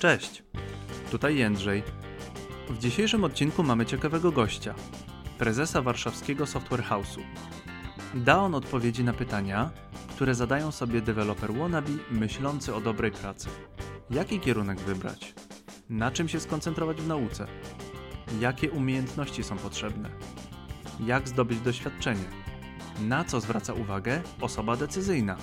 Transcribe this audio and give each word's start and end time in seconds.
Cześć, 0.00 0.42
tutaj 1.10 1.36
Jędrzej. 1.36 1.82
W 2.70 2.78
dzisiejszym 2.78 3.24
odcinku 3.24 3.62
mamy 3.62 3.86
ciekawego 3.86 4.32
gościa, 4.32 4.74
prezesa 5.38 5.82
warszawskiego 5.82 6.46
Software 6.46 6.82
House'u. 6.82 7.20
Da 8.14 8.38
on 8.38 8.54
odpowiedzi 8.54 9.04
na 9.04 9.12
pytania, 9.12 9.70
które 10.08 10.34
zadają 10.34 10.72
sobie 10.72 11.00
deweloper 11.00 11.54
wannabe 11.54 11.90
myślący 12.10 12.74
o 12.74 12.80
dobrej 12.80 13.12
pracy. 13.12 13.48
Jaki 14.10 14.40
kierunek 14.40 14.80
wybrać? 14.80 15.34
Na 15.90 16.10
czym 16.10 16.28
się 16.28 16.40
skoncentrować 16.40 17.00
w 17.00 17.08
nauce? 17.08 17.46
Jakie 18.40 18.70
umiejętności 18.70 19.44
są 19.44 19.56
potrzebne? 19.56 20.10
Jak 21.00 21.28
zdobyć 21.28 21.60
doświadczenie? 21.60 22.24
Na 23.00 23.24
co 23.24 23.40
zwraca 23.40 23.72
uwagę 23.72 24.22
osoba 24.40 24.76
decyzyjna? 24.76 25.36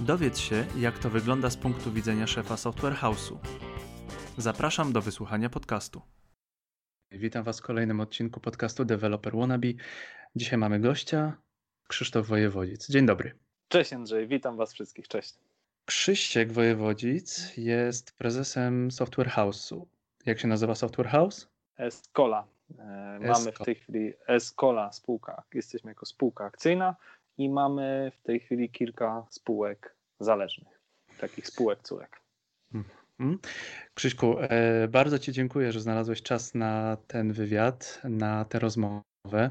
Dowiedz 0.00 0.38
się, 0.38 0.66
jak 0.76 0.98
to 0.98 1.10
wygląda 1.10 1.50
z 1.50 1.56
punktu 1.56 1.92
widzenia 1.92 2.26
szefa 2.26 2.56
Software 2.56 2.96
House'u. 2.96 3.36
Zapraszam 4.38 4.92
do 4.92 5.02
wysłuchania 5.02 5.50
podcastu. 5.50 6.02
Witam 7.10 7.44
Was 7.44 7.58
w 7.60 7.62
kolejnym 7.62 8.00
odcinku 8.00 8.40
podcastu 8.40 8.84
Developer 8.84 9.36
Wannabe. 9.36 9.68
Dzisiaj 10.36 10.58
mamy 10.58 10.80
gościa, 10.80 11.36
Krzysztof 11.88 12.26
Wojewodzic. 12.26 12.88
Dzień 12.88 13.06
dobry. 13.06 13.34
Cześć 13.68 13.92
Andrzej, 13.92 14.26
witam 14.26 14.56
Was 14.56 14.72
wszystkich, 14.72 15.08
cześć. 15.08 15.34
Krzyściek 15.84 16.52
Wojewodzic 16.52 17.56
jest 17.56 18.12
prezesem 18.12 18.90
Software 18.90 19.28
House'u. 19.28 19.84
Jak 20.26 20.40
się 20.40 20.48
nazywa 20.48 20.74
Software 20.74 21.08
House? 21.08 21.48
Escola. 21.76 22.46
E, 22.78 23.18
mamy 23.20 23.52
w 23.52 23.58
tej 23.58 23.74
chwili 23.74 24.12
Escola 24.26 24.92
spółka. 24.92 25.42
Jesteśmy 25.54 25.90
jako 25.90 26.06
spółka 26.06 26.44
akcyjna 26.44 26.96
i 27.38 27.48
mamy 27.48 28.12
w 28.14 28.22
tej 28.22 28.40
chwili 28.40 28.70
kilka 28.70 29.26
spółek 29.30 29.94
zależnych, 30.20 30.80
takich 31.20 31.46
spółek 31.46 31.82
córek. 31.82 32.27
Mhm. 33.20 33.38
Krzyśku, 33.94 34.36
e, 34.40 34.88
bardzo 34.88 35.18
Ci 35.18 35.32
dziękuję, 35.32 35.72
że 35.72 35.80
znalazłeś 35.80 36.22
czas 36.22 36.54
na 36.54 36.96
ten 37.06 37.32
wywiad, 37.32 38.00
na 38.04 38.44
tę 38.44 38.58
rozmowę. 38.58 39.50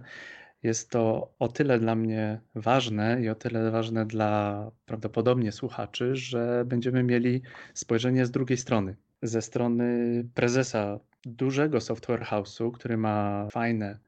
Jest 0.63 0.89
to 0.89 1.33
o 1.39 1.47
tyle 1.47 1.79
dla 1.79 1.95
mnie 1.95 2.41
ważne 2.55 3.21
i 3.21 3.29
o 3.29 3.35
tyle 3.35 3.71
ważne 3.71 4.05
dla 4.05 4.71
prawdopodobnie 4.85 5.51
słuchaczy, 5.51 6.15
że 6.15 6.63
będziemy 6.65 7.03
mieli 7.03 7.41
spojrzenie 7.73 8.25
z 8.25 8.31
drugiej 8.31 8.57
strony. 8.57 8.95
Ze 9.21 9.41
strony 9.41 10.23
prezesa 10.33 10.99
dużego 11.25 11.81
software 11.81 12.23
house'u, 12.23 12.71
który 12.71 12.97
ma 12.97 13.47
fajne 13.51 13.99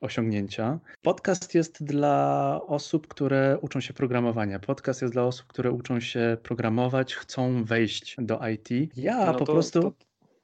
osiągnięcia. 0.00 0.78
Podcast 1.02 1.54
jest 1.54 1.84
dla 1.84 2.60
osób, 2.66 3.06
które 3.06 3.58
uczą 3.60 3.80
się 3.80 3.94
programowania. 3.94 4.58
Podcast 4.58 5.02
jest 5.02 5.14
dla 5.14 5.24
osób, 5.24 5.46
które 5.46 5.70
uczą 5.70 6.00
się 6.00 6.36
programować, 6.42 7.14
chcą 7.14 7.64
wejść 7.64 8.16
do 8.18 8.40
IT. 8.48 8.96
Ja 8.96 9.26
no 9.26 9.32
po 9.32 9.44
to, 9.44 9.52
prostu. 9.52 9.80
To, 9.82 9.92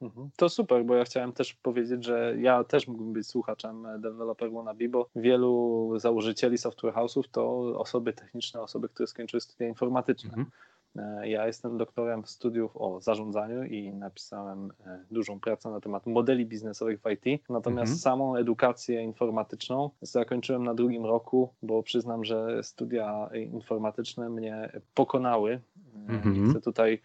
mhm. 0.01 0.29
to, 0.35 0.49
super, 0.49 0.85
bo 0.85 0.95
ja 0.95 1.03
chciałem 1.03 1.33
też 1.33 1.53
powiedzieć, 1.53 2.05
że 2.05 2.35
ja 2.39 2.63
też 2.63 2.87
mógłbym 2.87 3.13
być 3.13 3.27
słuchaczem 3.27 3.87
Developer 3.99 4.51
Wannabe, 4.51 4.89
bo 4.89 5.09
wielu 5.15 5.93
założycieli 5.95 6.57
software 6.57 6.93
house'ów 6.93 7.23
to 7.31 7.59
osoby 7.79 8.13
techniczne, 8.13 8.61
osoby, 8.61 8.89
które 8.89 9.07
skończyły 9.07 9.41
studia 9.41 9.67
informatyczne. 9.67 10.29
Mhm. 10.29 10.47
Ja 11.23 11.47
jestem 11.47 11.77
doktorem 11.77 12.25
studiów 12.25 12.77
o 12.77 13.01
zarządzaniu 13.01 13.63
i 13.63 13.93
napisałem 13.93 14.71
e, 14.85 14.99
dużą 15.11 15.39
pracę 15.39 15.69
na 15.69 15.81
temat 15.81 16.05
modeli 16.05 16.45
biznesowych 16.45 17.01
w 17.01 17.09
IT. 17.09 17.41
Natomiast 17.49 17.91
mhm. 17.91 17.97
samą 17.97 18.35
edukację 18.35 19.03
informatyczną 19.03 19.89
zakończyłem 20.01 20.63
na 20.63 20.73
drugim 20.73 21.05
roku, 21.05 21.49
bo 21.61 21.83
przyznam, 21.83 22.25
że 22.25 22.63
studia 22.63 23.29
informatyczne 23.33 24.29
mnie 24.29 24.71
pokonały. 24.93 25.51
E, 26.09 26.13
mhm. 26.13 26.45
Nie 26.45 26.51
chcę 26.51 26.61
tutaj 26.61 27.01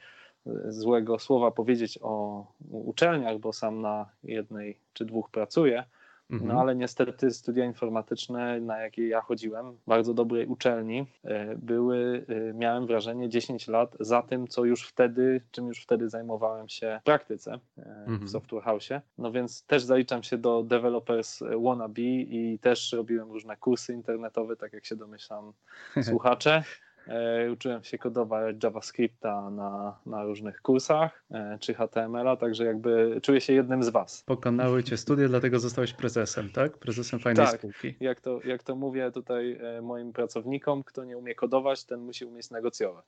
złego 0.68 1.18
słowa 1.18 1.50
powiedzieć 1.50 1.98
o 2.02 2.46
uczelniach, 2.70 3.38
bo 3.38 3.52
sam 3.52 3.80
na 3.80 4.06
jednej 4.24 4.78
czy 4.92 5.04
dwóch 5.04 5.30
pracuję 5.30 5.84
no 6.32 6.38
mhm. 6.38 6.58
ale 6.58 6.76
niestety 6.76 7.30
studia 7.30 7.64
informatyczne, 7.64 8.60
na 8.60 8.80
jakie 8.80 9.08
ja 9.08 9.20
chodziłem, 9.20 9.78
bardzo 9.86 10.14
dobrej 10.14 10.46
uczelni, 10.46 11.06
e, 11.24 11.56
były, 11.56 12.26
e, 12.28 12.54
miałem 12.54 12.86
wrażenie, 12.86 13.28
10 13.28 13.68
lat 13.68 13.96
za 14.00 14.22
tym, 14.22 14.48
co 14.48 14.64
już 14.64 14.88
wtedy, 14.88 15.40
czym 15.50 15.66
już 15.66 15.82
wtedy 15.82 16.08
zajmowałem 16.08 16.68
się 16.68 16.98
w 17.02 17.04
praktyce 17.04 17.58
e, 17.78 17.82
mhm. 17.82 18.26
w 18.26 18.30
Software 18.30 18.62
House. 18.62 18.88
No 19.18 19.32
więc 19.32 19.66
też 19.66 19.82
zaliczam 19.82 20.22
się 20.22 20.38
do 20.38 20.62
Developers 20.62 21.40
Wannabe 21.62 22.02
i 22.02 22.58
też 22.58 22.92
robiłem 22.92 23.30
różne 23.30 23.56
kursy 23.56 23.92
internetowe, 23.92 24.56
tak 24.56 24.72
jak 24.72 24.84
się 24.84 24.96
domyślam 24.96 25.52
słuchacze. 26.10 26.64
E, 27.08 27.52
uczyłem 27.52 27.84
się 27.84 27.98
kodować 27.98 28.56
JavaScripta 28.64 29.50
na, 29.50 29.98
na 30.06 30.24
różnych 30.24 30.62
kursach, 30.62 31.24
e, 31.30 31.58
czy 31.60 31.74
HTML-a, 31.74 32.36
także 32.36 32.64
jakby 32.64 33.20
czuję 33.22 33.40
się 33.40 33.52
jednym 33.52 33.82
z 33.82 33.88
was. 33.88 34.22
Pokonały 34.26 34.84
cię 34.84 34.96
studia, 34.96 35.28
dlatego 35.28 35.58
zostałeś 35.58 35.92
prezesem, 35.92 36.50
tak? 36.50 36.78
Prezesem 36.78 37.20
fajnej 37.20 37.46
tak, 37.46 37.58
spółki. 37.58 37.94
Jak 38.00 38.20
to, 38.20 38.40
jak 38.44 38.62
to 38.62 38.76
mówię 38.76 39.10
tutaj 39.10 39.58
e, 39.60 39.82
moim 39.82 40.12
pracownikom, 40.12 40.82
kto 40.84 41.04
nie 41.04 41.18
umie 41.18 41.34
kodować, 41.34 41.84
ten 41.84 42.00
musi 42.00 42.24
umieć 42.24 42.50
negocjować. 42.50 43.06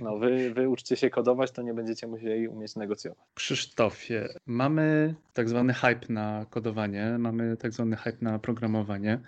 No 0.00 0.18
wy, 0.18 0.54
wy 0.54 0.68
uczcie 0.68 0.96
się 0.96 1.10
kodować, 1.10 1.50
to 1.50 1.62
nie 1.62 1.74
będziecie 1.74 2.06
musieli 2.06 2.48
umieć 2.48 2.76
negocjować. 2.76 3.24
Krzysztofie, 3.34 4.28
mamy 4.46 5.14
tak 5.32 5.48
zwany 5.48 5.74
hype 5.74 6.06
na 6.08 6.46
kodowanie, 6.50 7.16
mamy 7.18 7.56
tak 7.56 7.72
zwany 7.72 7.96
hype 7.96 8.18
na 8.20 8.38
programowanie. 8.38 9.20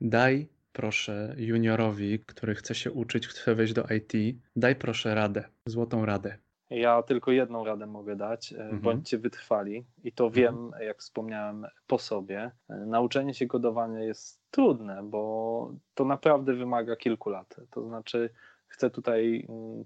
Daj 0.00 0.48
proszę 0.72 1.34
juniorowi, 1.38 2.18
który 2.26 2.54
chce 2.54 2.74
się 2.74 2.92
uczyć, 2.92 3.26
chce 3.26 3.54
wejść 3.54 3.72
do 3.72 3.84
IT, 3.96 4.38
daj 4.56 4.76
proszę 4.76 5.14
radę, 5.14 5.44
złotą 5.66 6.04
radę. 6.06 6.38
Ja 6.70 7.02
tylko 7.02 7.32
jedną 7.32 7.64
radę 7.64 7.86
mogę 7.86 8.16
dać. 8.16 8.52
E, 8.52 8.56
mhm. 8.56 8.80
Bądźcie 8.80 9.18
wytrwali 9.18 9.84
i 10.04 10.12
to 10.12 10.26
mhm. 10.26 10.44
wiem, 10.44 10.86
jak 10.86 10.98
wspomniałem, 10.98 11.66
po 11.86 11.98
sobie. 11.98 12.50
E, 12.68 12.74
nauczenie 12.76 13.34
się 13.34 13.46
kodowania 13.46 14.00
jest 14.00 14.40
trudne, 14.50 15.02
bo 15.02 15.74
to 15.94 16.04
naprawdę 16.04 16.54
wymaga 16.54 16.96
kilku 16.96 17.30
lat. 17.30 17.56
To 17.70 17.84
znaczy, 17.84 18.30
chcę 18.66 18.90
tutaj 18.90 19.46
mm, 19.48 19.84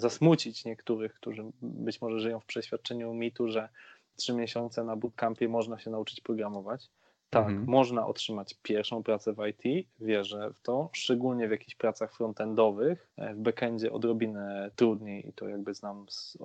zasmucić 0.00 0.64
niektórych, 0.64 1.14
którzy 1.14 1.44
być 1.62 2.00
może 2.00 2.20
żyją 2.20 2.40
w 2.40 2.46
przeświadczeniu 2.46 3.14
mitu, 3.14 3.48
że 3.48 3.68
trzy 4.16 4.34
miesiące 4.34 4.84
na 4.84 4.96
bootcampie 4.96 5.48
można 5.48 5.78
się 5.78 5.90
nauczyć 5.90 6.20
programować. 6.20 6.90
Tak, 7.30 7.46
mhm. 7.46 7.66
można 7.68 8.06
otrzymać 8.06 8.54
pierwszą 8.62 9.02
pracę 9.02 9.32
w 9.32 9.46
IT, 9.46 9.88
wierzę 10.00 10.50
w 10.54 10.60
to, 10.60 10.90
szczególnie 10.92 11.48
w 11.48 11.50
jakichś 11.50 11.74
pracach 11.74 12.14
frontendowych. 12.14 13.10
E, 13.16 13.34
w 13.34 13.38
backendzie 13.38 13.92
odrobinę 13.92 14.70
trudniej 14.76 15.28
i 15.28 15.32
to 15.32 15.48
jakby 15.48 15.74
znam 15.74 16.06
z, 16.08 16.38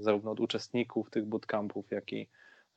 zarówno 0.00 0.30
od 0.30 0.40
uczestników 0.40 1.10
tych 1.10 1.26
bootcampów, 1.26 1.90
jak 1.90 2.12
i 2.12 2.28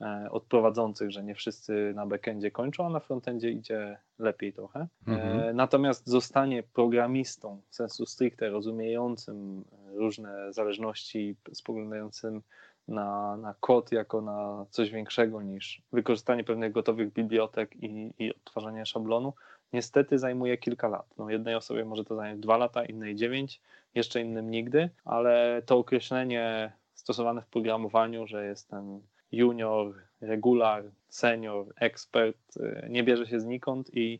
e, 0.02 0.28
od 0.32 0.44
prowadzących, 0.44 1.12
że 1.12 1.24
nie 1.24 1.36
wszyscy 1.36 1.94
na 1.96 2.06
backendzie 2.06 2.52
kończą, 2.52 2.86
a 2.86 2.90
na 2.90 3.00
frontendzie 3.00 3.52
idzie 3.52 3.98
lepiej 4.20 4.54
trochę. 4.54 4.80
E, 5.08 5.12
mhm. 5.12 5.56
Natomiast 5.56 6.08
zostanie 6.08 6.64
programistą 6.64 7.62
w 7.70 7.76
sensu 7.76 8.06
stricte 8.06 8.50
rozumiejącym 8.50 9.64
różne 9.94 10.54
zależności, 10.54 11.36
spoglądającym 11.54 12.42
na, 12.88 13.38
na 13.38 13.56
kod 13.60 13.92
jako 13.92 14.22
na 14.22 14.66
coś 14.70 14.92
większego 14.92 15.42
niż 15.42 15.82
wykorzystanie 15.92 16.44
pewnych 16.44 16.72
gotowych 16.72 17.14
bibliotek 17.14 17.76
i, 17.76 18.14
i 18.20 18.36
odtwarzanie 18.36 18.86
szablonu, 18.86 19.34
niestety 19.74 20.20
zajmuje 20.20 20.58
kilka 20.58 20.88
lat. 20.88 21.06
No, 21.18 21.30
jednej 21.30 21.56
osobie 21.56 21.86
może 21.86 22.06
to 22.06 22.16
zająć 22.16 22.42
dwa 22.42 22.58
lata, 22.58 22.86
innej 22.86 23.16
dziewięć, 23.16 23.62
jeszcze 23.96 24.22
innym 24.22 24.52
nigdy, 24.52 24.90
ale 25.06 25.62
to 25.66 25.78
określenie 25.78 26.72
stosowane 26.94 27.42
w 27.42 27.48
programowaniu, 27.48 28.28
że 28.28 28.46
jest 28.46 28.70
ten 28.70 29.02
junior, 29.32 29.96
regular, 30.22 30.84
senior, 31.10 31.74
ekspert, 31.76 32.58
y, 32.58 32.88
nie 32.90 33.04
bierze 33.04 33.28
się 33.28 33.40
znikąd 33.40 33.90
i, 33.94 34.20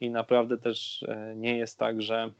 i 0.00 0.10
naprawdę 0.10 0.58
też 0.58 1.02
y, 1.02 1.36
nie 1.36 1.58
jest 1.58 1.78
tak, 1.78 2.02
że 2.02 2.30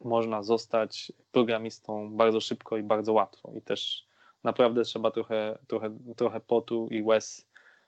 można 0.00 0.42
zostać 0.42 1.12
programistą 1.32 2.16
bardzo 2.16 2.40
szybko 2.40 2.76
i 2.76 2.82
bardzo 2.82 3.12
łatwo. 3.12 3.52
I 3.56 3.62
też 3.62 4.06
naprawdę 4.44 4.82
trzeba 4.82 5.10
trochę, 5.10 5.58
trochę, 5.66 5.98
trochę 6.16 6.40
potu 6.40 6.88
i 6.90 7.02
łez 7.02 7.46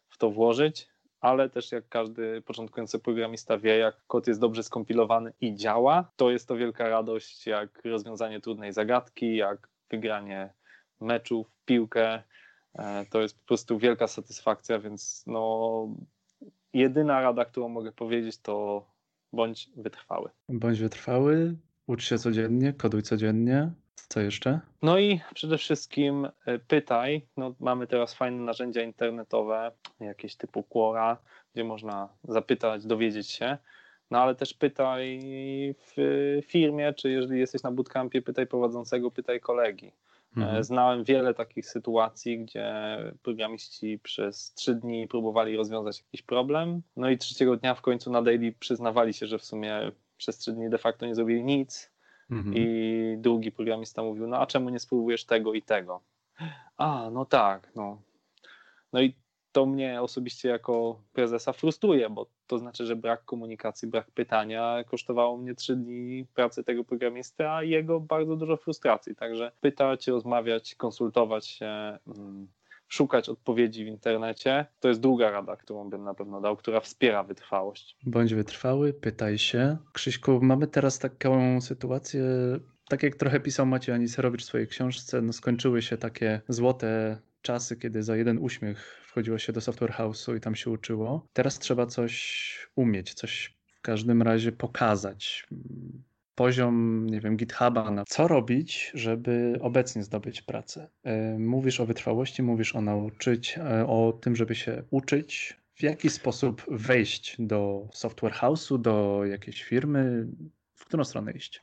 w 0.09 0.19
to 0.19 0.31
włożyć, 0.31 0.89
ale 1.21 1.51
też 1.51 1.73
jak 1.73 1.89
każdy 1.89 2.43
początkujący 2.43 2.99
programista 2.99 3.59
wie, 3.59 3.79
jak 3.79 3.97
kod 4.07 4.27
jest 4.27 4.41
dobrze 4.41 4.63
skompilowany 4.63 5.33
i 5.41 5.55
działa, 5.55 6.11
to 6.17 6.31
jest 6.31 6.49
to 6.49 6.57
wielka 6.57 6.89
radość, 6.89 7.47
jak 7.47 7.85
rozwiązanie 7.85 8.41
trudnej 8.41 8.73
zagadki, 8.73 9.37
jak 9.37 9.69
wygranie 9.91 10.53
meczów, 11.01 11.47
piłkę. 11.65 12.23
E, 12.75 13.07
to 13.11 13.21
jest 13.21 13.41
po 13.41 13.47
prostu 13.47 13.79
wielka 13.79 14.07
satysfakcja, 14.07 14.79
więc 14.79 15.25
no, 15.27 15.89
jedyna 16.73 17.21
rada, 17.21 17.45
którą 17.45 17.69
mogę 17.69 17.93
powiedzieć, 17.93 18.39
to 18.39 18.87
bądź 19.33 19.71
wytrwały. 19.77 20.31
Bądź 20.49 20.81
wytrwały, 20.81 21.57
ucz 21.87 22.05
się 22.05 22.19
codziennie, 22.19 22.73
koduj 22.73 23.03
codziennie, 23.03 23.71
co 24.09 24.21
jeszcze? 24.21 24.61
No 24.83 24.99
i 24.99 25.21
przede 25.35 25.59
wszystkim 25.59 26.29
e, 26.47 26.59
pytaj. 26.59 27.27
No, 27.37 27.55
mamy 27.61 27.87
teraz 27.87 28.15
fajne 28.15 28.43
narzędzia 28.43 28.83
internetowe, 28.83 29.73
jakieś 30.01 30.37
typu 30.37 30.63
Quora, 30.63 31.17
gdzie 31.55 31.65
można 31.65 32.09
zapytać, 32.25 32.87
dowiedzieć 32.87 33.31
się. 33.31 33.59
No 34.11 34.19
ale 34.19 34.35
też 34.35 34.55
pytaj 34.55 35.21
w 35.79 35.97
firmie, 36.47 36.95
czy 36.95 37.11
jeżeli 37.11 37.41
jesteś 37.41 37.63
na 37.63 37.73
bootcampie, 37.73 38.23
pytaj 38.23 38.47
prowadzącego, 38.47 39.11
pytaj 39.11 39.41
kolegi. 39.41 39.93
Mhm. 40.37 40.65
Znałem 40.65 41.05
wiele 41.05 41.35
takich 41.35 41.67
sytuacji, 41.67 42.39
gdzie 42.39 42.75
programiści 43.23 43.99
przez 43.99 44.55
trzy 44.55 44.75
dni 44.75 45.09
próbowali 45.09 45.57
rozwiązać 45.57 46.01
jakiś 46.01 46.23
problem, 46.23 46.83
no 46.97 47.11
i 47.11 47.19
trzeciego 47.19 47.57
dnia 47.57 47.75
w 47.75 47.81
końcu 47.81 48.11
na 48.11 48.23
daily 48.23 48.53
przyznawali 48.53 49.15
się, 49.15 49.27
że 49.27 49.39
w 49.39 49.45
sumie 49.45 49.93
przez 50.17 50.39
trzy 50.39 50.53
dni 50.53 50.71
de 50.71 50.79
facto 50.79 51.07
nie 51.07 51.15
zrobili 51.15 51.45
nic. 51.45 51.96
Mhm. 52.31 52.55
I 52.57 53.17
drugi 53.19 53.53
programista 53.53 54.03
mówił, 54.03 54.27
no 54.27 54.39
a 54.39 54.47
czemu 54.47 54.71
nie 54.71 54.79
spróbujesz 54.79 55.25
tego 55.25 55.55
i 55.55 55.63
tego? 55.63 56.01
A, 56.77 57.11
no 57.13 57.25
tak, 57.25 57.71
no. 57.75 58.03
No 58.93 59.01
i 59.01 59.15
to 59.53 59.67
mnie 59.67 60.03
osobiście 60.03 60.49
jako 60.49 61.01
prezesa 61.13 61.53
frustruje, 61.53 62.11
bo 62.11 62.27
to 62.47 62.59
znaczy, 62.59 62.87
że 62.87 62.97
brak 62.97 63.25
komunikacji, 63.25 63.89
brak 63.89 64.11
pytania 64.11 64.85
kosztowało 64.87 65.37
mnie 65.37 65.55
trzy 65.55 65.77
dni 65.77 66.27
pracy 66.35 66.65
tego 66.65 66.85
programisty, 66.85 67.49
a 67.49 67.63
jego 67.63 68.01
bardzo 68.01 68.37
dużo 68.37 68.57
frustracji. 68.57 69.15
Także 69.15 69.53
pytać, 69.61 70.09
rozmawiać, 70.09 70.75
konsultować 70.75 71.47
się, 71.47 71.99
mm, 72.07 72.49
szukać 72.89 73.29
odpowiedzi 73.29 73.85
w 73.85 73.89
internecie. 73.89 74.67
To 74.81 74.89
jest 74.89 75.01
długa 75.01 75.31
rada, 75.31 75.57
którą 75.57 75.91
bym 75.91 76.05
na 76.05 76.15
pewno 76.15 76.41
dał, 76.41 76.57
która 76.57 76.81
wspiera 76.81 77.23
wytrwałość. 77.23 77.97
Bądź 78.07 78.35
wytrwały, 78.35 78.93
pytaj 78.93 79.39
się. 79.39 79.77
Krzyśku, 79.93 80.39
mamy 80.43 80.67
teraz 80.67 80.99
taką 80.99 81.61
sytuację, 81.61 82.25
tak 82.89 83.03
jak 83.03 83.15
trochę 83.17 83.41
pisał 83.41 83.67
Maciej 83.67 83.95
Aniserowicz 83.95 84.43
w 84.43 84.47
swojej 84.47 84.67
książce, 84.67 85.23
no 85.23 85.33
skończyły 85.33 85.83
się 85.83 85.97
takie 85.97 86.41
złote 86.49 87.19
czasy, 87.43 87.77
kiedy 87.77 88.03
za 88.03 88.17
jeden 88.17 88.39
uśmiech 88.39 89.03
wchodziło 89.07 89.39
się 89.39 89.53
do 89.53 89.61
software 89.61 89.93
house'u 89.93 90.37
i 90.37 90.41
tam 90.41 90.55
się 90.55 90.71
uczyło. 90.71 91.27
Teraz 91.33 91.59
trzeba 91.59 91.87
coś 91.87 92.69
umieć, 92.77 93.15
coś 93.15 93.55
w 93.67 93.81
każdym 93.81 94.23
razie 94.23 94.53
pokazać. 94.53 95.47
Poziom, 96.37 97.07
nie 97.07 97.21
wiem, 97.21 97.37
GitHuba, 97.37 97.91
na 97.91 98.05
co 98.05 98.29
robić, 98.29 98.91
żeby 98.95 99.59
obecnie 99.61 100.03
zdobyć 100.03 100.43
pracę. 100.43 100.89
E, 101.05 101.39
mówisz 101.39 101.81
o 101.81 101.87
wytrwałości, 101.87 102.43
mówisz 102.43 102.77
o 102.77 102.81
nauczyć, 102.81 103.59
e, 103.59 103.87
o 103.87 104.19
tym, 104.21 104.37
żeby 104.37 104.55
się 104.55 104.83
uczyć, 104.91 105.57
w 105.75 105.83
jaki 105.83 106.11
sposób 106.11 106.63
wejść 106.69 107.37
do 107.39 107.89
software 107.93 108.33
house'u, 108.33 108.79
do 108.79 109.25
jakiejś 109.25 109.63
firmy, 109.63 110.27
w 110.75 110.85
którą 110.85 111.05
stronę 111.05 111.33
iść? 111.33 111.63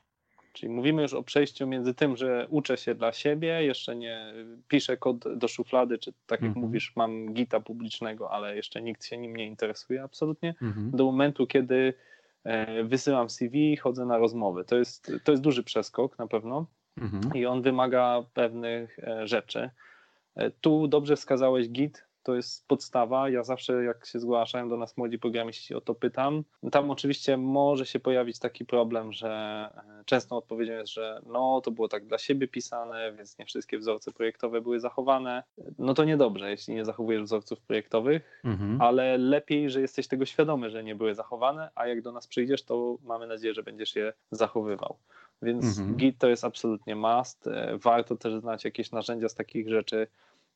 Czyli 0.52 0.72
mówimy 0.72 1.02
już 1.02 1.14
o 1.14 1.22
przejściu 1.22 1.66
między 1.66 1.94
tym, 1.94 2.16
że 2.16 2.46
uczę 2.50 2.76
się 2.76 2.94
dla 2.94 3.12
siebie, 3.12 3.64
jeszcze 3.64 3.96
nie 3.96 4.34
piszę 4.68 4.96
kod 4.96 5.38
do 5.38 5.48
szuflady, 5.48 5.98
czy 5.98 6.12
tak 6.26 6.40
jak 6.40 6.48
mhm. 6.48 6.66
mówisz, 6.66 6.92
mam 6.96 7.34
gita 7.34 7.60
publicznego, 7.60 8.30
ale 8.30 8.56
jeszcze 8.56 8.82
nikt 8.82 9.04
się 9.04 9.18
nim 9.18 9.36
nie 9.36 9.46
interesuje 9.46 10.02
absolutnie, 10.02 10.54
mhm. 10.62 10.90
do 10.90 11.04
momentu, 11.04 11.46
kiedy 11.46 11.94
wysyłam 12.84 13.30
CV, 13.30 13.76
chodzę 13.76 14.06
na 14.06 14.18
rozmowy. 14.18 14.64
To 14.64 14.76
jest, 14.76 15.12
to 15.24 15.32
jest 15.32 15.42
duży 15.42 15.62
przeskok 15.62 16.18
na 16.18 16.26
pewno 16.26 16.66
mhm. 17.00 17.34
i 17.34 17.46
on 17.46 17.62
wymaga 17.62 18.22
pewnych 18.34 18.98
e, 18.98 19.26
rzeczy. 19.26 19.70
E, 20.34 20.50
tu 20.50 20.88
dobrze 20.88 21.16
wskazałeś 21.16 21.68
Git, 21.68 22.04
to 22.24 22.34
jest 22.34 22.68
podstawa. 22.68 23.28
Ja 23.28 23.42
zawsze, 23.42 23.84
jak 23.84 24.06
się 24.06 24.20
zgłaszają 24.20 24.68
do 24.68 24.76
nas 24.76 24.96
młodzi 24.96 25.18
programiści, 25.18 25.74
o 25.74 25.80
to 25.80 25.94
pytam. 25.94 26.44
Tam 26.72 26.90
oczywiście 26.90 27.36
może 27.36 27.86
się 27.86 28.00
pojawić 28.00 28.38
taki 28.38 28.64
problem, 28.64 29.12
że 29.12 29.28
e, 29.30 30.04
częstą 30.04 30.36
odpowiedzią 30.36 30.72
jest, 30.72 30.92
że 30.92 31.20
no 31.26 31.60
to 31.60 31.70
było 31.70 31.88
tak 31.88 32.06
dla 32.06 32.18
siebie 32.18 32.48
pisane, 32.48 33.12
więc 33.12 33.38
nie 33.38 33.46
wszystkie 33.46 33.78
wzorce 33.78 34.12
projektowe 34.12 34.60
były 34.60 34.80
zachowane. 34.80 35.42
No 35.78 35.94
to 35.94 36.04
niedobrze, 36.04 36.50
jeśli 36.50 36.74
nie 36.74 36.84
zachowujesz 36.84 37.22
wzorców 37.22 37.60
projektowych, 37.60 38.40
mhm. 38.44 38.80
ale 38.80 39.18
lepiej, 39.18 39.70
że 39.70 39.80
jesteś 39.80 40.08
tego 40.08 40.26
świadomy, 40.26 40.70
że 40.70 40.84
nie 40.84 40.94
były 40.94 41.14
zachowane, 41.14 41.70
a 41.74 41.86
jak 41.86 42.02
do 42.02 42.12
nas 42.12 42.26
przyjdziesz, 42.26 42.62
to 42.62 42.98
mamy 43.02 43.26
nadzieję, 43.26 43.54
że 43.54 43.62
będziesz 43.62 43.96
je 43.96 44.12
zachowywał. 44.30 44.96
Więc 45.42 45.64
mhm. 45.64 45.96
Git 45.96 46.18
to 46.18 46.28
jest 46.28 46.44
absolutnie 46.44 46.96
must. 46.96 47.46
E, 47.46 47.78
warto 47.78 48.16
też 48.16 48.34
znać 48.34 48.64
jakieś 48.64 48.92
narzędzia 48.92 49.28
z 49.28 49.34
takich 49.34 49.68
rzeczy, 49.68 50.06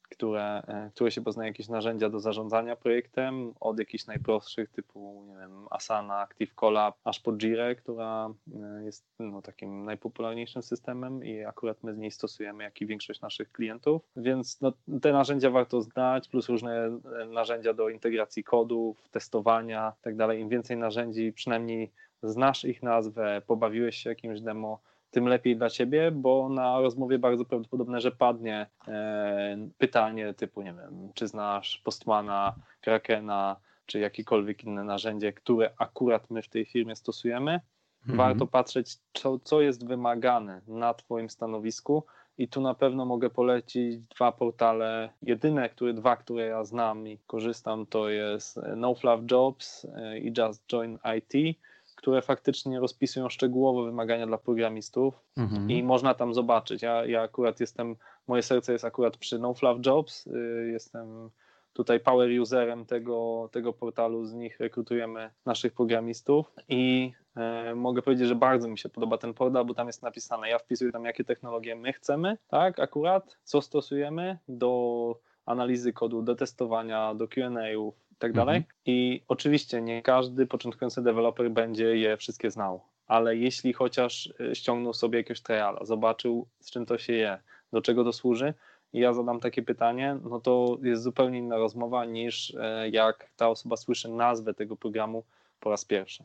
które, 0.08 0.62
e, 0.68 0.90
które 0.94 1.10
się 1.10 1.20
poznaje 1.20 1.50
jakieś 1.50 1.68
narzędzia 1.68 2.10
do 2.10 2.20
zarządzania 2.20 2.76
projektem, 2.76 3.54
od 3.60 3.78
jakichś 3.78 4.06
najprostszych 4.06 4.70
typu, 4.70 5.24
nie 5.28 5.36
wiem, 5.36 5.66
Asana, 5.70 6.20
Active 6.20 6.54
Collab, 6.54 6.96
aż 7.04 7.20
po 7.20 7.32
Jira, 7.32 7.74
która 7.74 8.30
e, 8.54 8.84
jest 8.84 9.06
no, 9.18 9.42
takim 9.42 9.84
najpopularniejszym 9.84 10.62
systemem 10.62 11.24
i 11.24 11.44
akurat 11.44 11.82
my 11.82 11.94
z 11.94 11.98
niej 11.98 12.10
stosujemy, 12.10 12.64
jak 12.64 12.80
i 12.80 12.86
większość 12.86 13.20
naszych 13.20 13.52
klientów, 13.52 14.02
więc 14.16 14.60
no, 14.60 14.72
te 15.02 15.12
narzędzia 15.12 15.50
warto 15.50 15.82
znać, 15.82 16.28
plus 16.28 16.48
różne 16.48 17.00
e, 17.20 17.26
narzędzia 17.26 17.74
do 17.74 17.88
integracji 17.88 18.44
kodów, 18.44 19.08
testowania 19.10 19.92
itd. 20.06 20.26
Tak 20.26 20.38
Im 20.38 20.48
więcej 20.48 20.76
narzędzi, 20.76 21.32
przynajmniej 21.32 21.92
znasz 22.22 22.64
ich 22.64 22.82
nazwę, 22.82 23.42
pobawiłeś 23.46 23.96
się 23.96 24.10
jakimś 24.10 24.40
demo, 24.40 24.80
tym 25.10 25.28
lepiej 25.28 25.56
dla 25.56 25.70
ciebie, 25.70 26.10
bo 26.10 26.48
na 26.48 26.80
rozmowie 26.80 27.18
bardzo 27.18 27.44
prawdopodobne, 27.44 28.00
że 28.00 28.10
padnie 28.10 28.66
e, 28.88 29.68
pytanie 29.78 30.34
typu, 30.34 30.62
nie 30.62 30.74
wiem, 30.74 31.10
czy 31.14 31.26
znasz 31.26 31.78
Postmana, 31.84 32.54
Krakena, 32.80 33.56
czy 33.86 33.98
jakiekolwiek 33.98 34.64
inne 34.64 34.84
narzędzie, 34.84 35.32
które 35.32 35.70
akurat 35.78 36.30
my 36.30 36.42
w 36.42 36.48
tej 36.48 36.64
firmie 36.64 36.96
stosujemy. 36.96 37.60
Mhm. 38.00 38.16
Warto 38.16 38.46
patrzeć, 38.46 38.96
co, 39.12 39.38
co 39.38 39.60
jest 39.60 39.86
wymagane 39.86 40.60
na 40.66 40.94
Twoim 40.94 41.30
stanowisku. 41.30 42.04
I 42.38 42.48
tu 42.48 42.60
na 42.60 42.74
pewno 42.74 43.04
mogę 43.04 43.30
polecić 43.30 43.98
dwa 43.98 44.32
portale. 44.32 45.10
Jedyne, 45.22 45.68
które, 45.68 45.94
dwa, 45.94 46.16
które 46.16 46.46
ja 46.46 46.64
znam 46.64 47.08
i 47.08 47.18
korzystam, 47.26 47.86
to 47.86 48.08
jest 48.08 48.60
NoFluff 48.76 49.30
Jobs 49.30 49.84
e, 49.84 50.18
i 50.18 50.32
Just 50.38 50.72
Join 50.72 50.98
IT 51.18 51.58
które 51.98 52.22
faktycznie 52.22 52.80
rozpisują 52.80 53.28
szczegółowo 53.28 53.84
wymagania 53.84 54.26
dla 54.26 54.38
programistów 54.38 55.14
mhm. 55.36 55.70
i 55.70 55.82
można 55.82 56.14
tam 56.14 56.34
zobaczyć. 56.34 56.82
Ja, 56.82 57.06
ja 57.06 57.22
akurat 57.22 57.60
jestem, 57.60 57.96
moje 58.26 58.42
serce 58.42 58.72
jest 58.72 58.84
akurat 58.84 59.16
przy 59.16 59.38
NoFluff 59.38 59.86
Jobs, 59.86 60.26
y, 60.26 60.70
jestem 60.72 61.30
tutaj 61.72 62.00
power 62.00 62.40
userem 62.40 62.86
tego, 62.86 63.48
tego 63.52 63.72
portalu, 63.72 64.24
z 64.24 64.34
nich 64.34 64.60
rekrutujemy 64.60 65.30
naszych 65.46 65.72
programistów 65.72 66.52
i 66.68 67.12
e, 67.36 67.74
mogę 67.74 68.02
powiedzieć, 68.02 68.28
że 68.28 68.34
bardzo 68.34 68.68
mi 68.68 68.78
się 68.78 68.88
podoba 68.88 69.18
ten 69.18 69.34
portal, 69.34 69.64
bo 69.64 69.74
tam 69.74 69.86
jest 69.86 70.02
napisane, 70.02 70.48
ja 70.48 70.58
wpisuję 70.58 70.92
tam 70.92 71.04
jakie 71.04 71.24
technologie 71.24 71.76
my 71.76 71.92
chcemy, 71.92 72.38
tak, 72.48 72.78
akurat, 72.78 73.36
co 73.44 73.62
stosujemy 73.62 74.38
do 74.48 75.14
analizy 75.46 75.92
kodu, 75.92 76.22
do 76.22 76.34
testowania, 76.34 77.14
do 77.14 77.28
Q&A'ów, 77.28 77.94
tak 78.18 78.32
dalej. 78.32 78.56
Mhm. 78.56 78.74
I 78.86 79.22
oczywiście 79.28 79.82
nie 79.82 80.02
każdy 80.02 80.46
początkujący 80.46 81.02
deweloper 81.02 81.50
będzie 81.50 81.96
je 81.96 82.16
wszystkie 82.16 82.50
znał, 82.50 82.80
ale 83.06 83.36
jeśli 83.36 83.72
chociaż 83.72 84.32
e, 84.40 84.54
ściągnął 84.54 84.94
sobie 84.94 85.18
jakiegoś 85.18 85.40
triala, 85.40 85.84
zobaczył 85.84 86.46
z 86.60 86.70
czym 86.70 86.86
to 86.86 86.98
się 86.98 87.12
je, 87.12 87.38
do 87.72 87.82
czego 87.82 88.04
to 88.04 88.12
służy, 88.12 88.54
i 88.92 88.98
ja 88.98 89.12
zadam 89.12 89.40
takie 89.40 89.62
pytanie, 89.62 90.18
no 90.30 90.40
to 90.40 90.78
jest 90.82 91.02
zupełnie 91.02 91.38
inna 91.38 91.56
rozmowa 91.56 92.04
niż 92.04 92.54
e, 92.60 92.88
jak 92.90 93.30
ta 93.36 93.48
osoba 93.48 93.76
słyszy 93.76 94.08
nazwę 94.08 94.54
tego 94.54 94.76
programu 94.76 95.24
po 95.60 95.70
raz 95.70 95.84
pierwszy. 95.84 96.24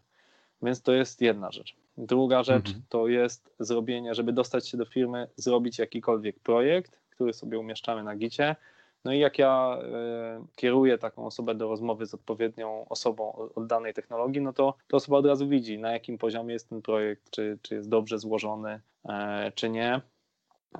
Więc 0.62 0.82
to 0.82 0.94
jest 0.94 1.22
jedna 1.22 1.52
rzecz. 1.52 1.76
Druga 1.98 2.44
rzecz 2.44 2.68
mhm. 2.68 2.86
to 2.90 3.08
jest 3.08 3.54
zrobienie, 3.60 4.16
żeby 4.16 4.34
dostać 4.34 4.70
się 4.70 4.78
do 4.78 4.86
firmy, 4.86 5.28
zrobić 5.36 5.80
jakikolwiek 5.80 6.40
projekt, 6.40 7.00
który 7.10 7.34
sobie 7.34 7.60
umieszczamy 7.60 8.04
na 8.04 8.16
gicie, 8.16 8.56
no 9.06 9.14
i 9.14 9.20
jak 9.20 9.40
ja 9.40 9.78
e, 9.82 10.46
kieruję 10.56 10.98
taką 10.98 11.26
osobę 11.26 11.56
do 11.56 11.68
rozmowy 11.68 12.06
z 12.06 12.14
odpowiednią 12.14 12.86
osobą 12.90 13.50
od 13.56 13.68
danej 13.68 13.94
technologii, 13.94 14.42
no 14.42 14.54
to, 14.54 14.74
to 14.88 14.98
osoba 14.98 15.18
od 15.18 15.26
razu 15.26 15.48
widzi, 15.48 15.80
na 15.80 15.92
jakim 15.92 16.18
poziomie 16.18 16.54
jest 16.54 16.70
ten 16.70 16.82
projekt, 16.82 17.30
czy, 17.30 17.60
czy 17.62 17.76
jest 17.76 17.90
dobrze 17.90 18.20
złożony, 18.20 18.82
e, 19.10 19.52
czy 19.56 19.70
nie. 19.70 20.02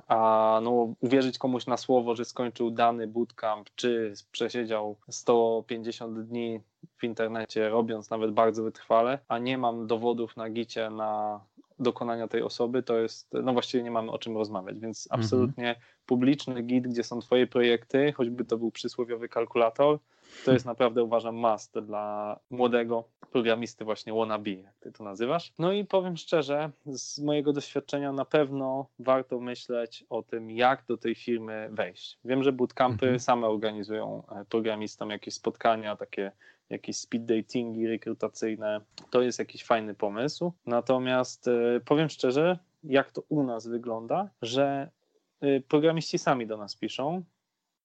A 0.08 0.60
no, 0.62 0.94
uwierzyć 1.00 1.38
komuś 1.38 1.66
na 1.66 1.76
słowo, 1.76 2.14
że 2.14 2.24
skończył 2.24 2.70
dany 2.70 3.06
bootcamp, 3.06 3.70
czy 3.74 4.12
przesiedział 4.32 4.96
150 5.08 6.20
dni 6.20 6.60
w 6.96 7.04
internecie, 7.04 7.68
robiąc 7.68 8.10
nawet 8.10 8.30
bardzo 8.30 8.62
wytrwale, 8.62 9.18
a 9.28 9.38
nie 9.38 9.58
mam 9.58 9.86
dowodów 9.86 10.36
na 10.36 10.50
gicie 10.50 10.90
na 10.90 11.40
dokonania 11.78 12.28
tej 12.28 12.42
osoby, 12.42 12.82
to 12.82 12.98
jest, 12.98 13.32
no 13.32 13.52
właściwie 13.52 13.84
nie 13.84 13.90
mamy 13.90 14.10
o 14.10 14.18
czym 14.18 14.36
rozmawiać, 14.36 14.78
więc 14.78 15.06
mhm. 15.06 15.20
absolutnie 15.20 15.76
publiczny 16.06 16.62
git, 16.62 16.88
gdzie 16.88 17.04
są 17.04 17.20
twoje 17.20 17.46
projekty, 17.46 18.12
choćby 18.12 18.44
to 18.44 18.58
był 18.58 18.70
przysłowiowy 18.70 19.28
kalkulator, 19.28 19.98
to 20.44 20.52
jest 20.52 20.66
naprawdę 20.66 21.02
uważam 21.02 21.34
must 21.34 21.78
dla 21.78 22.38
młodego 22.50 23.04
programisty 23.32 23.84
właśnie 23.84 24.12
wannabe, 24.12 24.50
jak 24.50 24.74
ty 24.80 24.92
to 24.92 25.04
nazywasz. 25.04 25.52
No 25.58 25.72
i 25.72 25.84
powiem 25.84 26.16
szczerze, 26.16 26.70
z 26.86 27.18
mojego 27.18 27.52
doświadczenia 27.52 28.12
na 28.12 28.24
pewno 28.24 28.86
warto 28.98 29.40
myśleć 29.40 30.04
o 30.10 30.22
tym, 30.22 30.50
jak 30.50 30.84
do 30.88 30.96
tej 30.96 31.14
firmy 31.14 31.68
wejść. 31.72 32.18
Wiem, 32.24 32.42
że 32.42 32.52
bootcampy 32.52 33.06
mhm. 33.06 33.20
same 33.20 33.46
organizują 33.46 34.22
e, 34.30 34.44
programistom 34.44 35.10
jakieś 35.10 35.34
spotkania, 35.34 35.96
takie 35.96 36.32
jakieś 36.70 36.96
speed 36.96 37.26
datingi 37.26 37.86
rekrutacyjne. 37.86 38.80
To 39.10 39.22
jest 39.22 39.38
jakiś 39.38 39.64
fajny 39.64 39.94
pomysł. 39.94 40.52
Natomiast 40.66 41.48
e, 41.48 41.80
powiem 41.84 42.08
szczerze, 42.08 42.58
jak 42.84 43.12
to 43.12 43.22
u 43.28 43.42
nas 43.42 43.66
wygląda, 43.66 44.30
że 44.42 44.90
e, 45.40 45.60
programiści 45.60 46.18
sami 46.18 46.46
do 46.46 46.56
nas 46.56 46.76
piszą. 46.76 47.22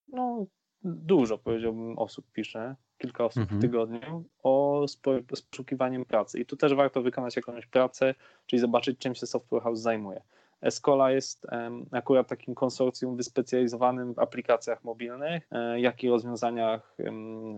No, 0.07 0.45
dużo, 0.83 1.37
powiedziałbym, 1.37 1.99
osób 1.99 2.25
pisze, 2.31 2.75
kilka 2.97 3.25
osób 3.25 3.41
mhm. 3.41 3.59
w 3.59 3.61
tygodniu, 3.61 4.23
o 4.43 4.85
z 4.87 4.97
poszukiwaniem 5.41 6.05
pracy. 6.05 6.39
I 6.39 6.45
tu 6.45 6.57
też 6.57 6.73
warto 6.73 7.01
wykonać 7.01 7.35
jakąś 7.35 7.65
pracę, 7.65 8.15
czyli 8.45 8.59
zobaczyć, 8.59 8.99
czym 8.99 9.15
się 9.15 9.25
Software 9.25 9.61
House 9.61 9.79
zajmuje. 9.79 10.21
Escola 10.61 11.11
jest 11.11 11.47
akurat 11.91 12.27
takim 12.27 12.55
konsorcjum 12.55 13.15
wyspecjalizowanym 13.15 14.13
w 14.13 14.19
aplikacjach 14.19 14.83
mobilnych, 14.83 15.47
e, 15.51 15.79
jak 15.79 16.03
i 16.03 16.09
rozwiązaniach 16.09 16.97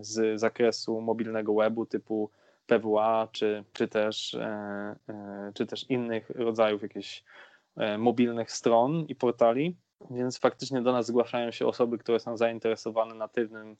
z 0.01 0.39
zakresu 0.39 1.01
mobilnego 1.01 1.53
webu 1.53 1.85
typu 1.85 2.29
PWA, 2.67 3.27
czy, 3.31 3.63
czy, 3.73 3.87
też, 3.87 4.33
e, 4.33 4.45
e, 5.09 5.51
czy 5.53 5.65
też 5.65 5.89
innych 5.89 6.29
rodzajów 6.29 6.81
jakichś 6.81 7.23
mobilnych 7.97 8.51
stron 8.51 9.05
i 9.07 9.15
portali. 9.15 9.77
Więc 10.11 10.39
faktycznie 10.39 10.81
do 10.81 10.91
nas 10.91 11.05
zgłaszają 11.05 11.51
się 11.51 11.67
osoby, 11.67 11.97
które 11.97 12.19
są 12.19 12.37
zainteresowane 12.37 13.15
natywnym 13.15 13.77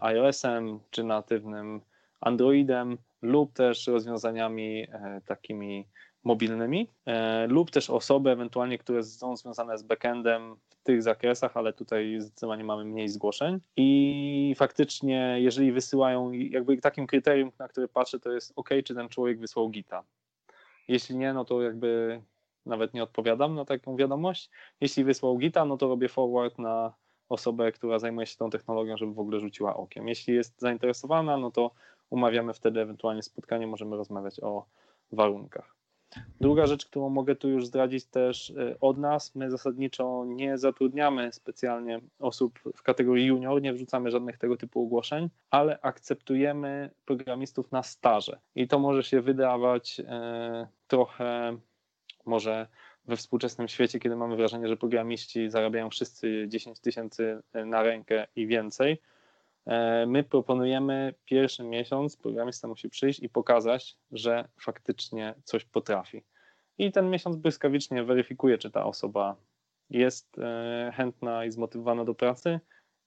iOS-em 0.00 0.80
czy 0.90 1.04
natywnym 1.04 1.80
Androidem 2.20 2.98
lub 3.22 3.52
też 3.52 3.86
rozwiązaniami 3.86 4.86
takimi 5.26 5.88
mobilnymi 6.24 6.90
e, 7.06 7.46
lub 7.46 7.70
też 7.70 7.90
osoby 7.90 8.30
ewentualnie, 8.30 8.78
które 8.78 9.02
są 9.02 9.36
związane 9.36 9.78
z 9.78 9.82
backendem 9.82 10.56
w 10.68 10.82
tych 10.82 11.02
zakresach, 11.02 11.56
ale 11.56 11.72
tutaj 11.72 12.20
zdecydowanie 12.20 12.64
mamy 12.64 12.84
mniej 12.84 13.08
zgłoszeń 13.08 13.60
i 13.76 14.54
faktycznie 14.56 15.36
jeżeli 15.38 15.72
wysyłają, 15.72 16.32
jakby 16.32 16.78
takim 16.78 17.06
kryterium, 17.06 17.50
na 17.58 17.68
które 17.68 17.88
patrzę 17.88 18.20
to 18.20 18.32
jest 18.32 18.52
ok, 18.56 18.70
czy 18.84 18.94
ten 18.94 19.08
człowiek 19.08 19.40
wysłał 19.40 19.68
gita. 19.68 20.02
Jeśli 20.88 21.16
nie, 21.16 21.32
no 21.32 21.44
to 21.44 21.62
jakby 21.62 22.20
nawet 22.66 22.94
nie 22.94 23.02
odpowiadam 23.02 23.54
na 23.54 23.64
taką 23.64 23.96
wiadomość. 23.96 24.50
Jeśli 24.80 25.04
wysłał 25.04 25.38
gita, 25.38 25.64
no 25.64 25.76
to 25.76 25.88
robię 25.88 26.08
forward 26.08 26.58
na 26.58 26.92
osobę, 27.28 27.72
która 27.72 27.98
zajmuje 27.98 28.26
się 28.26 28.36
tą 28.36 28.50
technologią, 28.50 28.96
żeby 28.96 29.14
w 29.14 29.18
ogóle 29.18 29.40
rzuciła 29.40 29.76
okiem. 29.76 30.08
Jeśli 30.08 30.34
jest 30.34 30.60
zainteresowana, 30.60 31.36
no 31.36 31.50
to 31.50 31.70
umawiamy 32.10 32.54
wtedy 32.54 32.80
ewentualnie 32.80 33.22
spotkanie, 33.22 33.66
możemy 33.66 33.96
rozmawiać 33.96 34.40
o 34.40 34.66
warunkach. 35.12 35.77
Druga 36.40 36.66
rzecz, 36.66 36.86
którą 36.86 37.08
mogę 37.08 37.36
tu 37.36 37.48
już 37.48 37.66
zdradzić 37.66 38.04
też 38.04 38.50
e, 38.50 38.76
od 38.80 38.98
nas, 38.98 39.34
my 39.34 39.50
zasadniczo 39.50 40.24
nie 40.26 40.58
zatrudniamy 40.58 41.32
specjalnie 41.32 42.00
osób 42.18 42.58
w 42.76 42.82
kategorii 42.82 43.26
junior, 43.26 43.62
nie 43.62 43.72
wrzucamy 43.72 44.10
żadnych 44.10 44.38
tego 44.38 44.56
typu 44.56 44.82
ogłoszeń, 44.82 45.28
ale 45.50 45.78
akceptujemy 45.82 46.90
programistów 47.04 47.72
na 47.72 47.82
staże. 47.82 48.38
I 48.54 48.68
to 48.68 48.78
może 48.78 49.02
się 49.02 49.20
wydawać 49.20 50.00
e, 50.00 50.66
trochę 50.86 51.58
może 52.26 52.66
we 53.06 53.16
współczesnym 53.16 53.68
świecie, 53.68 54.00
kiedy 54.00 54.16
mamy 54.16 54.36
wrażenie, 54.36 54.68
że 54.68 54.76
programiści 54.76 55.50
zarabiają 55.50 55.90
wszyscy 55.90 56.44
10 56.48 56.80
tysięcy 56.80 57.42
na 57.54 57.82
rękę 57.82 58.26
i 58.36 58.46
więcej, 58.46 58.98
my 60.06 60.24
proponujemy 60.24 61.14
pierwszy 61.24 61.64
miesiąc, 61.64 62.16
programista 62.16 62.68
musi 62.68 62.88
przyjść 62.88 63.20
i 63.20 63.28
pokazać, 63.28 63.96
że 64.12 64.48
faktycznie 64.60 65.34
coś 65.44 65.64
potrafi. 65.64 66.24
I 66.78 66.92
ten 66.92 67.10
miesiąc 67.10 67.36
błyskawicznie 67.36 68.04
weryfikuje, 68.04 68.58
czy 68.58 68.70
ta 68.70 68.84
osoba 68.84 69.36
jest 69.90 70.38
e, 70.38 70.92
chętna 70.94 71.44
i 71.44 71.50
zmotywowana 71.50 72.04
do 72.04 72.14
pracy. 72.14 72.60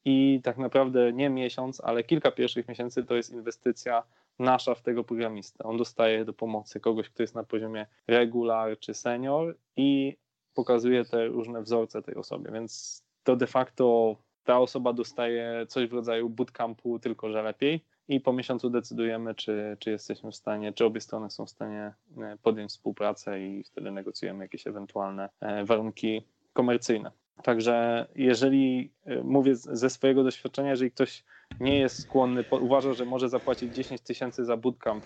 I 0.06 0.42
tak 0.44 0.58
naprawdę 0.58 1.14
nie 1.14 1.30
miesiąc, 1.30 1.82
ale 1.84 2.04
kilka 2.04 2.32
pierwszych 2.32 2.68
miesięcy 2.68 3.04
to 3.04 3.16
jest 3.16 3.32
inwestycja 3.32 4.04
nasza 4.40 4.76
w 4.76 4.82
tego 4.82 5.04
programistę. 5.04 5.64
On 5.64 5.78
dostaje 5.78 6.26
do 6.26 6.34
pomocy 6.34 6.80
kogoś, 6.80 7.10
kto 7.10 7.24
jest 7.24 7.36
na 7.36 7.44
poziomie 7.44 7.88
regular 8.08 8.80
czy 8.80 8.94
senior 8.94 9.58
i 9.76 10.18
pokazuje 10.54 11.06
te 11.06 11.28
różne 11.28 11.62
wzorce 11.62 12.02
tej 12.02 12.16
osobie, 12.16 12.52
więc 12.52 13.04
to 13.24 13.36
de 13.36 13.48
facto 13.48 14.16
ta 14.44 14.60
osoba 14.60 14.94
dostaje 14.94 15.66
coś 15.68 15.88
w 15.88 15.94
rodzaju 15.94 16.30
bootcampu, 16.30 17.00
tylko 17.00 17.32
że 17.32 17.44
lepiej. 17.44 17.86
I 18.08 18.20
po 18.20 18.34
miesiącu 18.34 18.70
decydujemy, 18.70 19.36
czy, 19.36 19.78
czy 19.80 19.92
jesteśmy 19.92 20.32
w 20.32 20.36
stanie, 20.36 20.74
czy 20.74 20.86
obie 20.86 21.02
strony 21.02 21.30
są 21.30 21.46
w 21.46 21.50
stanie 21.50 21.94
e, 22.18 22.38
podjąć 22.44 22.72
współpracę 22.72 23.42
i 23.42 23.64
wtedy 23.64 23.92
negocjujemy 23.92 24.44
jakieś 24.44 24.68
ewentualne 24.68 25.30
e, 25.40 25.66
warunki 25.66 26.22
komercyjne. 26.54 27.12
Także 27.44 28.08
jeżeli 28.16 28.92
e, 29.06 29.24
mówię 29.24 29.56
ze 29.56 29.90
swojego 29.90 30.24
doświadczenia, 30.24 30.70
jeżeli 30.70 30.92
ktoś 30.92 31.24
nie 31.60 31.80
jest 31.80 32.02
skłonny, 32.02 32.44
uważa, 32.52 32.94
że 32.94 33.06
może 33.06 33.30
zapłacić 33.30 33.76
10 33.76 34.02
tysięcy 34.02 34.46
za 34.46 34.58
bootcamp, 34.58 35.06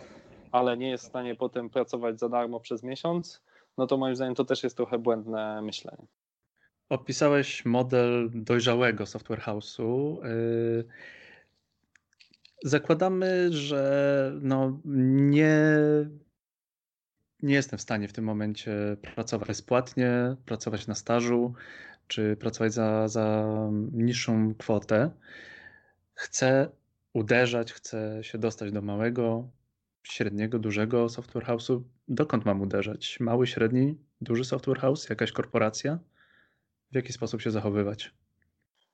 ale 0.51 0.77
nie 0.77 0.89
jest 0.89 1.03
w 1.03 1.07
stanie 1.07 1.35
potem 1.35 1.69
pracować 1.69 2.19
za 2.19 2.29
darmo 2.29 2.59
przez 2.59 2.83
miesiąc, 2.83 3.41
no 3.77 3.87
to 3.87 3.97
moim 3.97 4.15
zdaniem 4.15 4.35
to 4.35 4.45
też 4.45 4.63
jest 4.63 4.77
trochę 4.77 4.99
błędne 4.99 5.61
myślenie. 5.61 6.05
Opisałeś 6.89 7.65
model 7.65 8.29
dojrzałego 8.33 9.05
software 9.05 9.39
house'u. 9.39 10.25
Y, 10.25 10.85
zakładamy, 12.63 13.53
że 13.53 14.31
no 14.41 14.81
nie, 14.85 15.57
nie 17.41 17.53
jestem 17.53 17.79
w 17.79 17.81
stanie 17.81 18.07
w 18.07 18.13
tym 18.13 18.25
momencie 18.25 18.97
pracować 19.15 19.47
bezpłatnie, 19.47 20.35
pracować 20.45 20.87
na 20.87 20.95
stażu, 20.95 21.53
czy 22.07 22.35
pracować 22.35 22.73
za, 22.73 23.07
za 23.07 23.47
niższą 23.91 24.55
kwotę. 24.55 25.11
Chcę 26.13 26.69
uderzać, 27.13 27.73
chcę 27.73 28.19
się 28.21 28.37
dostać 28.37 28.71
do 28.71 28.81
małego, 28.81 29.49
średniego, 30.03 30.59
dużego 30.59 31.09
software 31.09 31.45
house'u. 31.45 31.81
Dokąd 32.07 32.45
mam 32.45 32.61
uderzać? 32.61 33.19
Mały, 33.19 33.47
średni, 33.47 33.97
duży 34.21 34.45
software 34.45 34.79
house, 34.79 35.09
jakaś 35.09 35.31
korporacja? 35.31 35.99
W 36.95 37.03
jaki 37.03 37.13
sposób 37.13 37.41
się 37.41 37.51
zachowywać? 37.51 38.11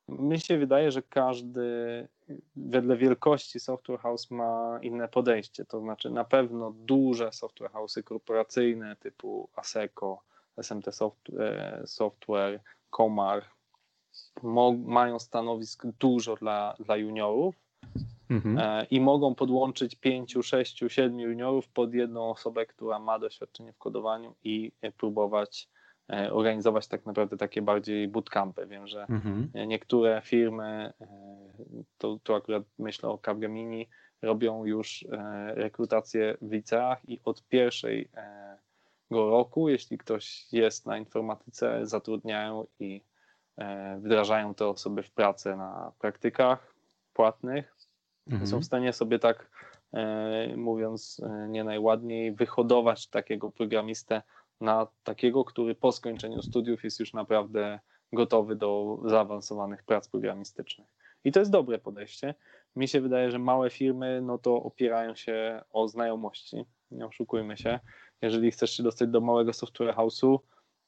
Mi 0.08 0.40
się 0.40 0.58
wydaje, 0.58 0.92
że 0.92 1.02
każdy 1.02 2.08
wedle 2.56 2.98
wielkości 2.98 3.60
software 3.60 4.00
house 4.00 4.32
ma 4.32 4.80
inne 4.82 5.08
podejście. 5.08 5.66
To 5.66 5.80
znaczy, 5.80 6.10
na 6.10 6.24
pewno 6.24 6.72
duże 6.72 7.32
software 7.32 7.72
house'y 7.72 8.04
korporacyjne 8.04 8.96
typu 8.96 9.50
ASECO, 9.56 10.22
SMT 10.62 10.88
e, 10.88 11.82
Software, 11.86 12.62
Komar 12.90 13.44
mają 14.86 15.20
stanowisk 15.20 15.86
dużo 16.00 16.36
dla, 16.36 16.76
dla 16.80 16.98
juniorów 16.98 17.56
mhm. 18.30 18.58
E, 18.58 18.86
i 18.86 19.02
mogą 19.02 19.36
podłączyć 19.36 19.96
pięciu, 19.96 20.44
sześciu, 20.44 20.90
siedmiu 20.90 21.30
juniorów 21.30 21.68
pod 21.68 21.94
jedną 21.94 22.30
osobę, 22.30 22.66
która 22.66 23.00
ma 23.00 23.20
doświadczenie 23.20 23.74
w 23.74 23.78
kodowaniu 23.78 24.36
i 24.44 24.72
próbować 24.98 25.68
E, 25.68 25.81
organizować 26.32 26.88
tak 26.88 27.06
naprawdę 27.06 27.38
takie 27.38 27.62
bardziej 27.62 28.08
bootcampy. 28.08 28.68
Wiem, 28.68 28.88
że 28.88 29.02
mhm. 29.02 29.50
niektóre 29.68 30.22
firmy, 30.26 30.94
e, 31.02 31.08
to, 31.98 32.20
to 32.24 32.36
akurat 32.36 32.64
myślę 32.80 33.10
o 33.10 33.18
Capgemini, 33.18 33.90
robią 34.22 34.66
już 34.66 35.06
e, 35.12 35.54
rekrutację 35.56 36.38
w 36.42 36.52
liceach 36.52 37.10
i 37.10 37.20
od 37.26 37.48
pierwszego 37.48 38.10
roku, 39.12 39.70
jeśli 39.70 39.98
ktoś 39.98 40.54
jest 40.54 40.86
na 40.86 40.98
informatyce, 40.98 41.88
zatrudniają 41.88 42.68
i 42.80 43.02
wdrażają 43.98 44.54
te 44.54 44.68
osoby 44.68 45.04
w 45.04 45.12
pracę 45.12 45.56
na 45.56 45.92
praktykach 46.00 46.74
płatnych. 47.14 47.76
Mhm. 48.28 48.48
Są 48.48 48.60
w 48.60 48.66
stanie 48.66 48.94
sobie 48.94 49.20
tak, 49.20 49.50
mówiąc 50.58 51.22
nie 51.50 51.64
najładniej, 51.64 52.32
wyhodować 52.32 53.08
takiego 53.08 53.52
programistę 53.52 54.22
na 54.62 54.88
takiego, 55.04 55.46
który 55.46 55.76
po 55.76 55.92
skończeniu 55.92 56.42
studiów 56.42 56.84
jest 56.84 57.00
już 57.00 57.14
naprawdę 57.14 57.80
gotowy 58.14 58.56
do 58.56 59.00
zaawansowanych 59.06 59.84
prac 59.84 60.08
programistycznych. 60.08 60.88
I 61.24 61.32
to 61.32 61.40
jest 61.40 61.52
dobre 61.52 61.80
podejście. 61.80 62.36
Mi 62.76 62.88
się 62.88 63.02
wydaje, 63.02 63.32
że 63.32 63.40
małe 63.40 63.70
firmy 63.70 64.22
no 64.22 64.38
to 64.38 64.56
opierają 64.56 65.16
się 65.16 65.62
o 65.70 65.88
znajomości. 65.88 66.66
Nie 66.92 67.06
oszukujmy 67.06 67.58
się. 67.58 67.80
Jeżeli 68.22 68.52
chcesz 68.52 68.72
się 68.72 68.84
dostać 68.84 69.10
do 69.10 69.22
małego 69.22 69.54
software 69.54 69.96
house'u, 69.96 70.40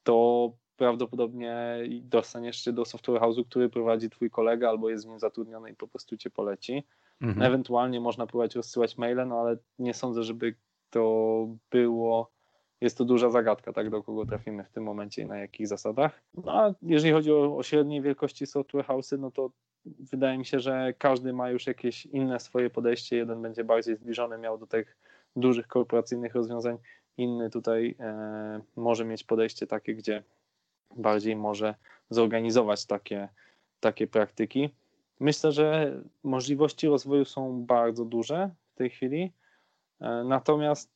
to 0.04 0.52
prawdopodobnie 0.76 1.78
dostaniesz 2.02 2.64
się 2.64 2.74
do 2.74 2.86
software 2.86 3.22
house'u, 3.22 3.46
który 3.46 3.70
prowadzi 3.70 4.10
twój 4.10 4.30
kolega 4.30 4.70
albo 4.70 4.90
jest 4.90 5.06
w 5.06 5.10
nim 5.10 5.20
zatrudniony 5.20 5.72
i 5.72 5.76
po 5.76 5.88
prostu 5.88 6.18
cię 6.18 6.30
poleci. 6.30 6.84
Mhm. 7.22 7.48
Ewentualnie 7.48 8.00
można 8.00 8.28
próbować 8.28 8.56
rozsyłać 8.56 8.98
maile, 8.98 9.28
no 9.28 9.40
ale 9.40 9.58
nie 9.80 9.94
sądzę, 9.94 10.24
żeby 10.24 10.56
to 10.90 11.48
było 11.72 12.33
jest 12.82 12.98
to 12.98 13.06
duża 13.06 13.30
zagadka, 13.30 13.74
tak, 13.74 13.90
do 13.90 14.04
kogo 14.04 14.26
trafimy 14.26 14.64
w 14.64 14.70
tym 14.70 14.84
momencie 14.84 15.22
i 15.22 15.26
na 15.26 15.38
jakich 15.38 15.68
zasadach. 15.68 16.22
No, 16.34 16.52
a 16.52 16.74
jeżeli 16.82 17.14
chodzi 17.14 17.32
o, 17.32 17.58
o 17.58 17.64
średniej 17.64 18.02
wielkości 18.02 18.46
software 18.46 18.86
house'y, 18.86 19.20
no 19.20 19.32
to 19.32 19.52
wydaje 19.86 20.38
mi 20.38 20.46
się, 20.46 20.60
że 20.60 20.94
każdy 20.98 21.34
ma 21.34 21.50
już 21.50 21.68
jakieś 21.68 22.06
inne 22.06 22.40
swoje 22.40 22.70
podejście. 22.70 23.18
Jeden 23.18 23.42
będzie 23.42 23.64
bardziej 23.64 23.96
zbliżony 23.96 24.38
miał 24.38 24.58
do 24.58 24.68
tych 24.68 24.98
dużych 25.36 25.68
korporacyjnych 25.68 26.36
rozwiązań, 26.36 26.78
inny 27.18 27.50
tutaj 27.50 27.96
e, 28.00 28.62
może 28.76 29.06
mieć 29.06 29.24
podejście 29.24 29.68
takie, 29.68 29.96
gdzie 29.96 30.24
bardziej 30.96 31.36
może 31.36 31.76
zorganizować 32.10 32.86
takie, 32.86 33.30
takie 33.80 34.08
praktyki. 34.08 34.70
Myślę, 35.20 35.52
że 35.52 36.02
możliwości 36.24 36.88
rozwoju 36.88 37.26
są 37.26 37.66
bardzo 37.66 38.06
duże 38.06 38.50
w 38.74 38.76
tej 38.76 38.90
chwili. 38.90 39.34
E, 40.02 40.24
natomiast 40.24 40.93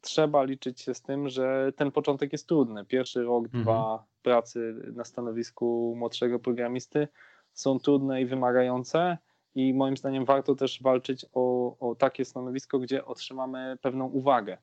trzeba 0.00 0.42
liczyć 0.42 0.80
się 0.80 0.94
z 0.94 1.02
tym, 1.02 1.28
że 1.28 1.72
ten 1.76 1.92
początek 1.92 2.32
jest 2.32 2.48
trudny. 2.48 2.84
Pierwszy 2.84 3.22
rok, 3.22 3.44
mhm. 3.44 3.62
dwa 3.64 4.04
pracy 4.22 4.74
na 4.94 5.04
stanowisku 5.04 5.94
młodszego 5.96 6.38
programisty 6.38 7.08
są 7.52 7.78
trudne 7.78 8.22
i 8.22 8.26
wymagające 8.26 9.18
i 9.54 9.74
moim 9.74 9.96
zdaniem 9.96 10.24
warto 10.24 10.54
też 10.54 10.82
walczyć 10.82 11.26
o, 11.32 11.76
o 11.78 11.94
takie 11.94 12.24
stanowisko, 12.24 12.78
gdzie 12.78 13.04
otrzymamy 13.04 13.78
pewną 13.82 14.06
uwagę. 14.06 14.58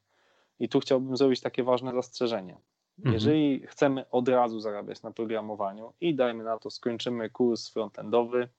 I 0.59 0.69
tu 0.69 0.79
chciałbym 0.79 1.17
zrobić 1.17 1.41
takie 1.41 1.63
ważne 1.63 1.93
zastrzeżenie. 1.93 2.57
Mhm. 2.97 3.13
Jeżeli 3.13 3.67
chcemy 3.67 4.09
od 4.09 4.29
razu 4.29 4.59
zarabiać 4.59 5.01
na 5.01 5.11
programowaniu 5.11 5.93
i 6.01 6.15
dajmy 6.15 6.43
na 6.43 6.57
to, 6.57 6.69
skończymy 6.69 7.29
kurs 7.29 7.69
frontendowy, 7.69 8.49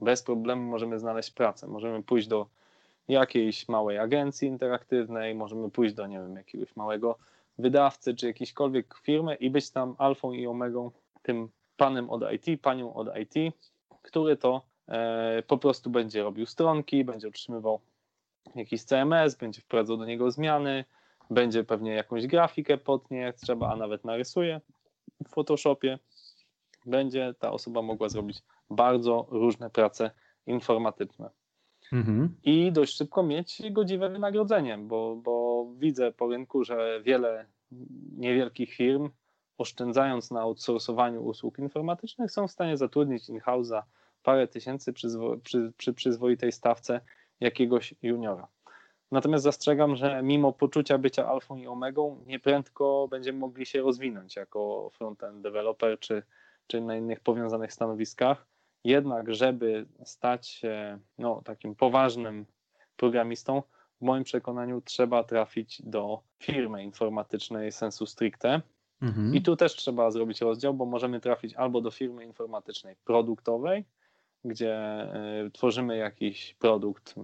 bez 0.00 0.22
problemu 0.22 0.70
możemy 0.70 0.98
znaleźć 0.98 1.30
pracę. 1.30 1.66
Możemy 1.66 2.02
pójść 2.02 2.28
do 2.28 2.46
jakiejś 3.08 3.68
małej 3.68 3.98
agencji 3.98 4.48
interaktywnej, 4.48 5.34
możemy 5.34 5.70
pójść 5.70 5.94
do, 5.94 6.06
nie 6.06 6.18
wiem, 6.18 6.36
jakiegoś 6.36 6.76
małego 6.76 7.18
wydawcy 7.58 8.14
czy 8.14 8.26
jakiejśkolwiek 8.26 8.94
firmy 9.02 9.34
i 9.34 9.50
być 9.50 9.70
tam 9.70 9.94
alfą 9.98 10.32
i 10.32 10.46
omegą, 10.46 10.90
tym 11.22 11.48
panem 11.76 12.10
od 12.10 12.22
IT, 12.32 12.62
panią 12.62 12.94
od 12.94 13.08
IT, 13.16 13.54
który 14.02 14.36
to 14.36 14.62
e, 14.88 15.42
po 15.46 15.58
prostu 15.58 15.90
będzie 15.90 16.22
robił 16.22 16.46
stronki, 16.46 17.04
będzie 17.04 17.28
otrzymywał 17.28 17.80
jakiś 18.54 18.84
CMS, 18.84 19.34
będzie 19.34 19.60
wprowadzał 19.60 19.96
do 19.96 20.04
niego 20.04 20.30
zmiany, 20.30 20.84
będzie 21.30 21.64
pewnie 21.64 21.92
jakąś 21.92 22.26
grafikę 22.26 22.78
potnie 22.78 23.18
jak 23.18 23.36
trzeba, 23.36 23.72
a 23.72 23.76
nawet 23.76 24.04
narysuje 24.04 24.60
w 25.24 25.28
Photoshopie. 25.28 25.98
Będzie 26.86 27.34
ta 27.38 27.52
osoba 27.52 27.82
mogła 27.82 28.08
zrobić 28.08 28.42
bardzo 28.70 29.26
różne 29.30 29.70
prace 29.70 30.10
informatyczne. 30.46 31.30
Mhm. 31.92 32.34
I 32.44 32.72
dość 32.72 32.96
szybko 32.96 33.22
mieć 33.22 33.62
godziwe 33.70 34.10
wynagrodzenie, 34.10 34.78
bo, 34.78 35.16
bo 35.16 35.66
widzę 35.78 36.12
po 36.12 36.28
rynku, 36.28 36.64
że 36.64 37.00
wiele 37.02 37.46
niewielkich 38.16 38.74
firm, 38.74 39.10
oszczędzając 39.58 40.30
na 40.30 40.40
outsourcowaniu 40.40 41.24
usług 41.24 41.58
informatycznych, 41.58 42.30
są 42.30 42.48
w 42.48 42.52
stanie 42.52 42.76
zatrudnić 42.76 43.28
in-house 43.28 43.66
za 43.66 43.84
parę 44.22 44.48
tysięcy 44.48 44.92
przy, 44.92 45.08
przy, 45.42 45.72
przy 45.76 45.94
przyzwoitej 45.94 46.52
stawce 46.52 47.00
jakiegoś 47.40 47.94
juniora. 48.02 48.48
Natomiast 49.12 49.44
zastrzegam, 49.44 49.96
że 49.96 50.22
mimo 50.22 50.52
poczucia 50.52 50.98
bycia 50.98 51.28
alfą 51.28 51.56
i 51.56 51.66
omegą, 51.66 52.24
nieprędko 52.26 53.08
będziemy 53.10 53.38
mogli 53.38 53.66
się 53.66 53.82
rozwinąć 53.82 54.36
jako 54.36 54.90
frontend 54.92 55.42
developer 55.42 55.98
czy, 55.98 56.22
czy 56.66 56.80
na 56.80 56.96
innych 56.96 57.20
powiązanych 57.20 57.72
stanowiskach. 57.72 58.46
Jednak, 58.84 59.34
żeby 59.34 59.86
stać 60.04 60.48
się 60.48 60.98
no, 61.18 61.42
takim 61.44 61.74
poważnym 61.74 62.46
programistą, 62.96 63.62
w 64.00 64.04
moim 64.04 64.24
przekonaniu 64.24 64.80
trzeba 64.80 65.24
trafić 65.24 65.82
do 65.82 66.22
firmy 66.38 66.84
informatycznej 66.84 67.72
sensu 67.72 68.06
stricte. 68.06 68.62
Mhm. 69.02 69.34
I 69.34 69.42
tu 69.42 69.56
też 69.56 69.76
trzeba 69.76 70.10
zrobić 70.10 70.40
rozdział, 70.40 70.74
bo 70.74 70.86
możemy 70.86 71.20
trafić 71.20 71.54
albo 71.54 71.80
do 71.80 71.90
firmy 71.90 72.24
informatycznej 72.24 72.96
produktowej, 73.04 73.84
gdzie 74.44 75.06
y, 75.46 75.50
tworzymy 75.50 75.96
jakiś 75.96 76.54
produkt 76.54 77.14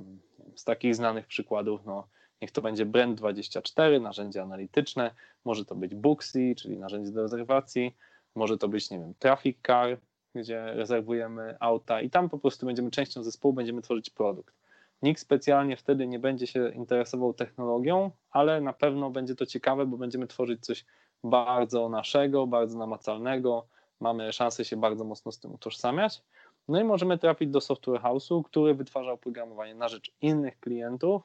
z 0.54 0.64
takich 0.64 0.94
znanych 0.94 1.26
przykładów, 1.26 1.80
no, 1.86 2.08
niech 2.42 2.50
to 2.50 2.62
będzie 2.62 2.86
Brand24, 2.86 4.00
narzędzie 4.00 4.42
analityczne, 4.42 5.10
może 5.44 5.64
to 5.64 5.74
być 5.74 5.94
Booksy, 5.94 6.54
czyli 6.56 6.78
narzędzie 6.78 7.12
do 7.12 7.22
rezerwacji, 7.22 7.96
może 8.34 8.58
to 8.58 8.68
być, 8.68 8.90
nie 8.90 8.98
wiem, 8.98 9.14
Traffic 9.18 9.58
Car, 9.66 9.98
gdzie 10.34 10.74
rezerwujemy 10.74 11.56
auta 11.60 12.00
i 12.00 12.10
tam 12.10 12.28
po 12.28 12.38
prostu 12.38 12.66
będziemy 12.66 12.90
częścią 12.90 13.22
zespołu, 13.22 13.54
będziemy 13.54 13.82
tworzyć 13.82 14.10
produkt. 14.10 14.54
Nikt 15.02 15.20
specjalnie 15.20 15.76
wtedy 15.76 16.06
nie 16.06 16.18
będzie 16.18 16.46
się 16.46 16.68
interesował 16.68 17.34
technologią, 17.34 18.10
ale 18.30 18.60
na 18.60 18.72
pewno 18.72 19.10
będzie 19.10 19.34
to 19.34 19.46
ciekawe, 19.46 19.86
bo 19.86 19.96
będziemy 19.96 20.26
tworzyć 20.26 20.64
coś 20.64 20.84
bardzo 21.24 21.88
naszego, 21.88 22.46
bardzo 22.46 22.78
namacalnego. 22.78 23.66
Mamy 24.00 24.32
szansę 24.32 24.64
się 24.64 24.76
bardzo 24.76 25.04
mocno 25.04 25.32
z 25.32 25.38
tym 25.38 25.54
utożsamiać. 25.54 26.22
No 26.68 26.80
i 26.80 26.84
możemy 26.84 27.18
trafić 27.18 27.50
do 27.50 27.60
software 27.60 28.00
house'u, 28.00 28.42
który 28.42 28.74
wytwarza 28.74 29.12
oprogramowanie 29.12 29.74
na 29.74 29.88
rzecz 29.88 30.12
innych 30.20 30.60
klientów, 30.60 31.22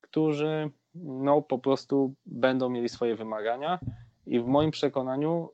którzy 0.00 0.70
no, 0.94 1.42
po 1.42 1.58
prostu 1.58 2.14
będą 2.26 2.68
mieli 2.68 2.88
swoje 2.88 3.16
wymagania 3.16 3.78
i 4.26 4.40
w 4.40 4.46
moim 4.46 4.70
przekonaniu 4.70 5.48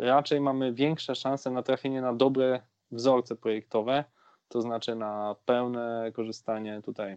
raczej 0.00 0.40
mamy 0.40 0.72
większe 0.72 1.14
szanse 1.14 1.50
na 1.50 1.62
trafienie 1.62 2.00
na 2.00 2.14
dobre 2.14 2.60
wzorce 2.90 3.36
projektowe, 3.36 4.04
to 4.48 4.60
znaczy 4.60 4.94
na 4.94 5.36
pełne 5.44 6.12
korzystanie 6.14 6.82
tutaj 6.82 7.16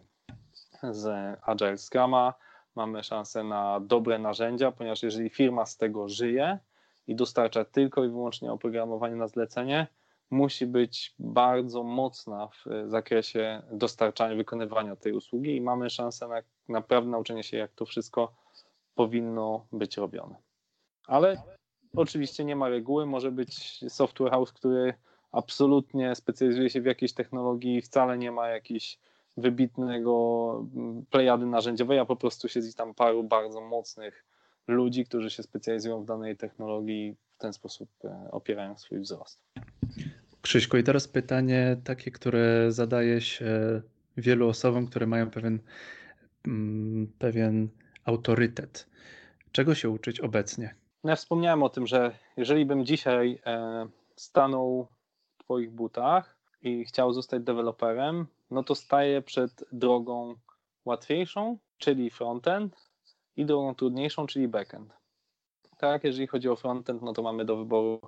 z 0.84 1.38
Agile 1.42 1.78
Scrama, 1.78 2.34
mamy 2.76 3.04
szansę 3.04 3.44
na 3.44 3.80
dobre 3.80 4.20
narzędzia, 4.20 4.72
ponieważ 4.72 5.04
jeżeli 5.04 5.30
firma 5.30 5.66
z 5.66 5.78
tego 5.78 6.10
żyje 6.10 6.60
i 7.08 7.16
dostarcza 7.16 7.66
tylko 7.66 8.04
i 8.04 8.10
wyłącznie 8.10 8.52
oprogramowanie 8.52 9.16
na 9.16 9.28
zlecenie, 9.28 9.88
musi 10.30 10.66
być 10.66 11.16
bardzo 11.20 11.84
mocna 11.84 12.48
w 12.48 12.66
zakresie 12.86 13.62
dostarczania, 13.72 14.36
wykonywania 14.36 14.96
tej 14.96 15.14
usługi 15.14 15.56
i 15.56 15.62
mamy 15.62 15.90
szansę 15.90 16.28
na 16.28 16.42
naprawdę 16.70 17.10
nauczenie 17.10 17.44
się, 17.44 17.58
jak 17.58 17.72
to 17.72 17.86
wszystko 17.86 18.36
powinno 18.96 19.68
być 19.72 19.98
robione. 19.98 20.36
Ale 21.08 21.38
oczywiście 21.96 22.46
nie 22.46 22.56
ma 22.56 22.70
reguły, 22.70 23.06
może 23.06 23.32
być 23.32 23.80
software 23.90 24.32
house, 24.32 24.52
który 24.52 24.94
absolutnie 25.32 26.16
specjalizuje 26.16 26.70
się 26.70 26.82
w 26.82 26.86
jakiejś 26.86 27.14
technologii, 27.14 27.82
wcale 27.82 28.18
nie 28.18 28.32
ma 28.32 28.48
jakiejś 28.48 29.00
wybitnego 29.38 30.66
plejady 31.10 31.46
narzędziowej, 31.46 32.00
a 32.00 32.06
po 32.06 32.16
prostu 32.16 32.48
siedzi 32.48 32.74
tam 32.74 32.94
paru 32.94 33.24
bardzo 33.24 33.62
mocnych 33.62 34.26
ludzi, 34.68 35.06
którzy 35.06 35.30
się 35.30 35.44
specjalizują 35.44 36.02
w 36.02 36.06
danej 36.06 36.38
technologii 36.38 37.08
i 37.08 37.14
w 37.14 37.38
ten 37.38 37.54
sposób 37.54 37.90
e, 38.04 38.32
opierają 38.32 38.78
swój 38.78 39.00
wzrost. 39.00 39.40
Krzyśku, 40.42 40.78
i 40.78 40.84
teraz 40.84 41.08
pytanie 41.08 41.78
takie, 41.84 42.12
które 42.12 42.72
zadaje 42.72 43.22
się 43.22 43.82
wielu 44.18 44.50
osobom, 44.50 44.88
które 44.88 45.08
mają 45.08 45.30
pewien, 45.30 45.60
mm, 46.48 47.12
pewien 47.20 47.70
autorytet. 48.06 48.88
Czego 49.52 49.76
się 49.76 49.90
uczyć 49.90 50.20
obecnie? 50.20 50.76
No 51.04 51.10
ja 51.10 51.16
wspomniałem 51.16 51.64
o 51.64 51.70
tym, 51.70 51.88
że 51.88 52.18
jeżeli 52.38 52.66
bym 52.66 52.86
dzisiaj 52.86 53.40
e, 53.46 53.88
stanął 54.16 54.88
w 55.38 55.44
Twoich 55.44 55.72
butach 55.72 56.38
i 56.62 56.86
chciał 56.86 57.14
zostać 57.14 57.44
deweloperem, 57.44 58.28
no 58.52 58.64
to 58.64 58.76
staję 58.76 59.22
przed 59.22 59.64
drogą 59.72 60.36
łatwiejszą, 60.86 61.58
czyli 61.78 62.10
frontend, 62.10 62.88
i 63.38 63.46
drogą 63.46 63.76
trudniejszą, 63.76 64.28
czyli 64.28 64.48
backend. 64.48 64.94
Tak, 65.78 66.04
jeżeli 66.04 66.28
chodzi 66.28 66.50
o 66.50 66.56
frontend, 66.56 67.02
no 67.02 67.14
to 67.14 67.22
mamy 67.22 67.46
do 67.46 67.58
wyboru 67.58 68.02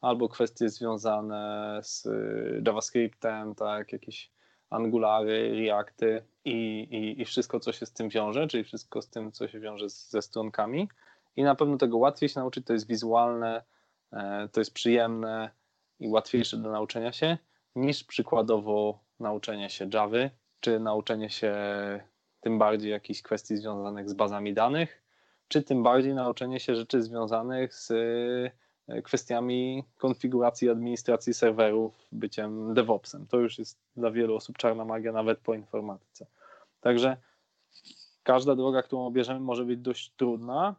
albo 0.00 0.28
kwestie 0.28 0.68
związane 0.68 1.80
z 1.82 2.06
y, 2.06 2.62
JavaScriptem, 2.66 3.54
tak, 3.54 3.92
jakieś 3.92 4.30
Angulary, 4.70 5.54
Reacty 5.54 6.24
i, 6.44 6.80
i, 6.90 7.22
i 7.22 7.24
wszystko, 7.24 7.60
co 7.60 7.72
się 7.72 7.86
z 7.86 7.92
tym 7.92 8.08
wiąże, 8.08 8.46
czyli 8.46 8.64
wszystko 8.64 9.02
z 9.02 9.08
tym, 9.08 9.32
co 9.32 9.48
się 9.48 9.60
wiąże 9.60 9.90
z, 9.90 10.10
ze 10.10 10.22
stronkami. 10.22 10.88
I 11.36 11.42
na 11.42 11.54
pewno 11.54 11.76
tego 11.76 11.98
łatwiej 11.98 12.28
się 12.28 12.40
nauczyć, 12.40 12.66
to 12.66 12.72
jest 12.72 12.86
wizualne, 12.86 13.62
e, 14.12 14.48
to 14.52 14.60
jest 14.60 14.74
przyjemne 14.74 15.50
i 16.00 16.08
łatwiejsze 16.08 16.56
do 16.56 16.70
nauczenia 16.70 17.12
się 17.12 17.38
niż 17.76 18.04
przykładowo 18.04 18.98
nauczenie 19.20 19.70
się 19.70 19.88
Java, 19.94 20.30
czy 20.60 20.80
nauczenie 20.80 21.30
się 21.30 21.54
tym 22.40 22.58
bardziej 22.58 22.90
jakichś 22.90 23.22
kwestii 23.22 23.56
związanych 23.56 24.10
z 24.10 24.14
bazami 24.14 24.54
danych, 24.54 25.02
czy 25.48 25.62
tym 25.62 25.82
bardziej 25.82 26.14
nauczenie 26.14 26.60
się 26.60 26.74
rzeczy 26.74 27.02
związanych 27.02 27.74
z 27.74 27.90
e, 28.88 29.02
kwestiami 29.02 29.84
konfiguracji 29.98 30.70
administracji 30.70 31.34
serwerów, 31.34 32.06
byciem 32.12 32.74
DevOpsem. 32.74 33.26
To 33.26 33.38
już 33.38 33.58
jest 33.58 33.78
dla 33.96 34.10
wielu 34.10 34.36
osób 34.36 34.58
czarna 34.58 34.84
magia, 34.84 35.12
nawet 35.12 35.38
po 35.38 35.54
informatyce. 35.54 36.26
Także 36.80 37.16
każda 38.22 38.56
droga, 38.56 38.82
którą 38.82 39.06
obierzemy, 39.06 39.40
może 39.40 39.64
być 39.64 39.78
dość 39.78 40.12
trudna. 40.16 40.74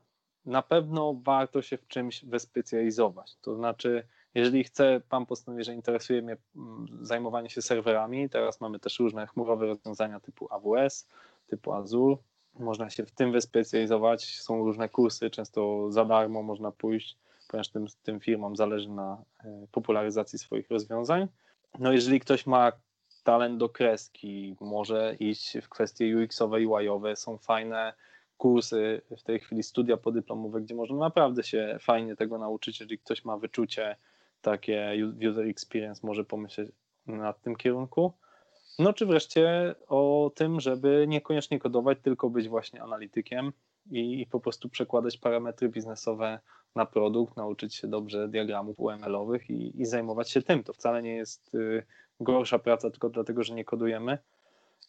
Na 0.45 0.61
pewno 0.61 1.15
warto 1.23 1.61
się 1.61 1.77
w 1.77 1.87
czymś 1.87 2.25
wyspecjalizować. 2.25 3.35
To 3.41 3.55
znaczy, 3.55 4.07
jeżeli 4.35 4.63
chce, 4.63 5.01
Pan 5.09 5.25
postanowi, 5.25 5.63
że 5.63 5.73
interesuje 5.73 6.21
mnie 6.21 6.37
mm, 6.55 6.87
zajmowanie 7.01 7.49
się 7.49 7.61
serwerami, 7.61 8.29
teraz 8.29 8.61
mamy 8.61 8.79
też 8.79 8.99
różne 8.99 9.27
chmurowe 9.27 9.65
rozwiązania 9.65 10.19
typu 10.19 10.47
AWS, 10.53 11.07
typu 11.47 11.73
Azure. 11.73 12.17
Można 12.59 12.89
się 12.89 13.05
w 13.05 13.11
tym 13.11 13.31
wyspecjalizować. 13.31 14.39
Są 14.39 14.57
różne 14.57 14.89
kursy, 14.89 15.29
często 15.29 15.91
za 15.91 16.05
darmo 16.05 16.43
można 16.43 16.71
pójść, 16.71 17.17
ponieważ 17.47 17.69
tym, 17.69 17.85
tym 18.03 18.19
firmom 18.19 18.55
zależy 18.55 18.89
na 18.89 19.23
e, 19.43 19.67
popularyzacji 19.71 20.39
swoich 20.39 20.69
rozwiązań. 20.69 21.27
No 21.79 21.93
jeżeli 21.93 22.19
ktoś 22.19 22.45
ma 22.45 22.71
talent 23.23 23.57
do 23.57 23.69
kreski, 23.69 24.55
może 24.61 25.15
iść 25.19 25.57
w 25.61 25.69
kwestie 25.69 26.17
UX-owe 26.17 26.61
i 26.61 26.67
UI-owe, 26.67 27.15
są 27.15 27.37
fajne 27.37 27.93
kursy, 28.43 29.01
w 29.17 29.23
tej 29.23 29.39
chwili 29.39 29.63
studia 29.63 29.97
podyplomowe, 29.97 30.61
gdzie 30.61 30.75
można 30.75 30.97
naprawdę 30.97 31.43
się 31.43 31.77
fajnie 31.79 32.15
tego 32.15 32.37
nauczyć, 32.37 32.79
jeżeli 32.79 32.99
ktoś 32.99 33.25
ma 33.25 33.37
wyczucie 33.37 33.95
takie 34.41 34.93
user 35.29 35.47
experience, 35.47 36.07
może 36.07 36.23
pomyśleć 36.23 36.71
nad 37.07 37.41
tym 37.41 37.55
kierunku. 37.55 38.13
No 38.79 38.93
czy 38.93 39.05
wreszcie 39.05 39.75
o 39.87 40.31
tym, 40.35 40.59
żeby 40.59 41.05
niekoniecznie 41.07 41.59
kodować, 41.59 41.97
tylko 42.01 42.29
być 42.29 42.49
właśnie 42.49 42.81
analitykiem 42.83 43.53
i, 43.91 44.21
i 44.21 44.27
po 44.27 44.39
prostu 44.39 44.69
przekładać 44.69 45.17
parametry 45.17 45.69
biznesowe 45.69 46.39
na 46.75 46.85
produkt, 46.85 47.37
nauczyć 47.37 47.75
się 47.75 47.87
dobrze 47.87 48.27
diagramów 48.27 48.79
UML-owych 48.79 49.49
i, 49.49 49.81
i 49.81 49.85
zajmować 49.85 50.31
się 50.31 50.41
tym. 50.41 50.63
To 50.63 50.73
wcale 50.73 51.01
nie 51.01 51.15
jest 51.15 51.55
y, 51.55 51.83
gorsza 52.19 52.59
praca 52.59 52.89
tylko 52.89 53.09
dlatego, 53.09 53.43
że 53.43 53.55
nie 53.55 53.65
kodujemy. 53.65 54.17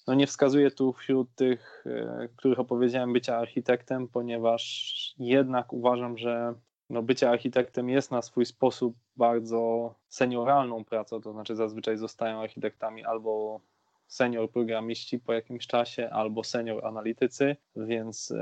No 0.06 0.14
nie 0.14 0.26
wskazuję 0.26 0.70
tu 0.70 0.92
wśród 0.92 1.34
tych, 1.34 1.84
y, 1.86 2.28
których 2.36 2.60
opowiedziałem, 2.60 3.12
bycia 3.12 3.36
architektem, 3.36 4.08
ponieważ 4.08 5.14
jednak 5.18 5.72
uważam, 5.72 6.18
że 6.18 6.54
no 6.90 7.02
bycie 7.02 7.30
architektem 7.30 7.88
jest 7.88 8.10
na 8.10 8.22
swój 8.22 8.46
sposób 8.46 8.96
bardzo 9.16 9.94
senioralną 10.08 10.84
pracą, 10.84 11.20
to 11.20 11.32
znaczy 11.32 11.56
zazwyczaj 11.56 11.96
zostają 11.96 12.40
architektami 12.40 13.04
albo 13.04 13.60
senior 14.06 14.50
programiści 14.50 15.18
po 15.18 15.32
jakimś 15.32 15.66
czasie, 15.66 16.10
albo 16.10 16.44
senior 16.44 16.86
analitycy, 16.86 17.56
więc 17.76 18.32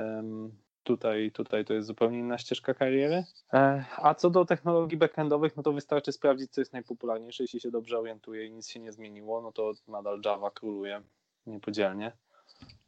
tutaj, 0.82 1.30
tutaj 1.30 1.64
to 1.64 1.74
jest 1.74 1.86
zupełnie 1.86 2.18
inna 2.18 2.38
ścieżka 2.38 2.74
kariery. 2.74 3.24
E, 3.52 3.84
a 3.96 4.14
co 4.14 4.30
do 4.30 4.44
technologii 4.44 4.98
backendowych, 4.98 5.56
no 5.56 5.62
to 5.62 5.72
wystarczy 5.72 6.12
sprawdzić, 6.12 6.50
co 6.50 6.60
jest 6.60 6.72
najpopularniejsze. 6.72 7.44
Jeśli 7.44 7.60
się 7.60 7.70
dobrze 7.70 7.98
orientuję 7.98 8.46
i 8.46 8.52
nic 8.52 8.68
się 8.68 8.80
nie 8.80 8.92
zmieniło, 8.92 9.42
no 9.42 9.52
to 9.52 9.72
nadal 9.88 10.20
Java 10.24 10.50
króluje 10.50 11.02
niepodzielnie. 11.46 12.12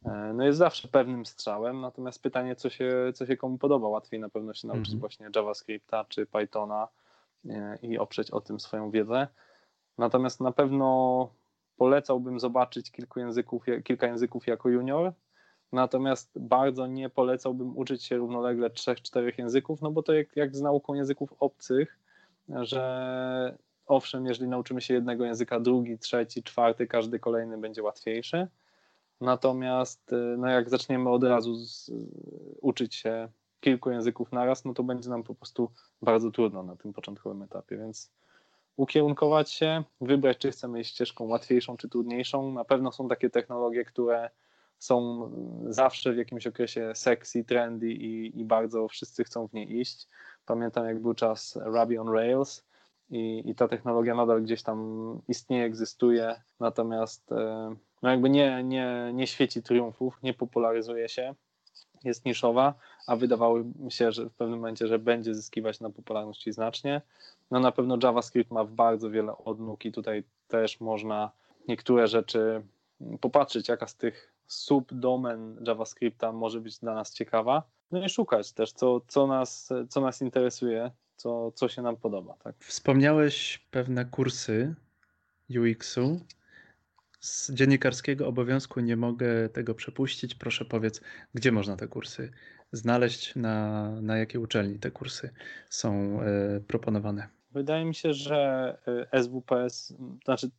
E, 0.05 0.33
no 0.33 0.43
jest 0.43 0.57
zawsze 0.57 0.87
pewnym 0.87 1.25
strzałem, 1.25 1.81
natomiast 1.81 2.21
pytanie, 2.21 2.55
co 2.55 2.69
się, 2.69 3.11
co 3.13 3.25
się 3.25 3.37
komu 3.37 3.57
podoba. 3.57 3.87
Łatwiej 3.87 4.19
na 4.19 4.29
pewno 4.29 4.53
się 4.53 4.67
nauczyć 4.67 4.95
-hmm. 4.95 4.99
właśnie 4.99 5.29
JavaScripta 5.35 6.05
czy 6.09 6.25
Pythona 6.25 6.87
e, 7.49 7.77
i 7.81 7.97
oprzeć 7.97 8.31
o 8.31 8.41
tym 8.41 8.59
swoją 8.59 8.91
wiedzę. 8.91 9.27
Natomiast 9.97 10.41
na 10.41 10.51
pewno 10.51 11.29
polecałbym 11.77 12.39
zobaczyć 12.39 12.91
kilku 12.91 13.19
języków, 13.19 13.65
kilka 13.83 14.07
języków 14.07 14.47
jako 14.47 14.69
junior, 14.69 15.13
natomiast 15.71 16.39
bardzo 16.39 16.87
nie 16.87 17.09
polecałbym 17.09 17.77
uczyć 17.77 18.03
się 18.03 18.17
równolegle 18.17 18.69
trzech, 18.69 19.01
czterech 19.01 19.37
języków, 19.37 19.81
no 19.81 19.91
bo 19.91 20.03
to 20.03 20.13
jak, 20.13 20.35
jak 20.35 20.55
z 20.55 20.61
nauką 20.61 20.93
języków 20.93 21.33
obcych, 21.39 21.99
że 22.49 23.57
owszem, 23.85 24.25
jeżeli 24.25 24.49
nauczymy 24.49 24.81
się 24.81 24.93
jednego 24.93 25.25
języka, 25.25 25.59
drugi, 25.59 25.97
trzeci, 25.99 26.43
czwarty, 26.43 26.87
każdy 26.87 27.19
kolejny 27.19 27.57
będzie 27.57 27.83
łatwiejszy, 27.83 28.47
natomiast 29.21 30.13
y, 30.13 30.15
no 30.37 30.47
jak 30.47 30.69
zaczniemy 30.69 31.09
od 31.09 31.23
razu 31.23 31.55
z, 31.55 31.91
uczyć 32.61 32.95
się 32.95 33.29
kilku 33.59 33.91
języków 33.91 34.31
naraz, 34.31 34.65
no 34.65 34.73
to 34.73 34.83
będzie 34.83 35.09
nam 35.09 35.23
po 35.23 35.35
prostu 35.35 35.71
bardzo 36.01 36.31
trudno 36.31 36.63
na 36.63 36.75
tym 36.75 36.93
początkowym 36.93 37.41
etapie, 37.41 37.77
więc 37.77 38.11
ukierunkować 38.77 39.51
się, 39.51 39.83
wybrać, 40.01 40.37
czy 40.37 40.51
chcemy 40.51 40.79
iść 40.79 40.91
ścieżką 40.91 41.25
łatwiejszą, 41.25 41.77
czy 41.77 41.89
trudniejszą. 41.89 42.51
Na 42.51 42.65
pewno 42.65 42.91
są 42.91 43.07
takie 43.07 43.29
technologie, 43.29 43.85
które 43.85 44.29
są 44.77 45.31
zawsze 45.67 46.13
w 46.13 46.17
jakimś 46.17 46.47
okresie 46.47 46.91
sexy, 46.95 47.43
trendy 47.43 47.91
i, 47.91 48.39
i 48.39 48.45
bardzo 48.45 48.87
wszyscy 48.87 49.23
chcą 49.23 49.47
w 49.47 49.53
nie 49.53 49.65
iść. 49.65 50.07
Pamiętam, 50.45 50.85
jak 50.85 50.99
był 50.99 51.13
czas 51.13 51.59
Ruby 51.65 52.01
on 52.01 52.09
Rails 52.09 52.65
i, 53.09 53.43
i 53.45 53.55
ta 53.55 53.67
technologia 53.67 54.15
nadal 54.15 54.41
gdzieś 54.41 54.63
tam 54.63 55.21
istnieje, 55.27 55.65
egzystuje, 55.65 56.41
natomiast 56.59 57.31
e, 57.31 57.75
no 58.01 58.09
jakby 58.09 58.29
nie, 58.29 58.63
nie, 58.63 59.11
nie 59.13 59.27
świeci 59.27 59.63
triumfów, 59.63 60.19
nie 60.23 60.33
popularyzuje 60.33 61.09
się 61.09 61.35
jest 62.05 62.25
niszowa, 62.25 62.73
a 63.07 63.15
wydawało 63.15 63.59
się, 63.89 64.11
że 64.11 64.29
w 64.29 64.33
pewnym 64.33 64.59
momencie, 64.59 64.87
że 64.87 64.99
będzie 64.99 65.35
zyskiwać 65.35 65.79
na 65.79 65.89
popularności 65.89 66.51
znacznie. 66.51 67.01
No 67.51 67.59
na 67.59 67.71
pewno 67.71 67.97
JavaScript 68.03 68.51
ma 68.51 68.65
bardzo 68.65 69.09
wiele 69.09 69.37
odnóg 69.37 69.85
i 69.85 69.91
tutaj 69.91 70.23
też 70.47 70.79
można 70.79 71.31
niektóre 71.67 72.07
rzeczy 72.07 72.61
popatrzeć, 73.21 73.67
jaka 73.67 73.87
z 73.87 73.95
tych 73.95 74.33
subdomen 74.47 75.63
JavaScripta 75.67 76.31
może 76.31 76.61
być 76.61 76.79
dla 76.79 76.93
nas 76.93 77.13
ciekawa. 77.13 77.63
No 77.91 78.05
i 78.05 78.09
szukać 78.09 78.53
też, 78.53 78.71
co, 78.71 79.01
co, 79.07 79.27
nas, 79.27 79.69
co 79.89 80.01
nas 80.01 80.21
interesuje, 80.21 80.91
co, 81.15 81.51
co 81.51 81.69
się 81.69 81.81
nam 81.81 81.97
podoba. 81.97 82.35
Tak? 82.43 82.55
Wspomniałeś 82.59 83.67
pewne 83.71 84.05
kursy 84.05 84.75
UX-u 85.49 86.19
z 87.19 87.51
dziennikarskiego 87.53 88.27
obowiązku 88.27 88.79
nie 88.79 88.97
mogę 88.97 89.49
tego 89.49 89.75
przepuścić. 89.75 90.35
Proszę 90.35 90.65
powiedz, 90.65 91.01
gdzie 91.33 91.51
można 91.51 91.75
te 91.75 91.87
kursy 91.87 92.31
znaleźć, 92.71 93.35
na, 93.35 93.87
na 94.01 94.17
jakiej 94.17 94.41
uczelni 94.41 94.79
te 94.79 94.91
kursy 94.91 95.29
są 95.69 96.21
e, 96.21 96.59
proponowane? 96.67 97.27
Wydaje 97.51 97.85
mi 97.85 97.95
się, 97.95 98.13
że 98.13 98.77
e, 99.13 99.23
SWPS, 99.23 99.93
znaczy 100.25 100.49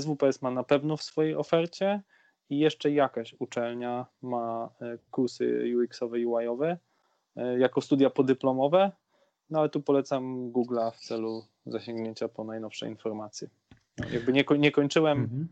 SWPS 0.00 0.42
ma 0.42 0.50
na 0.50 0.64
pewno 0.64 0.96
w 0.96 1.02
swojej 1.02 1.34
ofercie 1.34 2.02
i 2.50 2.58
jeszcze 2.58 2.90
jakaś 2.90 3.34
uczelnia 3.38 4.06
ma 4.22 4.70
e, 4.80 4.98
kursy 5.10 5.74
UX-owe 5.76 6.18
i 6.18 6.26
UI-owe 6.26 6.78
jako 7.58 7.80
studia 7.80 8.10
podyplomowe, 8.10 8.92
no 9.50 9.58
ale 9.58 9.68
tu 9.68 9.82
polecam 9.82 10.52
Google'a 10.52 10.90
w 10.90 11.00
celu 11.00 11.44
zasięgnięcia 11.66 12.28
po 12.28 12.44
najnowsze 12.44 12.88
informacje. 12.88 13.48
No, 13.98 14.08
jakby 14.12 14.32
nie, 14.32 14.44
nie 14.58 14.72
kończyłem 14.72 15.18
mhm 15.18 15.48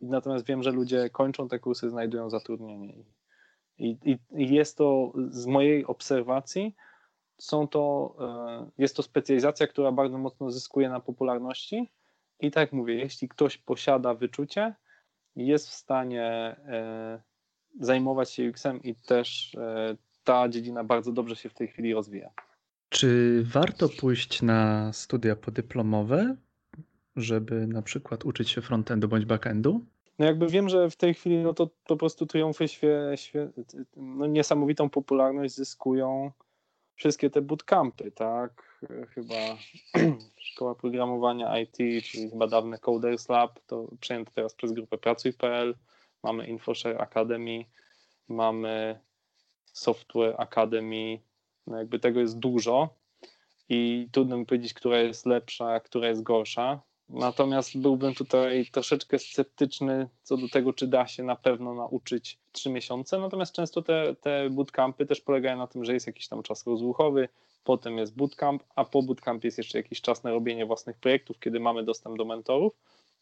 Natomiast 0.00 0.46
wiem, 0.46 0.62
że 0.62 0.70
ludzie 0.70 1.10
kończą 1.10 1.48
te 1.48 1.58
kursy, 1.58 1.90
znajdują 1.90 2.30
zatrudnienie. 2.30 2.94
I, 3.78 3.96
i, 4.04 4.18
i 4.30 4.54
jest 4.54 4.78
to 4.78 5.12
z 5.30 5.46
mojej 5.46 5.86
obserwacji, 5.86 6.74
są 7.38 7.68
to, 7.68 8.14
e, 8.20 8.70
jest 8.78 8.96
to 8.96 9.02
specjalizacja, 9.02 9.66
która 9.66 9.92
bardzo 9.92 10.18
mocno 10.18 10.50
zyskuje 10.50 10.88
na 10.88 11.00
popularności. 11.00 11.90
I 12.40 12.50
tak 12.50 12.72
mówię, 12.72 12.94
jeśli 12.94 13.28
ktoś 13.28 13.58
posiada 13.58 14.14
wyczucie, 14.14 14.74
jest 15.36 15.68
w 15.68 15.74
stanie 15.74 16.24
e, 16.24 17.22
zajmować 17.80 18.30
się 18.30 18.50
UX-em 18.50 18.82
i 18.82 18.94
też 18.94 19.54
e, 19.54 19.96
ta 20.24 20.48
dziedzina 20.48 20.84
bardzo 20.84 21.12
dobrze 21.12 21.36
się 21.36 21.48
w 21.48 21.54
tej 21.54 21.68
chwili 21.68 21.94
rozwija. 21.94 22.30
Czy 22.96 23.42
warto 23.44 23.88
pójść 23.88 24.42
na 24.42 24.92
studia 24.92 25.36
podyplomowe 25.36 26.36
żeby 27.16 27.66
na 27.66 27.82
przykład 27.82 28.24
uczyć 28.24 28.50
się 28.50 28.62
frontendu 28.62 29.08
bądź 29.08 29.24
backendu? 29.24 29.84
No 30.18 30.26
jakby 30.26 30.46
wiem, 30.48 30.68
że 30.68 30.90
w 30.90 30.96
tej 30.96 31.14
chwili 31.14 31.38
no 31.38 31.54
to, 31.54 31.66
to 31.66 31.72
po 31.86 31.96
prostu 31.96 32.26
triumfy 32.26 32.68
świe, 32.68 32.98
świe, 33.14 33.50
no 33.96 34.26
niesamowitą 34.26 34.90
popularność 34.90 35.54
zyskują 35.54 36.30
wszystkie 36.94 37.30
te 37.30 37.42
bootcampy, 37.42 38.10
tak? 38.10 38.80
Chyba 39.14 39.34
Szkoła 40.50 40.74
Programowania 40.74 41.58
IT, 41.58 41.76
czyli 42.04 42.30
chyba 42.30 42.46
dawne 42.46 42.78
Coders 42.78 43.28
Lab, 43.28 43.60
to 43.66 43.88
przejęte 44.00 44.32
teraz 44.34 44.54
przez 44.54 44.72
grupę 44.72 44.98
Pracuj.pl, 44.98 45.74
mamy 46.22 46.46
InfoShare 46.46 47.00
Academy, 47.00 47.64
mamy 48.28 49.00
Software 49.72 50.34
Academy, 50.38 51.18
no 51.66 51.78
jakby 51.78 51.98
tego 51.98 52.20
jest 52.20 52.38
dużo 52.38 52.88
i 53.68 54.08
trudno 54.12 54.36
mi 54.36 54.46
powiedzieć, 54.46 54.74
która 54.74 54.98
jest 54.98 55.26
lepsza, 55.26 55.72
a 55.72 55.80
która 55.80 56.08
jest 56.08 56.22
gorsza. 56.22 56.80
Natomiast 57.08 57.78
byłbym 57.78 58.14
tutaj 58.14 58.66
troszeczkę 58.72 59.18
sceptyczny 59.18 60.08
co 60.22 60.36
do 60.36 60.48
tego, 60.48 60.72
czy 60.72 60.86
da 60.86 61.06
się 61.06 61.22
na 61.22 61.36
pewno 61.36 61.74
nauczyć 61.74 62.38
trzy 62.52 62.70
miesiące. 62.70 63.18
Natomiast 63.18 63.52
często 63.52 63.82
te, 63.82 64.14
te 64.20 64.50
bootcampy 64.50 65.06
też 65.06 65.20
polegają 65.20 65.58
na 65.58 65.66
tym, 65.66 65.84
że 65.84 65.94
jest 65.94 66.06
jakiś 66.06 66.28
tam 66.28 66.42
czas 66.42 66.66
rozruchowy, 66.66 67.28
potem 67.64 67.98
jest 67.98 68.16
bootcamp, 68.16 68.62
a 68.76 68.84
po 68.84 69.02
bootcampie 69.02 69.48
jest 69.48 69.58
jeszcze 69.58 69.78
jakiś 69.78 70.00
czas 70.00 70.24
na 70.24 70.30
robienie 70.30 70.66
własnych 70.66 70.96
projektów, 70.96 71.40
kiedy 71.40 71.60
mamy 71.60 71.84
dostęp 71.84 72.18
do 72.18 72.24
mentorów. 72.24 72.72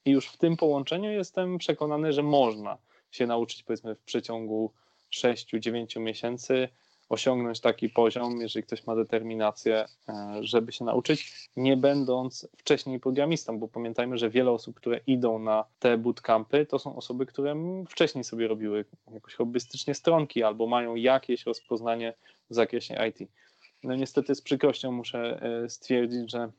I 0.05 0.11
już 0.11 0.29
w 0.29 0.37
tym 0.37 0.57
połączeniu 0.57 1.11
jestem 1.11 1.59
przekonany, 1.59 2.13
że 2.13 2.23
można 2.23 2.79
się 3.11 3.27
nauczyć 3.27 3.63
powiedzmy 3.63 3.95
w 3.95 4.03
przeciągu 4.03 4.73
6-9 5.13 6.01
miesięcy 6.01 6.69
osiągnąć 7.09 7.61
taki 7.61 7.89
poziom, 7.89 8.41
jeżeli 8.41 8.67
ktoś 8.67 8.87
ma 8.87 8.97
determinację, 8.97 9.85
e, 10.09 10.39
żeby 10.41 10.73
się 10.73 10.85
nauczyć, 10.85 11.51
nie 11.57 11.77
będąc 11.77 12.49
wcześniej 12.57 13.01
programistą, 13.01 13.59
bo 13.59 13.69
pamiętajmy, 13.69 14.19
że 14.19 14.31
wiele 14.31 14.51
osób, 14.51 14.77
które 14.77 15.01
idą 15.07 15.39
na 15.39 15.65
te 15.79 15.99
bootcampy, 15.99 16.67
to 16.67 16.79
są 16.79 16.97
osoby, 16.97 17.27
które 17.27 17.55
wcześniej 17.89 18.25
sobie 18.25 18.49
robiły 18.49 18.85
jakoś 19.13 19.35
hobbystycznie 19.35 19.95
stronki 19.95 20.43
albo 20.43 20.67
mają 20.67 20.95
jakieś 20.95 21.47
rozpoznanie 21.47 22.15
w 22.51 22.55
zakresie 22.55 22.97
IT. 23.09 23.31
No 23.83 23.95
niestety 23.95 24.35
z 24.35 24.43
przykrością 24.43 24.93
muszę 24.93 25.43
e, 25.43 25.69
stwierdzić, 25.71 26.31
że 26.31 26.39
mm, 26.39 26.53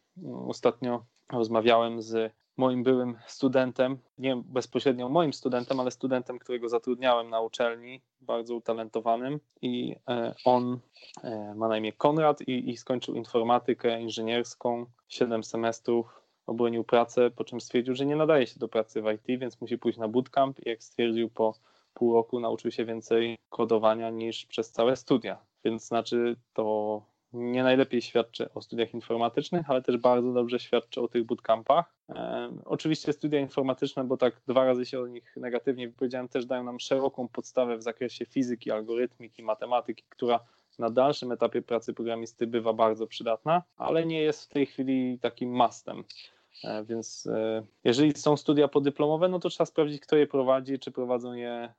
ostatnio 0.50 1.06
rozmawiałem 1.32 2.02
z 2.02 2.34
moim 2.58 2.84
byłym 2.84 3.18
studentem, 3.28 3.98
nie 4.18 4.36
bezpośrednio 4.46 5.10
moim 5.10 5.34
studentem, 5.34 5.80
ale 5.80 5.92
studentem, 5.92 6.40
którego 6.40 6.70
zatrudniałem 6.70 7.30
na 7.30 7.42
uczelni, 7.42 8.02
bardzo 8.22 8.56
utalentowanym 8.56 9.40
i 9.62 9.96
e, 10.10 10.36
on 10.46 10.80
e, 11.24 11.54
ma 11.56 11.68
na 11.68 11.78
imię 11.78 11.94
Konrad 11.94 12.42
i, 12.42 12.70
i 12.70 12.78
skończył 12.78 13.16
informatykę 13.16 14.02
inżynierską, 14.02 14.86
7 15.08 15.44
semestrów, 15.44 16.22
obronił 16.46 16.84
pracę, 16.84 17.32
po 17.32 17.44
czym 17.44 17.62
stwierdził, 17.62 17.96
że 17.96 18.06
nie 18.06 18.16
nadaje 18.16 18.48
się 18.48 18.60
do 18.60 18.68
pracy 18.68 19.02
w 19.02 19.06
IT, 19.12 19.40
więc 19.40 19.62
musi 19.62 19.78
pójść 19.78 19.98
na 19.98 20.08
bootcamp 20.08 20.60
i 20.66 20.70
jak 20.70 20.84
stwierdził 20.84 21.30
po 21.30 21.54
pół 21.94 22.14
roku 22.14 22.40
nauczył 22.40 22.72
się 22.72 22.86
więcej 22.86 23.38
kodowania 23.50 24.10
niż 24.10 24.46
przez 24.46 24.72
całe 24.72 24.96
studia. 24.96 25.38
Więc 25.64 25.88
znaczy 25.88 26.36
to 26.54 27.02
nie 27.36 27.64
najlepiej 27.64 28.02
świadczy 28.02 28.54
o 28.54 28.62
studiach 28.62 28.94
informatycznych, 28.94 29.70
ale 29.70 29.82
też 29.82 29.98
bardzo 29.98 30.34
dobrze 30.34 30.60
świadczy 30.60 31.02
o 31.02 31.08
tych 31.08 31.26
bootcampach. 31.26 31.96
E, 32.10 32.52
oczywiście 32.66 33.14
studia 33.14 33.40
informatyczne, 33.40 34.04
bo 34.04 34.18
tak 34.18 34.42
dwa 34.48 34.66
razy 34.66 34.86
się 34.86 35.00
o 35.00 35.08
nich 35.08 35.34
negatywnie 35.38 35.88
wypowiedziałem, 35.88 36.28
też 36.28 36.46
dają 36.46 36.64
nam 36.64 36.80
szeroką 36.80 37.28
podstawę 37.28 37.78
w 37.78 37.84
zakresie 37.84 38.26
fizyki, 38.26 38.72
algorytmiki, 38.72 39.44
matematyki, 39.44 40.04
która 40.10 40.40
na 40.80 40.90
dalszym 40.90 41.32
etapie 41.32 41.62
pracy 41.62 41.94
programisty 41.94 42.48
bywa 42.48 42.74
bardzo 42.74 43.08
przydatna, 43.08 43.64
ale 43.78 44.06
nie 44.06 44.22
jest 44.22 44.44
w 44.44 44.54
tej 44.54 44.66
chwili 44.66 45.20
takim 45.20 45.56
mastem. 45.56 46.04
E, 46.64 46.86
więc 46.86 47.28
e, 47.28 47.64
jeżeli 47.84 48.14
są 48.14 48.38
studia 48.38 48.68
podyplomowe, 48.68 49.30
no 49.30 49.40
to 49.40 49.50
trzeba 49.50 49.66
sprawdzić, 49.66 50.02
kto 50.02 50.16
je 50.16 50.28
prowadzi, 50.28 50.80
czy 50.80 50.92
prowadzą 50.92 51.34
je 51.34 51.74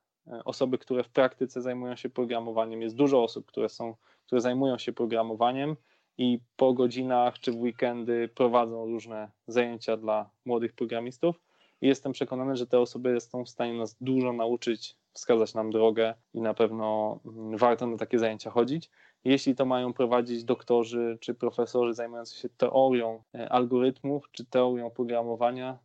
osoby, 0.45 0.79
które 0.79 1.03
w 1.03 1.09
praktyce 1.09 1.63
zajmują 1.63 1.97
się 1.97 2.11
programowaniem. 2.11 2.83
Jest 2.83 2.97
dużo 2.97 3.23
osób, 3.23 3.47
które, 3.47 3.69
są, 3.69 3.95
które 4.27 4.41
zajmują 4.41 4.79
się 4.79 4.93
programowaniem 4.93 5.77
i 6.19 6.41
po 6.57 6.73
godzinach 6.73 7.39
czy 7.39 7.53
w 7.53 7.57
weekendy 7.57 8.29
prowadzą 8.29 8.87
różne 8.87 9.31
zajęcia 9.47 9.97
dla 9.97 10.31
młodych 10.45 10.73
programistów. 10.73 11.41
I 11.81 11.87
jestem 11.87 12.13
przekonany, 12.13 12.57
że 12.57 12.67
te 12.67 12.81
osoby 12.81 13.21
są 13.21 13.45
w 13.45 13.49
stanie 13.49 13.79
nas 13.79 13.97
dużo 14.01 14.33
nauczyć, 14.33 14.97
wskazać 15.13 15.55
nam 15.55 15.71
drogę 15.71 16.15
i 16.35 16.41
na 16.41 16.55
pewno 16.55 17.19
mm, 17.25 17.57
warto 17.57 17.87
na 17.87 17.97
takie 17.97 18.19
zajęcia 18.19 18.51
chodzić. 18.51 18.91
Jeśli 19.25 19.55
to 19.55 19.65
mają 19.65 19.93
prowadzić 19.93 20.45
doktorzy 20.45 21.19
czy 21.21 21.35
profesorzy 21.35 21.95
zajmujący 21.95 22.37
się 22.37 22.49
teorią 22.49 23.23
e, 23.35 23.53
algorytmów 23.53 24.29
czy 24.33 24.45
teorią 24.45 24.91
programowania, 24.91 25.79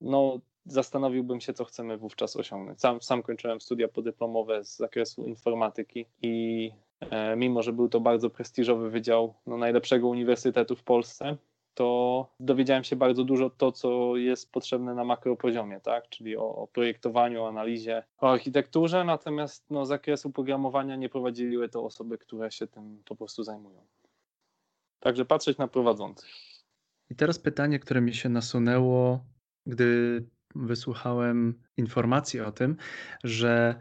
no 0.00 0.40
zastanowiłbym 0.66 1.40
się, 1.40 1.52
co 1.52 1.64
chcemy 1.64 1.96
wówczas 1.96 2.36
osiągnąć. 2.36 2.80
Sam, 2.80 3.02
sam 3.02 3.22
kończyłem 3.22 3.60
studia 3.60 3.88
podyplomowe 3.88 4.64
z 4.64 4.76
zakresu 4.76 5.26
informatyki 5.26 6.06
i 6.22 6.70
e, 7.00 7.36
mimo, 7.36 7.62
że 7.62 7.72
był 7.72 7.88
to 7.88 8.00
bardzo 8.00 8.30
prestiżowy 8.30 8.90
wydział 8.90 9.34
no, 9.46 9.56
najlepszego 9.56 10.08
uniwersytetu 10.08 10.76
w 10.76 10.82
Polsce, 10.82 11.36
to 11.74 12.28
dowiedziałem 12.40 12.84
się 12.84 12.96
bardzo 12.96 13.24
dużo 13.24 13.50
to, 13.50 13.72
co 13.72 14.16
jest 14.16 14.52
potrzebne 14.52 14.94
na 14.94 15.04
makropoziomie, 15.04 15.80
tak? 15.80 16.08
czyli 16.08 16.36
o, 16.36 16.56
o 16.56 16.66
projektowaniu, 16.66 17.42
o 17.42 17.48
analizie, 17.48 18.02
o 18.18 18.32
architekturze, 18.32 19.04
natomiast 19.04 19.70
no, 19.70 19.86
zakresu 19.86 20.30
programowania 20.30 20.96
nie 20.96 21.08
prowadziły 21.08 21.68
to 21.68 21.84
osoby, 21.84 22.18
które 22.18 22.50
się 22.50 22.66
tym 22.66 23.02
po 23.04 23.16
prostu 23.16 23.42
zajmują. 23.44 23.86
Także 25.00 25.24
patrzeć 25.24 25.58
na 25.58 25.68
prowadzących. 25.68 26.30
I 27.10 27.14
teraz 27.14 27.38
pytanie, 27.38 27.78
które 27.78 28.00
mi 28.00 28.14
się 28.14 28.28
nasunęło, 28.28 29.24
gdy 29.66 30.22
wysłuchałem 30.54 31.54
informacji 31.76 32.40
o 32.40 32.52
tym, 32.52 32.76
że 33.24 33.74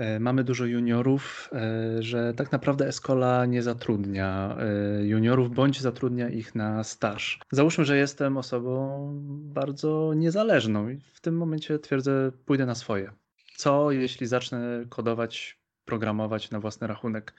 E, 0.00 0.20
mamy 0.20 0.44
dużo 0.44 0.64
juniorów, 0.64 1.50
e, 1.52 2.02
że 2.02 2.34
tak 2.34 2.52
naprawdę 2.52 2.86
Escola 2.86 3.46
nie 3.46 3.62
zatrudnia 3.62 4.56
e, 4.58 5.06
juniorów 5.06 5.54
bądź 5.54 5.80
zatrudnia 5.80 6.28
ich 6.28 6.54
na 6.54 6.84
staż. 6.84 7.40
Załóżmy, 7.52 7.84
że 7.84 7.96
jestem 7.96 8.36
osobą 8.36 9.08
bardzo 9.54 10.12
niezależną 10.16 10.88
i 10.88 11.00
w 11.00 11.20
tym 11.20 11.36
momencie 11.36 11.78
twierdzę, 11.78 12.32
pójdę 12.46 12.66
na 12.66 12.74
swoje. 12.74 13.10
Co 13.56 13.90
jeśli 13.90 14.26
zacznę 14.26 14.84
kodować, 14.88 15.58
programować 15.84 16.50
na 16.50 16.60
własny 16.60 16.86
rachunek? 16.86 17.34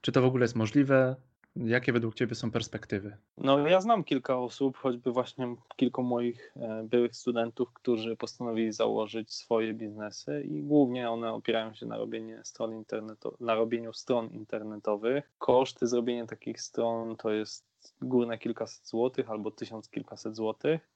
Czy 0.00 0.12
to 0.12 0.22
w 0.22 0.24
ogóle 0.24 0.44
jest 0.44 0.56
możliwe? 0.56 1.16
Jakie 1.64 1.92
według 1.92 2.14
Ciebie 2.14 2.34
są 2.34 2.50
perspektywy? 2.50 3.16
No, 3.38 3.68
ja 3.68 3.80
znam 3.80 4.04
kilka 4.04 4.38
osób, 4.38 4.76
choćby 4.76 5.12
właśnie 5.12 5.56
kilku 5.76 6.02
moich 6.02 6.52
e, 6.56 6.82
byłych 6.82 7.16
studentów, 7.16 7.72
którzy 7.72 8.16
postanowili 8.16 8.72
założyć 8.72 9.34
swoje 9.34 9.74
biznesy 9.74 10.42
i 10.42 10.62
głównie 10.62 11.10
one 11.10 11.32
opierają 11.32 11.74
się 11.74 11.86
na, 11.86 11.96
robieniu 11.96 12.44
stron 12.44 12.82
interneto- 12.82 13.36
na 13.40 13.54
robieniu 13.54 13.92
stron 13.92 14.30
internetowych. 14.30 15.30
Koszty 15.38 15.86
zrobienia 15.86 16.26
takich 16.26 16.60
stron 16.60 17.16
to 17.16 17.30
jest 17.30 17.66
górne 18.02 18.38
kilkaset 18.38 18.86
złotych 18.86 19.30
albo 19.30 19.50
tysiąc 19.50 19.88
kilkaset 19.88 20.36
złotych, 20.36 20.88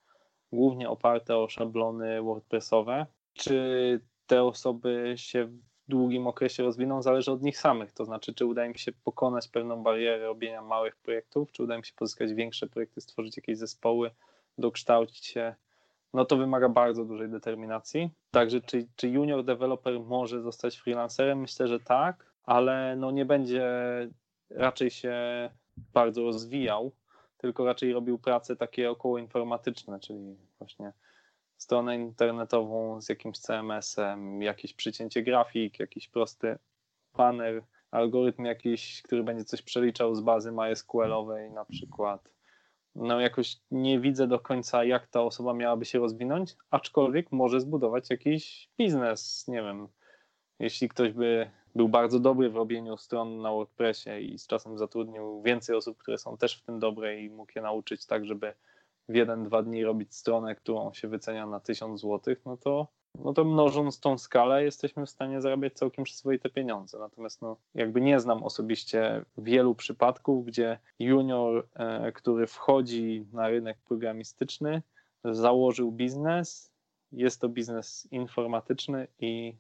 głównie 0.53 0.89
oparte 0.89 1.37
o 1.37 1.49
szablony 1.49 2.23
WordPressowe. 2.23 3.07
Czy 3.33 4.01
te 4.27 4.43
osoby 4.43 5.15
się 5.17 5.49
długim 5.91 6.27
okresie 6.27 6.63
rozwiną, 6.63 7.03
zależy 7.03 7.33
od 7.33 7.43
nich 7.43 7.59
samych. 7.59 7.93
To 7.93 8.05
znaczy, 8.05 8.35
czy 8.35 8.47
uda 8.47 8.67
im 8.67 8.75
się 8.75 8.93
pokonać 8.93 9.49
pewną 9.49 9.83
barierę 9.83 10.27
robienia 10.27 10.63
małych 10.63 10.97
projektów, 10.97 11.53
czy 11.53 11.63
uda 11.63 11.77
im 11.77 11.85
się 11.85 11.93
pozyskać 11.97 12.33
większe 12.35 12.67
projekty, 12.67 13.01
stworzyć 13.01 13.37
jakieś 13.37 13.59
zespoły, 13.59 14.11
dokształcić 14.59 15.27
się. 15.27 15.55
No 16.15 16.25
to 16.25 16.37
wymaga 16.37 16.69
bardzo 16.69 17.05
dużej 17.05 17.29
determinacji. 17.29 18.11
Także, 18.31 18.61
czy, 18.61 18.87
czy 18.97 19.09
junior 19.09 19.45
developer 19.45 20.01
może 20.01 20.43
zostać 20.43 20.77
freelancerem? 20.77 21.41
Myślę, 21.41 21.69
że 21.69 21.81
tak, 21.81 22.27
ale 22.45 22.97
no 22.97 23.11
nie 23.11 23.25
będzie 23.25 23.65
raczej 24.51 24.91
się 24.91 25.15
bardzo 25.93 26.23
rozwijał, 26.23 26.93
tylko 27.39 27.65
raczej 27.65 27.93
robił 27.93 28.19
prace 28.19 28.57
takie 28.57 28.91
około 28.91 29.19
informatyczne, 29.19 30.01
czyli 30.01 30.37
właśnie 30.59 30.93
stronę 31.63 31.97
internetową 31.97 33.01
z 33.01 33.09
jakimś 33.09 33.39
CMS-em, 33.39 34.43
jakieś 34.43 34.75
przycięcie 34.75 35.23
grafik, 35.23 35.81
jakiś 35.81 36.09
prosty 36.09 36.59
banner, 37.17 37.63
algorytm 37.91 38.45
jakiś, 38.45 39.03
który 39.03 39.23
będzie 39.23 39.45
coś 39.45 39.63
przeliczał 39.63 40.15
z 40.15 40.21
bazy 40.21 40.53
MySQL-owej 40.53 41.51
na 41.51 41.65
przykład. 41.65 42.31
No 42.95 43.21
jakoś 43.21 43.57
nie 43.71 44.01
widzę 44.01 44.27
do 44.27 44.39
końca, 44.39 44.85
jak 44.85 45.07
ta 45.07 45.23
osoba 45.23 45.55
miałaby 45.55 45.85
się 45.85 45.99
rozwinąć, 45.99 46.57
aczkolwiek 46.71 47.33
może 47.33 47.61
zbudować 47.61 48.11
jakiś 48.11 48.69
biznes, 48.79 49.49
nie 49.49 49.63
wiem, 49.63 49.89
jeśli 50.59 50.89
ktoś 50.89 51.13
by 51.13 51.51
był 51.75 51.89
bardzo 51.89 52.21
dobry 52.21 52.51
w 52.51 52.57
robieniu 52.57 52.97
stron 52.97 53.43
na 53.43 53.51
WordPressie 53.51 54.11
i 54.11 54.39
z 54.39 54.47
czasem 54.47 54.79
zatrudnił 54.79 55.43
więcej 55.43 55.77
osób, 55.77 55.99
które 55.99 56.19
są 56.19 56.37
też 56.37 56.57
w 56.57 56.63
tym 56.63 56.79
dobre 56.79 57.21
i 57.21 57.31
mógł 57.31 57.53
je 57.57 57.63
nauczyć 57.63 58.07
tak, 58.07 58.27
żeby 58.27 58.55
w 59.11 59.15
jeden, 59.15 59.45
dwa 59.45 59.63
dni 59.63 59.85
robić 59.85 60.15
stronę, 60.15 60.55
którą 60.55 60.93
się 60.93 61.09
wycenia 61.09 61.47
na 61.47 61.61
1000 61.61 62.01
zł, 62.01 62.35
no 62.47 62.57
to, 62.57 62.89
no 63.19 63.33
to 63.33 63.45
mnożąc 63.45 64.01
tą 64.01 64.19
skalę 64.19 64.65
jesteśmy 64.65 65.07
w 65.07 65.11
stanie 65.11 65.41
zarabiać 65.41 65.73
całkiem 65.75 66.05
przyzwoite 66.05 66.51
pieniądze. 66.51 66.99
Natomiast 66.99 67.43
no, 67.43 67.57
jakby 67.75 68.01
nie 68.01 68.21
znam 68.21 68.43
osobiście 68.43 69.25
wielu 69.39 69.75
przypadków, 69.75 70.47
gdzie 70.47 70.79
junior, 70.99 71.69
e, 71.75 72.13
który 72.13 72.47
wchodzi 72.47 73.27
na 73.33 73.49
rynek 73.49 73.79
programistyczny, 73.89 74.83
założył 75.25 75.93
biznes, 75.93 76.73
jest 77.13 77.41
to 77.41 77.49
biznes 77.49 78.09
informatyczny 78.11 79.07
i 79.19 79.57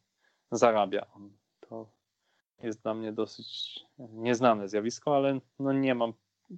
zarabia 0.52 1.06
on. 1.14 1.30
To 1.60 1.86
jest 2.62 2.82
dla 2.82 2.94
mnie 2.94 3.12
dosyć 3.12 3.80
nieznane 3.98 4.68
zjawisko, 4.68 5.16
ale 5.16 5.40
no 5.58 5.72
nie 5.72 5.94
mam 5.94 6.12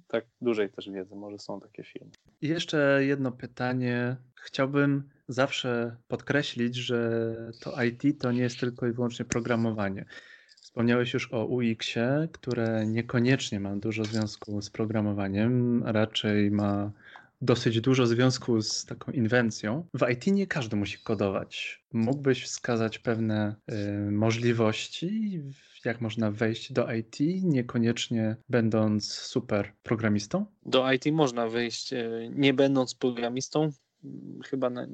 tak 0.07 0.25
dużej 0.41 0.69
też 0.69 0.89
wiedzy, 0.89 1.15
może 1.15 1.39
są 1.39 1.59
takie 1.59 1.83
firmy. 1.83 2.11
I 2.41 2.47
jeszcze 2.47 3.05
jedno 3.05 3.31
pytanie. 3.31 4.15
Chciałbym 4.35 5.09
zawsze 5.27 5.95
podkreślić, 6.07 6.75
że 6.75 7.35
to 7.59 7.83
IT 7.83 8.21
to 8.21 8.31
nie 8.31 8.41
jest 8.41 8.59
tylko 8.59 8.87
i 8.87 8.91
wyłącznie 8.91 9.25
programowanie. 9.25 10.05
Wspomniałeś 10.61 11.13
już 11.13 11.33
o 11.33 11.45
UX-ie, 11.45 12.27
które 12.31 12.85
niekoniecznie 12.87 13.59
ma 13.59 13.75
dużo 13.75 14.05
związku 14.05 14.61
z 14.61 14.69
programowaniem, 14.69 15.83
raczej 15.83 16.51
ma 16.51 16.91
dosyć 17.41 17.81
dużo 17.81 18.05
związku 18.05 18.61
z 18.61 18.85
taką 18.85 19.11
inwencją. 19.11 19.87
W 19.93 20.09
IT 20.11 20.27
nie 20.27 20.47
każdy 20.47 20.75
musi 20.75 20.97
kodować. 21.03 21.83
Mógłbyś 21.93 22.43
wskazać 22.43 22.99
pewne 22.99 23.55
y, 23.71 24.11
możliwości, 24.11 25.41
jak 25.85 26.01
można 26.01 26.31
wejść 26.31 26.71
do 26.71 26.93
IT, 26.93 27.19
niekoniecznie 27.43 28.35
będąc 28.49 29.13
super 29.13 29.73
programistą? 29.83 30.45
Do 30.65 30.91
IT 30.91 31.05
można 31.11 31.49
wejść 31.49 31.93
e, 31.93 32.09
nie 32.29 32.53
będąc 32.53 32.95
programistą. 32.95 33.69
Chyba 34.45 34.69
na, 34.69 34.87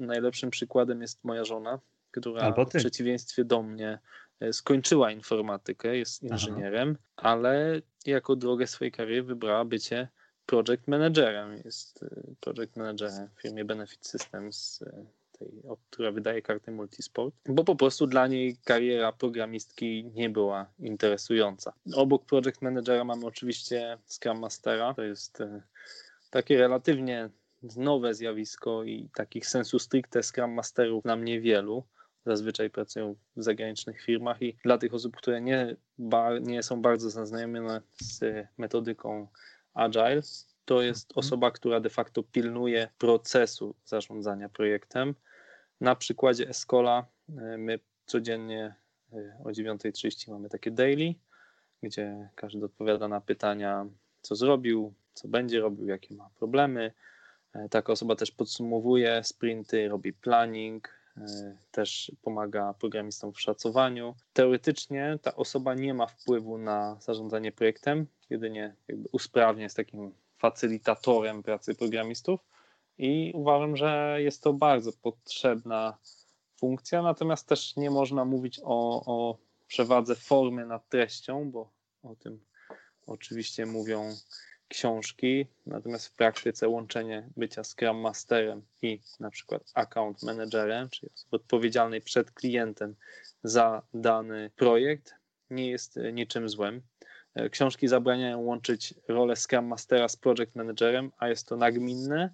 najlepszym 0.00 0.50
przykładem 0.50 1.02
jest 1.02 1.24
moja 1.24 1.44
żona, 1.44 1.80
która 2.10 2.52
w 2.52 2.68
przeciwieństwie 2.68 3.44
do 3.44 3.62
mnie 3.62 3.98
e, 4.40 4.52
skończyła 4.52 5.10
informatykę, 5.10 5.96
jest 5.96 6.22
inżynierem, 6.22 6.96
Aha. 7.16 7.28
ale 7.28 7.82
jako 8.06 8.36
drogę 8.36 8.66
swojej 8.66 8.92
kariery 8.92 9.22
wybrała 9.22 9.64
bycie 9.64 10.08
project 10.46 10.88
managerem. 10.88 11.56
Jest 11.64 12.02
e, 12.02 12.34
project 12.40 12.76
managerem 12.76 13.28
w 13.36 13.42
firmie 13.42 13.64
Benefit 13.64 14.06
Systems 14.06 14.84
tej, 15.44 15.76
która 15.90 16.12
wydaje 16.12 16.42
karty 16.42 16.70
multisport, 16.70 17.34
bo 17.46 17.64
po 17.64 17.76
prostu 17.76 18.06
dla 18.06 18.26
niej 18.26 18.56
kariera 18.64 19.12
programistki 19.12 20.04
nie 20.14 20.30
była 20.30 20.66
interesująca. 20.78 21.72
Obok 21.94 22.26
project 22.26 22.62
managera 22.62 23.04
mamy 23.04 23.26
oczywiście 23.26 23.98
Scrum 24.06 24.38
Mastera, 24.38 24.94
to 24.94 25.02
jest 25.02 25.40
e, 25.40 25.62
takie 26.30 26.58
relatywnie 26.58 27.30
nowe 27.76 28.14
zjawisko 28.14 28.84
i 28.84 29.08
takich 29.14 29.46
sensu 29.46 29.78
stricte 29.78 30.22
Scrum 30.22 30.50
Masterów 30.50 31.04
nam 31.04 31.24
niewielu. 31.24 31.84
Zazwyczaj 32.26 32.70
pracują 32.70 33.14
w 33.36 33.42
zagranicznych 33.42 34.02
firmach 34.02 34.42
i 34.42 34.56
dla 34.64 34.78
tych 34.78 34.94
osób, 34.94 35.16
które 35.16 35.40
nie, 35.40 35.76
nie 36.42 36.62
są 36.62 36.82
bardzo 36.82 37.10
zaznajomione 37.10 37.80
z 38.00 38.46
metodyką 38.58 39.28
Agile, 39.74 40.22
to 40.64 40.82
jest 40.82 41.10
mhm. 41.10 41.18
osoba, 41.18 41.50
która 41.50 41.80
de 41.80 41.90
facto 41.90 42.22
pilnuje 42.22 42.88
procesu 42.98 43.74
zarządzania 43.84 44.48
projektem. 44.48 45.14
Na 45.84 45.96
przykładzie 45.96 46.48
Escola 46.48 47.06
e, 47.28 47.58
my 47.58 47.78
codziennie 48.06 48.74
e, 49.12 49.38
o 49.44 49.48
9.30 49.48 50.30
mamy 50.30 50.48
takie 50.48 50.70
daily, 50.70 51.14
gdzie 51.82 52.28
każdy 52.34 52.64
odpowiada 52.64 53.08
na 53.08 53.20
pytania, 53.20 53.86
co 54.22 54.36
zrobił, 54.36 54.94
co 55.14 55.28
będzie 55.28 55.60
robił, 55.60 55.86
jakie 55.86 56.14
ma 56.14 56.30
problemy. 56.38 56.92
E, 57.54 57.68
taka 57.68 57.92
osoba 57.92 58.16
też 58.16 58.30
podsumowuje 58.30 59.20
sprinty, 59.24 59.88
robi 59.88 60.12
planning, 60.12 61.04
też 61.70 62.12
pomaga 62.22 62.74
programistom 62.74 63.32
w 63.32 63.40
szacowaniu. 63.40 64.14
Teoretycznie 64.32 65.18
ta 65.22 65.36
osoba 65.36 65.74
nie 65.74 65.94
ma 65.94 66.06
wpływu 66.06 66.58
na 66.58 66.96
zarządzanie 67.00 67.52
projektem, 67.52 68.06
jedynie 68.30 68.74
jakby 68.88 69.08
usprawnia, 69.12 69.62
jest 69.62 69.76
takim 69.76 70.14
facylitatorem 70.38 71.42
pracy 71.42 71.74
programistów 71.74 72.53
i 72.98 73.32
uważam, 73.34 73.76
że 73.76 74.16
jest 74.18 74.42
to 74.42 74.52
bardzo 74.52 74.92
potrzebna 74.92 75.98
funkcja, 76.56 77.02
natomiast 77.02 77.48
też 77.48 77.76
nie 77.76 77.90
można 77.90 78.24
mówić 78.24 78.60
o, 78.64 79.04
o 79.06 79.38
przewadze 79.66 80.14
formy 80.14 80.66
nad 80.66 80.88
treścią, 80.88 81.50
bo 81.50 81.70
o 82.02 82.14
tym 82.16 82.40
oczywiście 83.06 83.66
mówią 83.66 84.14
książki, 84.68 85.46
natomiast 85.66 86.06
w 86.06 86.12
praktyce 86.12 86.68
łączenie 86.68 87.28
bycia 87.36 87.62
Scrum 87.64 87.96
Masterem 87.96 88.62
i 88.82 89.00
na 89.20 89.30
przykład 89.30 89.62
Account 89.74 90.22
Managerem, 90.22 90.88
czyli 90.88 91.12
osoby 91.14 91.36
odpowiedzialnej 91.36 92.00
przed 92.00 92.30
klientem 92.30 92.94
za 93.44 93.82
dany 93.94 94.50
projekt, 94.56 95.14
nie 95.50 95.70
jest 95.70 95.98
niczym 96.12 96.48
złym. 96.48 96.82
Książki 97.50 97.88
zabraniają 97.88 98.40
łączyć 98.40 98.94
rolę 99.08 99.36
Scrum 99.36 99.64
Mastera 99.64 100.08
z 100.08 100.16
Project 100.16 100.54
Managerem, 100.54 101.12
a 101.18 101.28
jest 101.28 101.48
to 101.48 101.56
nagminne 101.56 102.30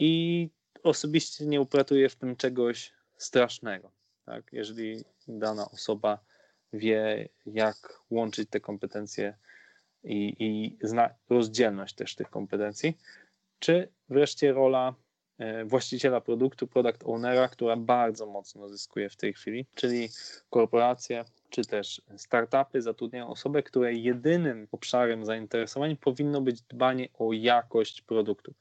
i 0.00 0.48
osobiście 0.82 1.46
nie 1.46 1.60
upratuje 1.60 2.08
w 2.08 2.16
tym 2.16 2.36
czegoś 2.36 2.92
strasznego. 3.16 3.90
Tak? 4.24 4.52
Jeżeli 4.52 5.04
dana 5.28 5.70
osoba 5.70 6.18
wie, 6.72 7.28
jak 7.46 8.02
łączyć 8.10 8.50
te 8.50 8.60
kompetencje 8.60 9.36
i, 10.04 10.36
i 10.38 10.78
zna 10.82 11.10
rozdzielność 11.30 11.94
też 11.94 12.14
tych 12.14 12.30
kompetencji, 12.30 12.98
czy 13.58 13.88
wreszcie 14.08 14.52
rola 14.52 14.94
e, 15.38 15.64
właściciela 15.64 16.20
produktu, 16.20 16.66
product 16.66 17.02
ownera, 17.04 17.48
która 17.48 17.76
bardzo 17.76 18.26
mocno 18.26 18.68
zyskuje 18.68 19.10
w 19.10 19.16
tej 19.16 19.32
chwili, 19.32 19.66
czyli 19.74 20.08
korporacje 20.50 21.24
czy 21.50 21.64
też 21.64 22.02
startupy 22.16 22.82
zatrudniają 22.82 23.28
osobę, 23.28 23.62
której 23.62 24.02
jedynym 24.02 24.68
obszarem 24.72 25.24
zainteresowań 25.24 25.96
powinno 25.96 26.40
być 26.40 26.62
dbanie 26.62 27.08
o 27.18 27.32
jakość 27.32 28.02
produktu. 28.02 28.54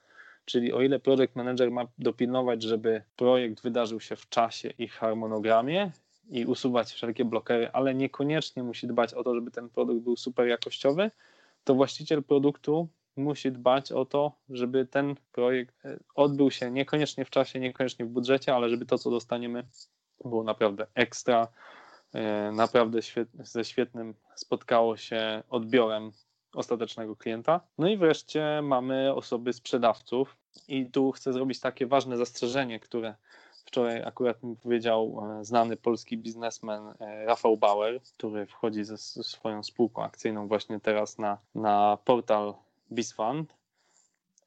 Czyli 0.50 0.74
o 0.74 0.82
ile 0.82 1.00
project 1.00 1.36
manager 1.36 1.72
ma 1.72 1.88
dopilnować, 1.98 2.64
żeby 2.64 3.02
projekt 3.16 3.62
wydarzył 3.62 4.00
się 4.00 4.16
w 4.16 4.30
czasie 4.30 4.70
i 4.70 4.88
harmonogramie 4.88 5.92
i 6.30 6.46
usuwać 6.46 6.92
wszelkie 6.92 7.26
blokery, 7.26 7.70
ale 7.74 7.96
niekoniecznie 7.96 8.64
musi 8.64 8.88
dbać 8.88 9.14
o 9.14 9.24
to, 9.24 9.36
żeby 9.36 9.52
ten 9.52 9.70
produkt 9.70 10.02
był 10.02 10.18
super 10.18 10.48
jakościowy, 10.48 11.12
to 11.64 11.76
właściciel 11.76 12.24
produktu 12.24 12.88
musi 13.16 13.52
dbać 13.52 13.92
o 13.92 14.06
to, 14.06 14.32
żeby 14.50 14.86
ten 14.86 15.16
projekt 15.32 15.86
e, 15.86 16.00
odbył 16.16 16.52
się 16.52 16.72
niekoniecznie 16.72 17.26
w 17.26 17.30
czasie, 17.30 17.60
niekoniecznie 17.60 18.06
w 18.06 18.10
budżecie, 18.10 18.56
ale 18.56 18.70
żeby 18.70 18.86
to, 18.86 18.98
co 18.98 19.12
dostaniemy, 19.12 19.64
było 20.26 20.44
naprawdę 20.44 20.88
ekstra, 20.94 21.48
e, 22.14 22.52
naprawdę 22.52 23.00
ze 23.34 23.66
świetnym 23.66 24.14
spotkało 24.36 24.98
się 24.98 25.44
odbiorem 25.50 26.12
ostatecznego 26.54 27.16
klienta. 27.16 27.62
No 27.78 27.88
i 27.88 27.98
wreszcie 27.98 28.62
mamy 28.64 29.14
osoby 29.14 29.54
sprzedawców, 29.54 30.39
i 30.68 30.86
tu 30.86 31.12
chcę 31.12 31.34
zrobić 31.34 31.60
takie 31.60 31.88
ważne 31.88 32.18
zastrzeżenie, 32.18 32.80
które 32.80 33.16
wczoraj 33.66 34.04
akurat 34.04 34.44
mi 34.44 34.56
powiedział 34.56 35.22
e, 35.40 35.46
znany 35.46 35.78
polski 35.78 36.18
biznesmen 36.18 36.82
e, 37.00 37.26
Rafał 37.26 37.58
Bauer, 37.58 38.02
który 38.02 38.46
wchodzi 38.46 38.84
ze, 38.84 38.98
swoją 38.98 39.64
spółką 39.64 40.04
akcyjną 40.04 40.48
właśnie 40.48 40.80
teraz 40.80 41.18
na, 41.18 41.38
na 41.56 41.98
portal 42.06 42.54
BizFund. 42.92 43.54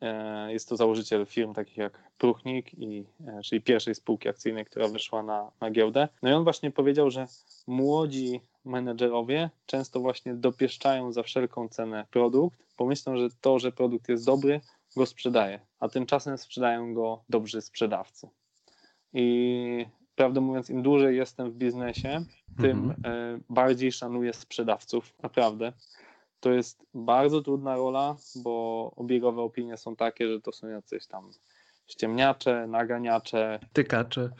E, 0.00 0.52
jest 0.52 0.68
to 0.68 0.76
założyciel 0.76 1.26
firm 1.26 1.54
takich 1.54 1.76
jak 1.76 2.12
Pruchnik, 2.18 2.74
i, 2.74 3.04
czyli 3.44 3.60
pierwszej 3.60 3.94
spółki 3.94 4.28
akcyjnej, 4.28 4.64
która 4.64 4.88
wyszła 4.88 5.22
na, 5.22 5.50
na 5.60 5.70
giełdę. 5.70 6.08
No 6.22 6.30
i 6.30 6.32
on 6.32 6.44
właśnie 6.44 6.70
powiedział, 6.70 7.10
że 7.10 7.26
młodzi 7.66 8.40
menedżerowie 8.64 9.50
często 9.66 10.00
właśnie 10.00 10.34
dopieszczają 10.34 11.12
za 11.12 11.22
wszelką 11.22 11.68
cenę 11.68 12.06
produkt, 12.10 12.58
pomyślą, 12.76 13.16
że 13.16 13.28
to, 13.40 13.58
że 13.58 13.72
produkt 13.72 14.08
jest 14.08 14.26
dobry, 14.26 14.60
go 14.96 15.06
sprzedaje, 15.06 15.60
a 15.80 15.88
tymczasem 15.88 16.38
sprzedają 16.38 16.94
go 16.94 17.24
dobrzy 17.28 17.60
sprzedawcy. 17.60 18.28
I 19.12 19.86
prawdę 20.14 20.40
mówiąc, 20.40 20.70
im 20.70 20.82
dłużej 20.82 21.16
jestem 21.16 21.50
w 21.50 21.54
biznesie, 21.54 22.24
tym 22.60 22.90
mhm. 22.90 23.44
bardziej 23.48 23.92
szanuję 23.92 24.32
sprzedawców, 24.32 25.14
naprawdę. 25.22 25.72
To 26.40 26.52
jest 26.52 26.86
bardzo 26.94 27.42
trudna 27.42 27.76
rola, 27.76 28.16
bo 28.36 28.92
obiegowe 28.96 29.42
opinie 29.42 29.76
są 29.76 29.96
takie, 29.96 30.28
że 30.28 30.40
to 30.40 30.52
są 30.52 30.68
jacyś 30.68 31.06
tam 31.06 31.30
ściemniacze, 31.86 32.66
naganiacze, 32.66 33.60
tykacze. 33.72 34.30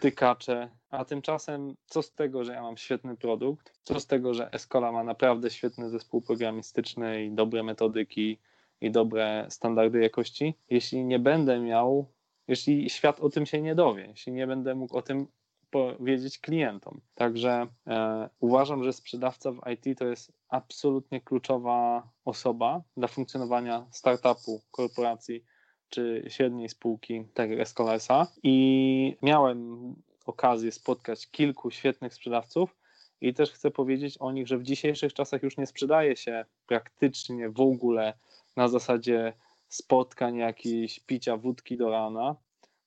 tykacze. 0.00 0.68
A 0.90 1.04
tymczasem, 1.04 1.74
co 1.86 2.02
z 2.02 2.12
tego, 2.12 2.44
że 2.44 2.52
ja 2.52 2.62
mam 2.62 2.76
świetny 2.76 3.16
produkt? 3.16 3.72
Co 3.82 4.00
z 4.00 4.06
tego, 4.06 4.34
że 4.34 4.52
Escola 4.52 4.92
ma 4.92 5.04
naprawdę 5.04 5.50
świetny 5.50 5.90
zespół 5.90 6.22
programistyczny 6.22 7.24
i 7.24 7.30
dobre 7.30 7.62
metodyki 7.62 8.38
i 8.80 8.90
dobre 8.90 9.46
standardy 9.48 10.00
jakości, 10.00 10.54
jeśli 10.70 11.04
nie 11.04 11.18
będę 11.18 11.60
miał, 11.60 12.06
jeśli 12.48 12.90
świat 12.90 13.20
o 13.20 13.28
tym 13.30 13.46
się 13.46 13.62
nie 13.62 13.74
dowie, 13.74 14.06
jeśli 14.06 14.32
nie 14.32 14.46
będę 14.46 14.74
mógł 14.74 14.96
o 14.96 15.02
tym 15.02 15.26
powiedzieć 15.70 16.38
klientom. 16.38 17.00
Także 17.14 17.66
e, 17.86 18.28
uważam, 18.40 18.84
że 18.84 18.92
sprzedawca 18.92 19.52
w 19.52 19.60
IT 19.70 19.98
to 19.98 20.06
jest 20.06 20.32
absolutnie 20.48 21.20
kluczowa 21.20 22.08
osoba 22.24 22.82
dla 22.96 23.08
funkcjonowania 23.08 23.86
startupu, 23.90 24.60
korporacji 24.70 25.44
czy 25.88 26.24
średniej 26.28 26.68
spółki, 26.68 27.24
tak 27.34 27.50
jak 27.50 27.60
Escolesa. 27.60 28.26
I 28.42 29.16
miałem 29.22 29.94
okazję 30.26 30.72
spotkać 30.72 31.30
kilku 31.30 31.70
świetnych 31.70 32.14
sprzedawców, 32.14 32.78
i 33.20 33.34
też 33.34 33.50
chcę 33.50 33.70
powiedzieć 33.70 34.18
o 34.18 34.32
nich, 34.32 34.48
że 34.48 34.58
w 34.58 34.62
dzisiejszych 34.62 35.14
czasach 35.14 35.42
już 35.42 35.56
nie 35.56 35.66
sprzedaje 35.66 36.16
się 36.16 36.44
praktycznie 36.66 37.50
w 37.50 37.60
ogóle 37.60 38.14
na 38.58 38.68
zasadzie 38.68 39.32
spotkań, 39.68 40.36
jakichś 40.36 41.00
picia 41.00 41.36
wódki 41.36 41.76
do 41.76 41.90
rana, 41.90 42.36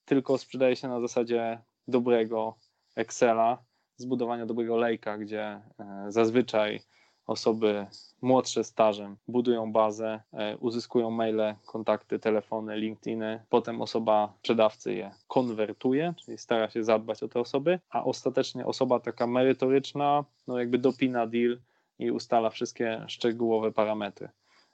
tylko 0.06 0.38
sprzedaje 0.38 0.76
się 0.76 0.88
na 0.88 1.02
zasadzie 1.02 1.60
dobrego 1.88 2.58
Excela, 2.96 3.64
zbudowania 3.98 4.46
dobrego 4.46 4.78
lejka, 4.78 5.18
gdzie 5.18 5.44
e, 5.44 5.62
zazwyczaj 6.08 6.80
osoby 7.28 7.88
młodsze 8.22 8.64
stażem 8.64 9.18
budują 9.28 9.72
bazę, 9.72 10.22
e, 10.34 10.58
uzyskują 10.58 11.12
maile, 11.12 11.56
kontakty, 11.66 12.20
telefony, 12.20 12.78
LinkedIny, 12.78 13.46
potem 13.50 13.82
osoba 13.82 14.34
sprzedawcy 14.40 14.94
je 14.94 15.12
konwertuje, 15.28 16.14
czyli 16.18 16.38
stara 16.38 16.70
się 16.70 16.84
zadbać 16.84 17.24
o 17.24 17.28
te 17.28 17.40
osoby, 17.40 17.80
a 17.90 18.04
ostatecznie 18.04 18.66
osoba 18.66 19.00
taka 19.00 19.28
merytoryczna, 19.28 20.26
no 20.48 20.60
jakby 20.60 20.78
dopina 20.78 21.28
deal 21.28 21.60
i 22.00 22.12
ustala 22.12 22.50
wszystkie 22.50 23.06
szczegółowe 23.08 23.72
parametry. 23.72 24.30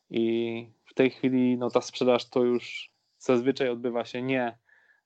I 0.09 0.69
w 0.85 0.93
tej 0.93 1.09
chwili 1.09 1.57
no, 1.57 1.69
ta 1.69 1.81
sprzedaż 1.81 2.29
to 2.29 2.43
już 2.43 2.91
zazwyczaj 3.19 3.69
odbywa 3.69 4.05
się 4.05 4.21
nie 4.21 4.57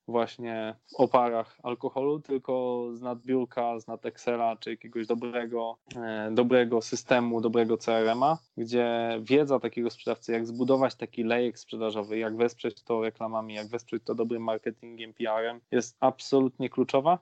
właśnie 0.08 0.76
w 0.92 1.00
oparach 1.00 1.58
alkoholu, 1.64 2.20
tylko 2.20 2.86
z 2.94 3.02
nadbiórka, 3.02 3.80
z 3.80 3.88
nad 3.88 4.06
Excela, 4.06 4.56
czy 4.56 4.70
jakiegoś 4.70 5.08
dobrego, 5.08 5.78
e, 5.96 6.32
dobrego 6.32 6.82
systemu, 6.82 7.42
dobrego 7.42 7.78
CRM-a, 7.78 8.38
gdzie 8.58 9.20
wiedza 9.22 9.60
takiego 9.60 9.90
sprzedawcy, 9.90 10.32
jak 10.32 10.48
zbudować 10.48 10.96
taki 10.96 11.24
lejek 11.24 11.60
sprzedażowy, 11.60 12.18
jak 12.18 12.38
wesprzeć 12.38 12.84
to 12.84 13.02
reklamami, 13.02 13.54
jak 13.54 13.68
wesprzeć 13.68 14.04
to 14.04 14.16
dobrym 14.16 14.44
marketingiem, 14.44 15.14
PR-em, 15.14 15.60
jest 15.72 15.98
absolutnie 16.00 16.70
kluczowa. 16.70 17.20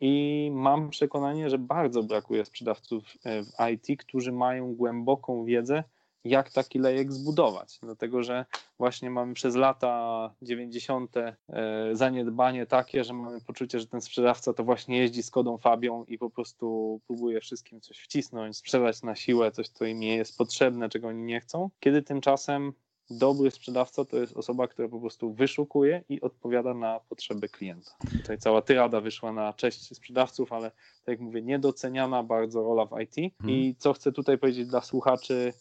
I 0.00 0.50
mam 0.54 0.90
przekonanie, 0.90 1.50
że 1.50 1.58
bardzo 1.58 2.02
brakuje 2.02 2.44
sprzedawców 2.44 3.04
e, 3.24 3.42
w 3.42 3.48
IT, 3.72 4.00
którzy 4.00 4.32
mają 4.32 4.74
głęboką 4.74 5.44
wiedzę 5.44 5.84
jak 6.24 6.50
taki 6.50 6.78
lejek 6.78 7.12
zbudować. 7.12 7.78
Dlatego, 7.82 8.22
że 8.22 8.44
właśnie 8.78 9.10
mamy 9.10 9.34
przez 9.34 9.54
lata 9.54 10.34
90. 10.42 11.16
E, 11.16 11.36
zaniedbanie 11.92 12.66
takie, 12.66 13.04
że 13.04 13.12
mamy 13.12 13.40
poczucie, 13.40 13.80
że 13.80 13.86
ten 13.86 14.00
sprzedawca 14.00 14.52
to 14.52 14.64
właśnie 14.64 14.98
jeździ 14.98 15.22
z 15.22 15.30
kodą 15.30 15.58
Fabią 15.58 16.04
i 16.04 16.18
po 16.18 16.30
prostu 16.30 17.00
próbuje 17.06 17.40
wszystkim 17.40 17.80
coś 17.80 17.98
wcisnąć, 17.98 18.56
sprzedać 18.56 19.02
na 19.02 19.16
siłę 19.16 19.52
coś, 19.52 19.68
co 19.68 19.84
im 19.84 20.00
nie 20.00 20.16
jest 20.16 20.38
potrzebne, 20.38 20.88
czego 20.88 21.08
oni 21.08 21.22
nie 21.22 21.40
chcą. 21.40 21.70
Kiedy 21.80 22.02
tymczasem 22.02 22.72
dobry 23.10 23.50
sprzedawca 23.50 24.04
to 24.04 24.16
jest 24.16 24.36
osoba, 24.36 24.68
która 24.68 24.88
po 24.88 25.00
prostu 25.00 25.32
wyszukuje 25.32 26.04
i 26.08 26.20
odpowiada 26.20 26.74
na 26.74 27.00
potrzeby 27.08 27.48
klienta. 27.48 27.90
Tutaj 28.22 28.38
cała 28.38 28.62
tyrada 28.62 29.00
wyszła 29.00 29.32
na 29.32 29.52
cześć 29.52 29.96
sprzedawców, 29.96 30.52
ale 30.52 30.70
tak 30.70 31.08
jak 31.08 31.20
mówię, 31.20 31.42
niedoceniana 31.42 32.22
bardzo 32.22 32.62
rola 32.62 32.86
w 32.86 33.00
IT. 33.00 33.18
I 33.18 33.32
hmm. 33.42 33.74
co 33.78 33.92
chcę 33.92 34.12
tutaj 34.12 34.38
powiedzieć 34.38 34.66
dla 34.66 34.80
słuchaczy, 34.80 35.52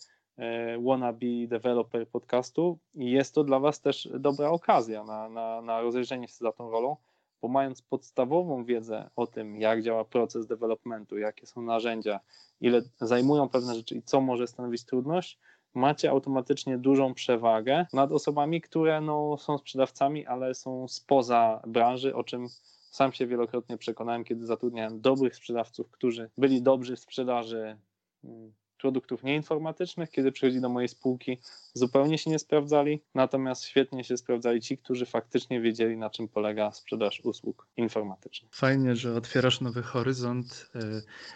wannabe 0.79 1.47
developer 1.47 2.07
podcastu. 2.07 2.77
I 2.95 3.11
jest 3.11 3.35
to 3.35 3.43
dla 3.43 3.59
Was 3.59 3.81
też 3.81 4.09
dobra 4.19 4.49
okazja 4.49 5.03
na, 5.03 5.29
na, 5.29 5.61
na 5.61 5.81
rozejrzenie 5.81 6.27
się 6.27 6.35
za 6.35 6.51
tą 6.51 6.71
rolą, 6.71 6.95
bo 7.41 7.47
mając 7.47 7.81
podstawową 7.81 8.63
wiedzę 8.65 9.09
o 9.15 9.27
tym, 9.27 9.55
jak 9.55 9.81
działa 9.81 10.05
proces 10.05 10.47
developmentu, 10.47 11.17
jakie 11.17 11.47
są 11.47 11.61
narzędzia, 11.61 12.19
ile 12.61 12.81
zajmują 13.01 13.49
pewne 13.49 13.75
rzeczy 13.75 13.95
i 13.95 14.01
co 14.01 14.21
może 14.21 14.47
stanowić 14.47 14.85
trudność, 14.85 15.39
macie 15.73 16.09
automatycznie 16.09 16.77
dużą 16.77 17.13
przewagę 17.13 17.85
nad 17.93 18.11
osobami, 18.11 18.61
które 18.61 19.01
no, 19.01 19.37
są 19.37 19.57
sprzedawcami, 19.57 20.25
ale 20.25 20.53
są 20.55 20.87
spoza 20.87 21.61
branży, 21.67 22.15
o 22.15 22.23
czym 22.23 22.47
sam 22.91 23.13
się 23.13 23.27
wielokrotnie 23.27 23.77
przekonałem, 23.77 24.23
kiedy 24.23 24.45
zatrudniałem 24.45 25.01
dobrych 25.01 25.35
sprzedawców, 25.35 25.91
którzy 25.91 26.29
byli 26.37 26.61
dobrzy 26.61 26.95
w 26.95 26.99
sprzedaży 26.99 27.77
mm, 28.23 28.53
produktów 28.81 29.23
nieinformatycznych, 29.23 30.11
kiedy 30.11 30.31
przychodzi 30.31 30.61
do 30.61 30.69
mojej 30.69 30.89
spółki, 30.89 31.37
zupełnie 31.73 32.17
się 32.17 32.29
nie 32.29 32.39
sprawdzali, 32.39 33.01
natomiast 33.15 33.63
świetnie 33.63 34.03
się 34.03 34.17
sprawdzali 34.17 34.61
ci, 34.61 34.77
którzy 34.77 35.05
faktycznie 35.05 35.61
wiedzieli, 35.61 35.97
na 35.97 36.09
czym 36.09 36.27
polega 36.27 36.71
sprzedaż 36.71 37.21
usług 37.23 37.67
informatycznych. 37.77 38.55
Fajnie, 38.55 38.95
że 38.95 39.15
otwierasz 39.15 39.61
nowy 39.61 39.83
horyzont. 39.83 40.69
E, 40.75 40.79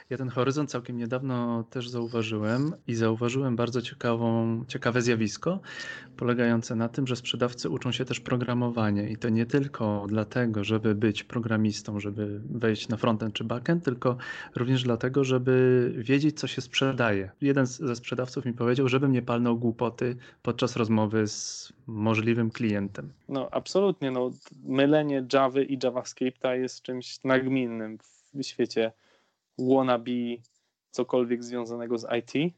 ja 0.10 0.18
ten 0.18 0.30
horyzont 0.30 0.72
całkiem 0.72 0.98
niedawno 0.98 1.64
też 1.64 1.90
zauważyłem 1.90 2.72
i 2.88 2.96
zauważyłem 2.96 3.56
bardzo 3.56 3.82
ciekawą, 3.82 4.64
ciekawe 4.68 5.02
zjawisko, 5.02 5.60
polegające 6.18 6.76
na 6.76 6.90
tym, 6.90 7.08
że 7.08 7.16
sprzedawcy 7.16 7.70
uczą 7.70 7.92
się 7.92 8.06
też 8.06 8.20
programowania 8.20 9.10
i 9.10 9.18
to 9.18 9.30
nie 9.30 9.46
tylko 9.46 10.06
dlatego, 10.08 10.64
żeby 10.64 10.96
być 10.96 11.24
programistą, 11.24 12.00
żeby 12.00 12.42
wejść 12.50 12.88
na 12.88 12.98
frontend 12.98 13.36
czy 13.36 13.44
backend, 13.44 13.84
tylko 13.84 14.18
również 14.56 14.84
dlatego, 14.84 15.24
żeby 15.24 15.94
wiedzieć, 15.98 16.40
co 16.40 16.48
się 16.48 16.62
sprzedaje 16.62 17.32
jeden 17.42 17.66
ze 17.66 17.96
sprzedawców 17.96 18.46
mi 18.46 18.54
powiedział, 18.54 18.88
żebym 18.88 19.12
nie 19.12 19.22
palnął 19.22 19.58
głupoty 19.58 20.18
podczas 20.42 20.76
rozmowy 20.76 21.28
z 21.28 21.74
możliwym 21.88 22.52
klientem. 22.52 23.14
No 23.30 23.50
absolutnie, 23.52 24.12
no, 24.12 24.32
mylenie 24.64 25.28
Java 25.34 25.62
i 25.62 25.80
JavaScripta 25.84 26.56
jest 26.56 26.82
czymś 26.82 27.24
nagminnym 27.24 27.98
w 28.34 28.44
świecie 28.44 28.92
wannabe, 29.58 30.12
cokolwiek 30.92 31.44
związanego 31.44 31.98
z 31.98 32.08
IT. 32.18 32.54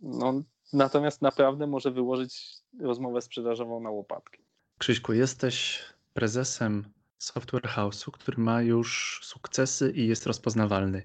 No, 0.00 0.42
natomiast 0.72 1.22
naprawdę 1.22 1.66
może 1.66 1.90
wyłożyć 1.90 2.56
rozmowę 2.80 3.22
sprzedażową 3.22 3.80
na 3.80 3.90
łopatki. 3.90 4.42
Krzyśku, 4.78 5.12
jesteś 5.12 5.82
prezesem 6.14 6.84
software 7.18 7.62
house'u, 7.62 8.10
który 8.10 8.42
ma 8.42 8.62
już 8.62 9.20
sukcesy 9.22 9.92
i 9.92 10.06
jest 10.06 10.26
rozpoznawalny. 10.26 11.02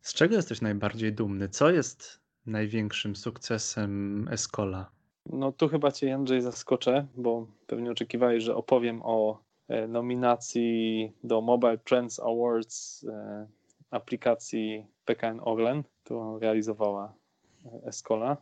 Z 0.00 0.14
czego 0.14 0.36
jesteś 0.36 0.60
najbardziej 0.60 1.12
dumny? 1.12 1.48
Co 1.48 1.70
jest 1.70 2.20
największym 2.46 3.16
sukcesem 3.16 4.28
Escola? 4.30 4.90
No 5.26 5.52
tu 5.52 5.68
chyba 5.68 5.92
cię 5.92 6.06
Jędrzej 6.06 6.42
zaskoczę, 6.42 7.06
bo 7.16 7.46
pewnie 7.66 7.90
oczekiwałeś, 7.90 8.44
że 8.44 8.56
opowiem 8.56 9.00
o 9.04 9.38
e, 9.68 9.88
nominacji 9.88 11.12
do 11.24 11.40
Mobile 11.40 11.78
Trends 11.78 12.20
Awards 12.20 13.04
e, 13.04 13.46
aplikacji 13.90 14.86
PKN 15.04 15.40
Orlen, 15.42 15.82
którą 16.04 16.38
realizowała 16.38 17.14
e, 17.64 17.86
Escola. 17.86 18.36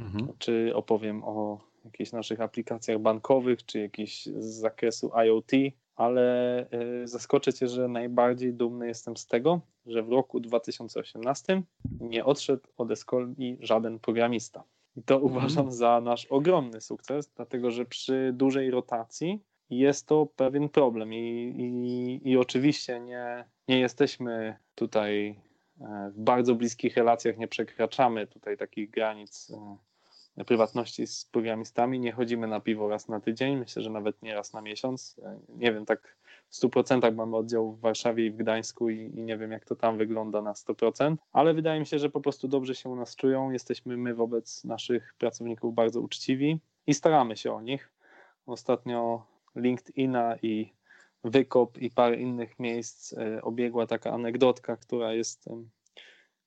Mhm. 0.00 0.28
Czy 0.38 0.72
opowiem 0.74 1.24
o 1.24 1.60
jakichś 1.84 2.12
naszych 2.12 2.40
aplikacjach 2.40 2.98
bankowych, 2.98 3.64
czy 3.66 3.78
jakichś 3.78 4.26
z 4.26 4.44
zakresu 4.44 5.10
IoT, 5.26 5.52
ale 6.00 6.66
y, 7.02 7.08
zaskoczę 7.08 7.52
Cię, 7.52 7.68
że 7.68 7.88
najbardziej 7.88 8.54
dumny 8.54 8.86
jestem 8.86 9.16
z 9.16 9.26
tego, 9.26 9.60
że 9.86 10.02
w 10.02 10.08
roku 10.08 10.40
2018 10.40 11.62
nie 12.00 12.24
odszedł 12.24 12.62
od 12.76 12.90
Escoli 12.90 13.58
żaden 13.60 13.98
programista. 13.98 14.64
I 14.96 15.02
to 15.02 15.14
mhm. 15.14 15.32
uważam 15.32 15.72
za 15.72 16.00
nasz 16.00 16.26
ogromny 16.26 16.80
sukces, 16.80 17.32
dlatego 17.36 17.70
że 17.70 17.84
przy 17.84 18.30
dużej 18.34 18.70
rotacji 18.70 19.40
jest 19.70 20.06
to 20.06 20.26
pewien 20.26 20.68
problem 20.68 21.14
i, 21.14 21.54
i, 21.58 22.30
i 22.30 22.36
oczywiście 22.36 23.00
nie, 23.00 23.44
nie 23.68 23.80
jesteśmy 23.80 24.56
tutaj 24.74 25.40
e, 25.80 26.10
w 26.14 26.20
bardzo 26.20 26.54
bliskich 26.54 26.96
relacjach, 26.96 27.38
nie 27.38 27.48
przekraczamy 27.48 28.26
tutaj 28.26 28.56
takich 28.56 28.90
granic 28.90 29.50
e, 29.50 29.76
prywatności 30.46 31.06
z 31.06 31.24
programistami. 31.24 32.00
Nie 32.00 32.12
chodzimy 32.12 32.46
na 32.46 32.60
piwo 32.60 32.88
raz 32.88 33.08
na 33.08 33.20
tydzień, 33.20 33.56
myślę, 33.56 33.82
że 33.82 33.90
nawet 33.90 34.22
nie 34.22 34.34
raz 34.34 34.52
na 34.52 34.60
miesiąc. 34.60 35.20
Nie 35.48 35.72
wiem, 35.72 35.86
tak 35.86 36.16
w 36.48 36.54
100% 36.54 37.14
mamy 37.14 37.36
oddział 37.36 37.72
w 37.72 37.80
Warszawie 37.80 38.26
i 38.26 38.30
w 38.30 38.36
Gdańsku 38.36 38.90
i, 38.90 38.96
i, 38.96 39.22
nie 39.22 39.38
wiem, 39.38 39.52
jak 39.52 39.64
to 39.64 39.76
tam 39.76 39.98
wygląda 39.98 40.42
na 40.42 40.52
100%, 40.52 41.16
ale 41.32 41.54
wydaje 41.54 41.80
mi 41.80 41.86
się, 41.86 41.98
że 41.98 42.10
po 42.10 42.20
prostu 42.20 42.48
dobrze 42.48 42.74
się 42.74 42.88
u 42.88 42.96
nas 42.96 43.16
czują. 43.16 43.50
Jesteśmy 43.50 43.96
my 43.96 44.14
wobec 44.14 44.64
naszych 44.64 45.14
pracowników 45.18 45.74
bardzo 45.74 46.00
uczciwi 46.00 46.60
i 46.86 46.94
staramy 46.94 47.36
się 47.36 47.52
o 47.52 47.60
nich. 47.60 47.92
Ostatnio 48.46 49.26
LinkedIna 49.56 50.36
i 50.42 50.72
Wykop 51.24 51.78
i 51.78 51.90
parę 51.90 52.16
innych 52.16 52.58
miejsc 52.58 53.12
e, 53.12 53.42
obiegła 53.42 53.86
taka 53.86 54.12
anegdotka, 54.12 54.76
która 54.76 55.12
jest 55.12 55.48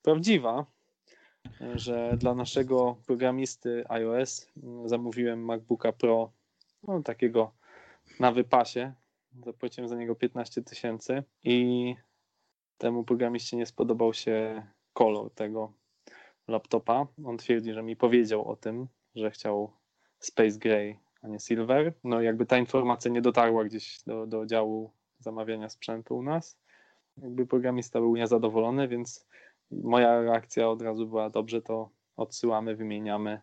prawdziwa, 0.01 0.65
że 1.75 2.17
dla 2.17 2.35
naszego 2.35 2.97
programisty 3.05 3.83
iOS 3.89 4.51
zamówiłem 4.85 5.45
MacBooka 5.45 5.91
Pro, 5.91 6.31
no, 6.83 7.01
takiego 7.01 7.51
na 8.19 8.31
wypasie. 8.31 8.93
Zapłaciłem 9.45 9.89
za 9.89 9.95
niego 9.95 10.15
15 10.15 10.61
tysięcy 10.61 11.23
i 11.43 11.95
temu 12.77 13.03
programiście 13.03 13.57
nie 13.57 13.65
spodobał 13.65 14.13
się 14.13 14.63
kolor 14.93 15.31
tego 15.31 15.73
laptopa. 16.47 17.07
On 17.25 17.37
twierdzi, 17.37 17.73
że 17.73 17.83
mi 17.83 17.95
powiedział 17.95 18.49
o 18.49 18.55
tym, 18.55 18.87
że 19.15 19.31
chciał 19.31 19.71
Space 20.19 20.59
Gray, 20.59 20.99
a 21.21 21.27
nie 21.27 21.39
Silver. 21.39 21.93
No 22.03 22.21
jakby 22.21 22.45
ta 22.45 22.57
informacja 22.57 23.11
nie 23.11 23.21
dotarła 23.21 23.63
gdzieś 23.63 24.03
do, 24.03 24.27
do 24.27 24.45
działu 24.45 24.91
zamawiania 25.19 25.69
sprzętu 25.69 26.17
u 26.17 26.23
nas. 26.23 26.57
Jakby 27.17 27.45
programista 27.45 27.99
był 27.99 28.15
niezadowolony, 28.15 28.87
więc 28.87 29.27
moja 29.84 30.21
reakcja 30.21 30.69
od 30.69 30.82
razu 30.82 31.07
była 31.07 31.30
dobrze, 31.30 31.61
to 31.61 31.89
odsyłamy, 32.17 32.76
wymieniamy. 32.76 33.41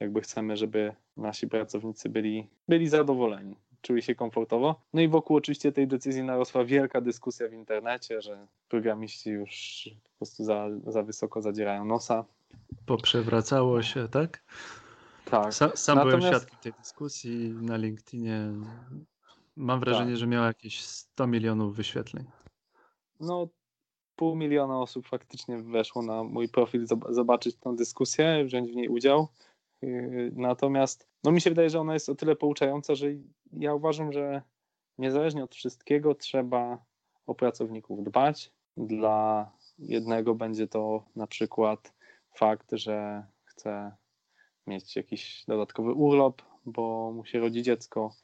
Jakby 0.00 0.20
chcemy, 0.20 0.56
żeby 0.56 0.94
nasi 1.16 1.48
pracownicy 1.48 2.08
byli, 2.08 2.48
byli 2.68 2.88
zadowoleni, 2.88 3.56
czuli 3.82 4.02
się 4.02 4.14
komfortowo. 4.14 4.80
No 4.92 5.00
i 5.00 5.08
wokół 5.08 5.36
oczywiście 5.36 5.72
tej 5.72 5.88
decyzji 5.88 6.22
narosła 6.22 6.64
wielka 6.64 7.00
dyskusja 7.00 7.48
w 7.48 7.52
internecie, 7.52 8.22
że 8.22 8.46
programiści 8.68 9.30
już 9.30 9.88
po 10.04 10.10
prostu 10.16 10.44
za, 10.44 10.66
za 10.86 11.02
wysoko 11.02 11.42
zadzierają 11.42 11.84
nosa. 11.84 12.24
Poprzewracało 12.86 13.82
się, 13.82 14.08
tak? 14.08 14.42
Tak. 15.30 15.54
Sam, 15.54 15.70
sam 15.74 15.96
Natomiast... 15.98 16.18
byłem 16.18 16.34
świadkiem 16.34 16.58
tej 16.62 16.72
dyskusji 16.72 17.50
na 17.50 17.76
LinkedInie. 17.76 18.52
Mam 19.56 19.80
wrażenie, 19.80 20.10
tak. 20.10 20.18
że 20.18 20.26
miała 20.26 20.46
jakieś 20.46 20.80
100 20.80 21.26
milionów 21.26 21.76
wyświetleń. 21.76 22.24
No 23.20 23.48
pół 24.16 24.36
miliona 24.36 24.80
osób 24.80 25.08
faktycznie 25.08 25.58
weszło 25.58 26.02
na 26.02 26.24
mój 26.24 26.48
profil 26.48 26.86
zobaczyć 27.08 27.56
tę 27.56 27.76
dyskusję, 27.76 28.44
wziąć 28.44 28.70
w 28.70 28.74
niej 28.74 28.88
udział. 28.88 29.28
Yy, 29.82 30.32
natomiast 30.34 31.08
no 31.24 31.32
mi 31.32 31.40
się 31.40 31.50
wydaje, 31.50 31.70
że 31.70 31.80
ona 31.80 31.94
jest 31.94 32.08
o 32.08 32.14
tyle 32.14 32.36
pouczająca, 32.36 32.94
że 32.94 33.06
ja 33.52 33.74
uważam, 33.74 34.12
że 34.12 34.42
niezależnie 34.98 35.44
od 35.44 35.54
wszystkiego 35.54 36.14
trzeba 36.14 36.84
o 37.26 37.34
pracowników 37.34 38.04
dbać. 38.04 38.52
Dla 38.76 39.52
jednego 39.78 40.34
będzie 40.34 40.66
to 40.68 41.04
na 41.16 41.26
przykład 41.26 41.92
fakt, 42.34 42.72
że 42.72 43.26
chce 43.44 43.96
mieć 44.66 44.96
jakiś 44.96 45.44
dodatkowy 45.48 45.92
urlop, 45.92 46.42
bo 46.66 47.12
musi 47.14 47.38
rodzić 47.38 47.64
dziecko. 47.64 48.14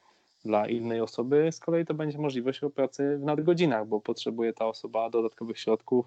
Dla 0.45 0.69
innej 0.69 1.01
osoby 1.01 1.53
z 1.53 1.61
kolei 1.61 1.85
to 1.85 1.95
będzie 1.95 2.19
możliwość 2.19 2.61
pracy 2.75 3.19
w 3.19 3.23
nadgodzinach, 3.23 3.87
bo 3.87 4.01
potrzebuje 4.01 4.53
ta 4.53 4.67
osoba 4.67 5.11
dodatkowych 5.11 5.59
środków, 5.59 6.07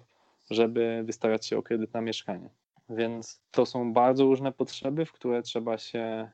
żeby 0.50 1.02
wystarać 1.04 1.46
się 1.46 1.58
o 1.58 1.62
kredyt 1.62 1.94
na 1.94 2.00
mieszkanie. 2.00 2.50
Więc 2.88 3.40
to 3.50 3.66
są 3.66 3.92
bardzo 3.92 4.24
różne 4.24 4.52
potrzeby, 4.52 5.06
w 5.06 5.12
które 5.12 5.42
trzeba 5.42 5.78
się 5.78 6.30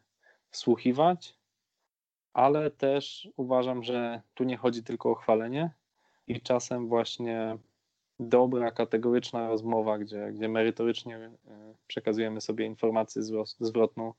wsłuchiwać, 0.51 1.35
ale 2.33 2.71
też 2.71 3.29
uważam, 3.37 3.83
że 3.83 4.23
tu 4.35 4.45
nie 4.45 4.57
chodzi 4.57 4.83
tylko 4.83 5.11
o 5.11 5.15
chwalenie 5.15 5.71
i 6.27 6.41
czasem 6.41 6.89
właśnie 6.89 7.59
dobra, 8.21 8.71
kategoryczna 8.71 9.49
rozmowa, 9.49 9.99
gdzie, 9.99 10.33
gdzie 10.33 10.49
merytorycznie 10.49 11.17
e, 11.17 11.31
przekazujemy 11.87 12.41
sobie 12.41 12.67
informację 12.67 13.23
zwrotną, 13.61 14.15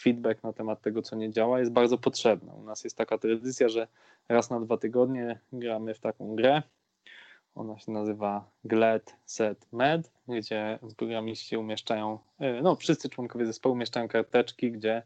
feedback 0.00 0.42
na 0.42 0.52
temat 0.52 0.80
tego, 0.80 1.02
co 1.02 1.16
nie 1.16 1.30
działa, 1.30 1.58
jest 1.58 1.72
bardzo 1.72 1.98
potrzebna. 1.98 2.52
U 2.52 2.62
nas 2.62 2.84
jest 2.84 2.96
taka 2.96 3.18
tradycja, 3.18 3.68
że 3.68 3.88
raz 4.28 4.50
na 4.50 4.60
dwa 4.60 4.76
tygodnie 4.76 5.38
gramy 5.52 5.94
w 5.94 6.00
taką 6.00 6.36
grę. 6.36 6.62
Ona 7.54 7.78
się 7.78 7.92
nazywa 7.92 8.50
GLED 8.64 9.16
Set 9.24 9.66
Med, 9.72 10.12
gdzie 10.28 10.78
programiści 10.96 11.56
umieszczają, 11.56 12.18
e, 12.38 12.62
no 12.62 12.76
wszyscy 12.76 13.08
członkowie 13.08 13.46
zespołu 13.46 13.74
umieszczają 13.74 14.08
karteczki, 14.08 14.72
gdzie 14.72 15.02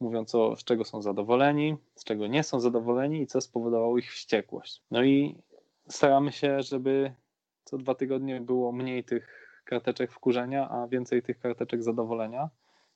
mówią, 0.00 0.24
co, 0.24 0.56
z 0.56 0.64
czego 0.64 0.84
są 0.84 1.02
zadowoleni, 1.02 1.76
z 1.94 2.04
czego 2.04 2.26
nie 2.26 2.42
są 2.42 2.60
zadowoleni 2.60 3.22
i 3.22 3.26
co 3.26 3.40
spowodowało 3.40 3.98
ich 3.98 4.12
wściekłość. 4.12 4.82
No 4.90 5.02
i 5.02 5.38
staramy 5.88 6.32
się, 6.32 6.62
żeby 6.62 7.12
co 7.64 7.78
dwa 7.78 7.94
tygodnie 7.94 8.40
było 8.40 8.72
mniej 8.72 9.04
tych 9.04 9.62
karteczek 9.64 10.12
wkurzenia, 10.12 10.68
a 10.68 10.88
więcej 10.88 11.22
tych 11.22 11.38
karteczek 11.38 11.82
zadowolenia. 11.82 12.50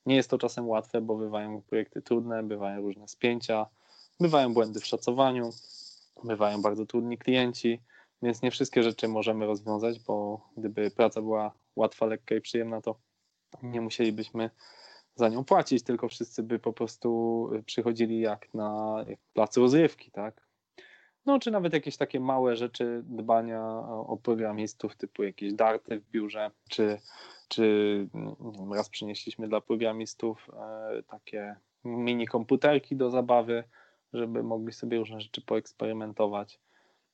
Nie 0.06 0.16
jest 0.16 0.30
to 0.30 0.38
czasem 0.38 0.68
łatwe, 0.68 1.00
bo 1.00 1.16
bywają 1.16 1.62
projekty 1.62 2.02
trudne, 2.02 2.42
bywają 2.42 2.82
różne 2.82 3.08
spięcia, 3.08 3.66
bywają 4.20 4.54
błędy 4.54 4.80
w 4.80 4.86
szacowaniu, 4.86 5.50
bywają 6.24 6.62
bardzo 6.62 6.86
trudni 6.86 7.18
klienci, 7.18 7.80
więc 8.22 8.42
nie 8.42 8.50
wszystkie 8.50 8.82
rzeczy 8.82 9.08
możemy 9.08 9.46
rozwiązać, 9.46 10.00
bo 10.00 10.40
gdyby 10.56 10.90
praca 10.90 11.22
była 11.22 11.52
łatwa, 11.76 12.06
lekka 12.06 12.34
i 12.34 12.40
przyjemna, 12.40 12.80
to 12.80 12.96
nie 13.62 13.80
musielibyśmy 13.80 14.50
za 15.14 15.28
nią 15.28 15.44
płacić, 15.44 15.82
tylko 15.82 16.08
wszyscy 16.08 16.42
by 16.42 16.58
po 16.58 16.72
prostu 16.72 17.50
przychodzili 17.66 18.20
jak 18.20 18.54
na 18.54 18.96
placu 19.32 19.60
rozrywki, 19.60 20.10
tak? 20.10 20.44
No, 21.26 21.38
czy 21.38 21.50
nawet 21.50 21.72
jakieś 21.72 21.96
takie 21.96 22.20
małe 22.20 22.56
rzeczy 22.56 23.02
dbania 23.04 23.62
o, 23.88 24.18
programistów, 24.22 24.96
typu 24.96 25.22
jakieś 25.22 25.54
darty 25.54 26.00
w 26.00 26.10
biurze, 26.10 26.50
czy, 26.68 26.98
czy 27.54 28.08
raz 28.76 28.88
przynieśliśmy 28.88 29.48
dla 29.48 29.60
programistów 29.60 30.50
e, 30.52 31.02
takie 31.02 31.56
mini 31.84 32.26
komputerki 32.26 32.96
do 32.96 33.10
zabawy, 33.10 33.64
żeby 34.12 34.42
mogli 34.42 34.72
sobie 34.72 34.98
różne 34.98 35.20
rzeczy 35.20 35.42
poeksperymentować. 35.42 36.60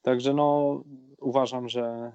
Także 0.02 0.34
no, 0.34 0.80
uważam, 1.18 1.68
że 1.68 2.12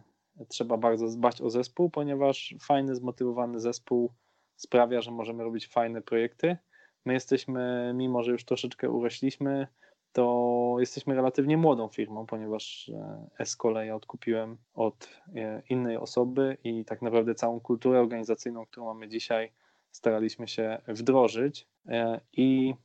trzeba 0.47 0.77
bardzo 0.77 1.07
dbać 1.07 1.41
o 1.41 1.49
zespół, 1.49 1.89
ponieważ 1.89 2.55
fajny, 2.61 2.95
zmotywowany 2.95 3.59
zespół 3.59 4.11
sprawia, 4.55 5.01
że 5.01 5.11
możemy 5.11 5.43
robić 5.43 5.67
fajne 5.67 6.01
projekty. 6.01 6.57
My 7.05 7.13
jesteśmy, 7.13 7.91
mimo 7.95 8.23
że 8.23 8.31
już 8.31 8.45
troszeczkę 8.45 8.89
urośliśmy, 8.89 9.67
to 10.15 10.75
jesteśmy 10.79 11.15
relatywnie 11.15 11.57
młodą 11.57 11.87
firmą, 11.87 12.25
ponieważ 12.25 12.91
e, 13.39 13.45
z 13.45 13.55
kolei 13.55 13.91
odkupiłem 13.91 14.57
od 14.73 15.09
e, 15.35 15.61
innej 15.69 15.97
osoby 15.97 16.57
i 16.63 16.85
tak 16.85 17.01
naprawdę 17.01 17.35
całą 17.35 17.59
kulturę 17.59 17.99
organizacyjną, 17.99 18.65
którą 18.65 18.85
mamy 18.85 19.07
dzisiaj, 19.07 19.51
staraliśmy 19.91 20.47
się 20.47 20.81
wdrożyć. 20.87 21.67
E, 21.87 22.19
I, 22.33 22.75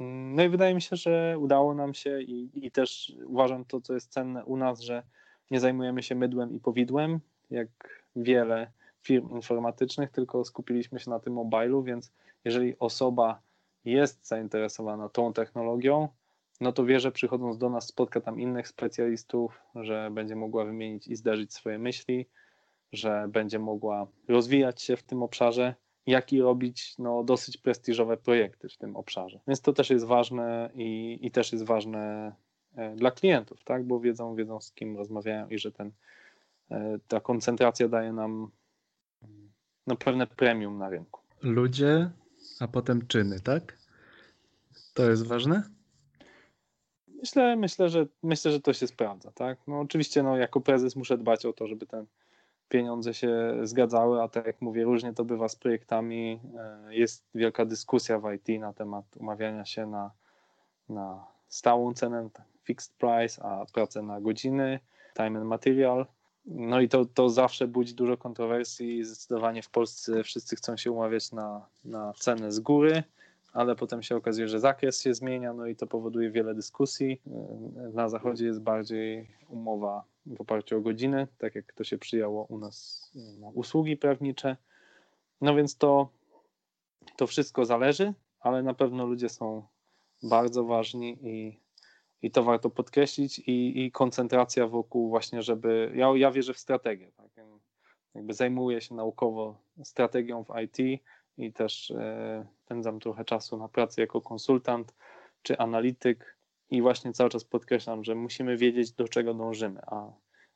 mm, 0.00 0.34
no 0.34 0.42
i 0.42 0.48
wydaje 0.48 0.74
mi 0.74 0.82
się, 0.82 0.96
że 0.96 1.36
udało 1.38 1.74
nam 1.74 1.94
się 1.94 2.20
i, 2.20 2.66
i 2.66 2.70
też 2.70 3.12
uważam 3.26 3.64
to, 3.64 3.80
co 3.80 3.94
jest 3.94 4.12
cenne 4.12 4.44
u 4.44 4.56
nas, 4.56 4.80
że 4.80 5.02
nie 5.50 5.60
zajmujemy 5.60 6.02
się 6.02 6.14
mydłem 6.14 6.52
i 6.52 6.60
powidłem, 6.60 7.20
jak 7.50 7.68
wiele 8.16 8.72
firm 9.02 9.30
informatycznych, 9.30 10.10
tylko 10.10 10.44
skupiliśmy 10.44 11.00
się 11.00 11.10
na 11.10 11.20
tym 11.20 11.32
mobilu, 11.32 11.82
więc 11.82 12.12
jeżeli 12.44 12.78
osoba 12.78 13.40
jest 13.84 14.26
zainteresowana 14.26 15.08
tą 15.08 15.32
technologią, 15.32 16.08
no 16.60 16.72
to 16.72 16.84
wie, 16.84 17.00
że 17.00 17.12
przychodząc 17.12 17.58
do 17.58 17.70
nas 17.70 17.86
spotka 17.86 18.20
tam 18.20 18.40
innych 18.40 18.68
specjalistów, 18.68 19.60
że 19.74 20.10
będzie 20.12 20.36
mogła 20.36 20.64
wymienić 20.64 21.08
i 21.08 21.16
zderzyć 21.16 21.54
swoje 21.54 21.78
myśli, 21.78 22.26
że 22.92 23.28
będzie 23.28 23.58
mogła 23.58 24.06
rozwijać 24.28 24.82
się 24.82 24.96
w 24.96 25.02
tym 25.02 25.22
obszarze, 25.22 25.74
jak 26.06 26.32
i 26.32 26.40
robić 26.40 26.94
no, 26.98 27.24
dosyć 27.24 27.56
prestiżowe 27.56 28.16
projekty 28.16 28.68
w 28.68 28.76
tym 28.76 28.96
obszarze. 28.96 29.40
Więc 29.46 29.60
to 29.60 29.72
też 29.72 29.90
jest 29.90 30.04
ważne 30.04 30.70
i, 30.74 31.18
i 31.22 31.30
też 31.30 31.52
jest 31.52 31.64
ważne 31.64 32.32
e, 32.76 32.96
dla 32.96 33.10
klientów, 33.10 33.64
tak? 33.64 33.84
bo 33.84 34.00
wiedzą, 34.00 34.34
wiedzą 34.34 34.60
z 34.60 34.72
kim 34.72 34.96
rozmawiają 34.96 35.48
i 35.48 35.58
że 35.58 35.72
ten, 35.72 35.92
e, 36.70 36.98
ta 37.08 37.20
koncentracja 37.20 37.88
daje 37.88 38.12
nam 38.12 38.50
no, 39.86 39.96
pewne 39.96 40.26
premium 40.26 40.78
na 40.78 40.88
rynku. 40.88 41.20
Ludzie, 41.42 42.10
a 42.60 42.68
potem 42.68 43.06
czyny, 43.06 43.40
tak? 43.40 43.78
To 44.94 45.10
jest 45.10 45.26
ważne? 45.26 45.75
Myślę, 47.20 47.56
myślę, 47.56 47.88
że, 47.88 48.06
myślę, 48.22 48.50
że 48.50 48.60
to 48.60 48.72
się 48.72 48.86
sprawdza, 48.86 49.32
tak? 49.32 49.58
No 49.66 49.80
oczywiście 49.80 50.22
no, 50.22 50.36
jako 50.36 50.60
prezes 50.60 50.96
muszę 50.96 51.18
dbać 51.18 51.46
o 51.46 51.52
to, 51.52 51.66
żeby 51.66 51.86
te 51.86 52.04
pieniądze 52.68 53.14
się 53.14 53.54
zgadzały, 53.62 54.22
a 54.22 54.28
tak 54.28 54.46
jak 54.46 54.60
mówię, 54.60 54.84
różnie 54.84 55.14
to 55.14 55.24
bywa 55.24 55.48
z 55.48 55.56
projektami. 55.56 56.40
E, 56.58 56.94
jest 56.94 57.24
wielka 57.34 57.64
dyskusja 57.64 58.18
w 58.18 58.32
IT 58.32 58.60
na 58.60 58.72
temat 58.72 59.04
umawiania 59.16 59.64
się 59.64 59.86
na, 59.86 60.10
na 60.88 61.26
stałą 61.48 61.94
cenę, 61.94 62.28
fixed 62.64 62.92
price, 62.98 63.42
a 63.42 63.66
pracę 63.72 64.02
na 64.02 64.20
godziny, 64.20 64.80
time 65.16 65.38
and 65.38 65.48
material. 65.48 66.06
No 66.46 66.80
i 66.80 66.88
to, 66.88 67.04
to 67.04 67.28
zawsze 67.28 67.68
budzi 67.68 67.94
dużo 67.94 68.16
kontrowersji. 68.16 69.04
Zdecydowanie 69.04 69.62
w 69.62 69.70
Polsce 69.70 70.22
wszyscy 70.22 70.56
chcą 70.56 70.76
się 70.76 70.92
umawiać 70.92 71.32
na, 71.32 71.66
na 71.84 72.12
cenę 72.12 72.52
z 72.52 72.60
góry, 72.60 73.02
ale 73.56 73.76
potem 73.76 74.02
się 74.02 74.16
okazuje, 74.16 74.48
że 74.48 74.60
zakres 74.60 75.02
się 75.02 75.14
zmienia, 75.14 75.52
no 75.52 75.66
i 75.66 75.76
to 75.76 75.86
powoduje 75.86 76.30
wiele 76.30 76.54
dyskusji. 76.54 77.20
Na 77.94 78.08
zachodzie 78.08 78.46
jest 78.46 78.60
bardziej 78.60 79.30
umowa 79.48 80.04
w 80.26 80.40
oparciu 80.40 80.76
o 80.76 80.80
godziny, 80.80 81.26
tak 81.38 81.54
jak 81.54 81.72
to 81.72 81.84
się 81.84 81.98
przyjęło 81.98 82.44
u 82.44 82.58
nas 82.58 83.10
na 83.40 83.48
usługi 83.48 83.96
prawnicze. 83.96 84.56
No 85.40 85.54
więc 85.54 85.76
to, 85.76 86.08
to 87.16 87.26
wszystko 87.26 87.64
zależy, 87.64 88.14
ale 88.40 88.62
na 88.62 88.74
pewno 88.74 89.06
ludzie 89.06 89.28
są 89.28 89.66
bardzo 90.22 90.64
ważni 90.64 91.18
i, 91.22 91.60
i 92.22 92.30
to 92.30 92.42
warto 92.42 92.70
podkreślić 92.70 93.38
i, 93.38 93.84
i 93.84 93.92
koncentracja 93.92 94.66
wokół 94.66 95.08
właśnie, 95.08 95.42
żeby, 95.42 95.92
ja, 95.94 96.08
ja 96.16 96.30
wierzę 96.30 96.54
w 96.54 96.58
strategię, 96.58 97.12
tak? 97.16 97.26
jakby 98.16 98.34
zajmuję 98.34 98.80
się 98.80 98.94
naukowo 98.94 99.58
strategią 99.84 100.44
w 100.44 100.48
IT, 100.64 101.02
i 101.38 101.52
też 101.52 101.90
e, 101.90 102.46
spędzam 102.64 103.00
trochę 103.00 103.24
czasu 103.24 103.56
na 103.56 103.68
pracy 103.68 104.00
jako 104.00 104.20
konsultant 104.20 104.94
czy 105.42 105.58
analityk 105.58 106.36
i 106.70 106.82
właśnie 106.82 107.12
cały 107.12 107.30
czas 107.30 107.44
podkreślam, 107.44 108.04
że 108.04 108.14
musimy 108.14 108.56
wiedzieć, 108.56 108.92
do 108.92 109.08
czego 109.08 109.34
dążymy, 109.34 109.80
a, 109.86 110.12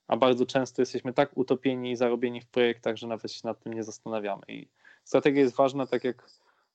a 0.08 0.16
bardzo 0.16 0.46
często 0.46 0.82
jesteśmy 0.82 1.12
tak 1.12 1.30
utopieni 1.34 1.90
i 1.90 1.96
zarobieni 1.96 2.40
w 2.40 2.46
projektach, 2.46 2.96
że 2.96 3.06
nawet 3.06 3.32
się 3.32 3.40
nad 3.44 3.60
tym 3.62 3.74
nie 3.74 3.84
zastanawiamy. 3.84 4.42
I 4.48 4.68
strategia 5.04 5.40
jest 5.40 5.56
ważna, 5.56 5.86
tak 5.86 6.04
jak 6.04 6.26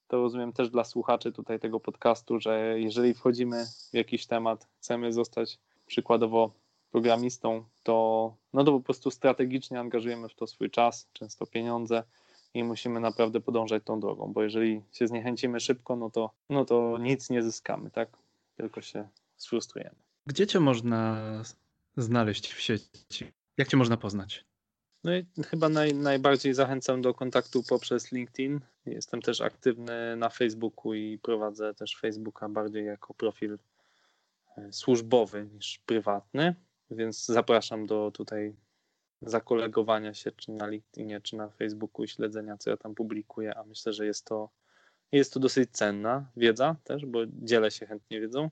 to 0.08 0.22
rozumiem 0.22 0.54
też 0.54 0.70
dla 0.70 0.84
słuchaczy 0.84 1.32
tutaj 1.32 1.60
tego 1.60 1.80
podcastu, 1.80 2.40
że 2.40 2.80
jeżeli 2.80 3.14
wchodzimy 3.14 3.66
w 3.92 3.94
jakiś 3.94 4.28
temat, 4.28 4.68
chcemy 4.78 5.14
zostać 5.14 5.60
przykładowo 5.86 6.52
programistą, 6.92 7.66
to, 7.84 8.36
no 8.54 8.64
to 8.64 8.72
po 8.72 8.80
prostu 8.80 9.12
strategicznie 9.12 9.80
angażujemy 9.80 10.30
w 10.30 10.36
to 10.36 10.48
swój 10.48 10.70
czas, 10.72 11.10
często 11.14 11.46
pieniądze, 11.46 12.04
i 12.56 12.64
musimy 12.64 13.00
naprawdę 13.00 13.42
podążać 13.42 13.84
tą 13.86 14.00
drogą, 14.00 14.34
bo 14.34 14.44
jeżeli 14.44 14.82
się 14.92 15.08
zniechęcimy 15.08 15.60
szybko, 15.60 15.96
no 15.96 16.10
to, 16.10 16.32
no 16.50 16.66
to 16.66 16.98
nic 16.98 17.30
nie 17.30 17.44
zyskamy, 17.44 17.92
tak? 17.92 18.10
Tylko 18.58 18.82
się 18.82 19.08
sfrustrujemy. 19.38 19.96
Gdzie 20.26 20.48
cię 20.48 20.60
można 20.60 21.22
znaleźć 21.98 22.54
w 22.54 22.62
sieci? 22.62 23.32
Jak 23.58 23.68
cię 23.68 23.78
można 23.78 23.98
poznać? 23.98 24.46
No 25.04 25.16
i 25.16 25.26
chyba 25.50 25.70
naj, 25.70 25.94
najbardziej 25.96 26.54
zachęcam 26.54 27.02
do 27.02 27.14
kontaktu 27.14 27.64
poprzez 27.64 28.12
LinkedIn. 28.12 28.60
Jestem 28.86 29.22
też 29.22 29.42
aktywny 29.42 30.16
na 30.16 30.30
Facebooku 30.30 30.94
i 30.94 31.20
prowadzę 31.20 31.74
też 31.74 31.98
Facebooka 32.02 32.50
bardziej 32.50 32.86
jako 32.86 33.14
profil 33.14 33.58
e, 34.58 34.74
służbowy 34.74 35.50
niż 35.54 35.80
prywatny, 35.86 36.56
więc 36.92 37.26
zapraszam 37.26 37.86
do 37.86 38.12
tutaj 38.12 38.56
zakolegowania 39.26 40.14
się, 40.14 40.32
czy 40.32 40.52
na 40.52 40.68
LinkedInie, 40.68 41.22
czy 41.22 41.36
na 41.36 41.50
Facebooku 41.50 42.04
i 42.04 42.08
śledzenia, 42.08 42.58
co 42.58 42.70
ja 42.70 42.78
tam 42.78 42.96
publikuję, 42.96 43.58
a 43.58 43.64
myślę, 43.64 43.94
że 43.94 44.06
jest 44.06 44.26
to, 44.26 44.50
jest 45.12 45.34
to 45.34 45.40
dosyć 45.40 45.72
cenna 45.72 46.32
wiedza 46.38 46.76
też, 46.84 47.06
bo 47.06 47.20
dzielę 47.28 47.72
się 47.72 47.86
chętnie 47.86 48.22
wiedzą. 48.22 48.50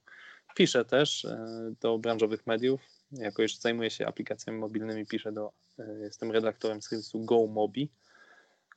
Piszę 0.56 0.86
też 0.86 1.26
e, 1.26 1.74
do 1.82 1.98
branżowych 1.98 2.48
mediów, 2.48 2.82
jako 3.12 3.42
już 3.42 3.58
zajmuję 3.58 3.90
się 3.90 4.08
aplikacjami 4.08 4.60
mobilnymi, 4.60 5.06
piszę 5.06 5.32
do, 5.32 5.52
e, 5.80 6.00
jestem 6.00 6.32
redaktorem 6.32 6.82
serwisu 6.82 7.20
GoMobi, 7.20 7.90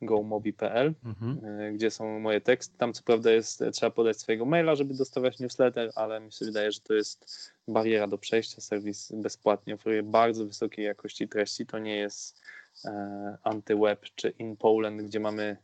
gomobi.pl, 0.03 0.95
mhm. 1.05 1.41
E, 1.45 1.73
gdzie 1.73 1.91
są 1.91 2.21
moje 2.21 2.41
teksty. 2.41 2.79
Tam 2.79 2.93
co 2.93 3.03
prawda 3.03 3.31
jest, 3.31 3.65
trzeba 3.73 3.91
podać 3.91 4.21
swojego 4.21 4.45
maila, 4.45 4.75
żeby 4.75 4.95
dostawać 4.95 5.39
newsletter, 5.39 5.91
ale 5.95 6.21
mi 6.21 6.33
się 6.33 6.45
wydaje, 6.45 6.73
że 6.73 6.81
to 6.81 6.95
jest 6.95 7.53
bariera 7.69 8.07
do 8.07 8.19
przejścia. 8.19 8.61
Serwis 8.61 9.13
bezpłatnie 9.13 9.75
oferuje 9.75 10.03
bardzo 10.03 10.47
wysokiej 10.47 10.85
jakości 10.85 11.29
treści. 11.29 11.67
To 11.67 11.79
nie 11.79 11.97
jest 11.97 12.41
e, 12.85 13.39
antyweb 13.43 14.07
czy 14.15 14.31
InPoland, 14.39 15.03
gdzie 15.03 15.21
mamy 15.21 15.57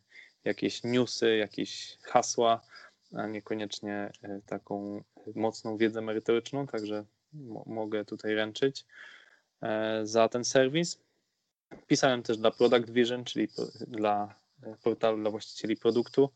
jakieś 0.44 0.84
newsy, 0.84 1.36
jakieś 1.36 1.98
hasła, 2.02 2.60
a 3.14 3.26
niekoniecznie 3.26 4.12
e, 4.22 4.40
taką 4.46 5.02
mocną 5.34 5.76
wiedzę 5.76 6.00
merytoryczną, 6.00 6.66
także 6.66 7.04
mogę 7.66 8.04
tutaj 8.04 8.34
ręczyć 8.34 8.86
e, 9.62 10.00
za 10.06 10.28
ten 10.28 10.44
serwis. 10.44 10.98
Pisałem 11.86 12.22
też 12.22 12.38
dla 12.38 12.50
Product 12.50 12.90
Vision, 12.90 13.24
czyli 13.24 13.48
dla 13.86 14.34
e, 14.62 14.76
portalu 14.82 15.18
dla 15.18 15.30
właścicieli 15.30 15.76
produktu, 15.76 16.30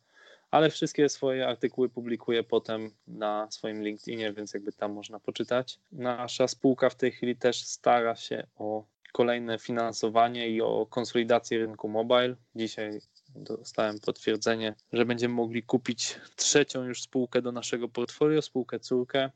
ale 0.50 0.70
wszystkie 0.70 1.08
swoje 1.08 1.48
artykuły 1.48 1.88
publikuję 1.88 2.42
potem 2.42 2.90
na 3.06 3.50
swoim 3.50 3.82
LinkedInie, 3.82 4.32
więc 4.32 4.54
jakby 4.54 4.72
tam 4.72 4.92
można 4.92 5.20
poczytać. 5.20 5.78
Nasza 5.92 6.48
spółka 6.48 6.90
w 6.90 6.94
tej 6.94 7.12
chwili 7.12 7.36
też 7.36 7.64
stara 7.64 8.16
się 8.16 8.46
o 8.56 8.84
kolejne 9.12 9.58
finansowanie 9.58 10.48
i 10.48 10.62
o 10.62 10.86
konsolidację 10.90 11.58
rynku 11.58 11.88
mobile. 11.88 12.36
Dzisiaj 12.54 13.00
dostałem 13.34 14.00
potwierdzenie, 14.00 14.74
że 14.92 15.04
będziemy 15.04 15.34
mogli 15.34 15.62
kupić 15.62 16.20
trzecią 16.36 16.84
już 16.84 17.02
spółkę 17.02 17.42
do 17.42 17.52
naszego 17.52 17.88
portfolio, 17.88 18.42
spółkę 18.42 18.80
córkę 18.80 19.30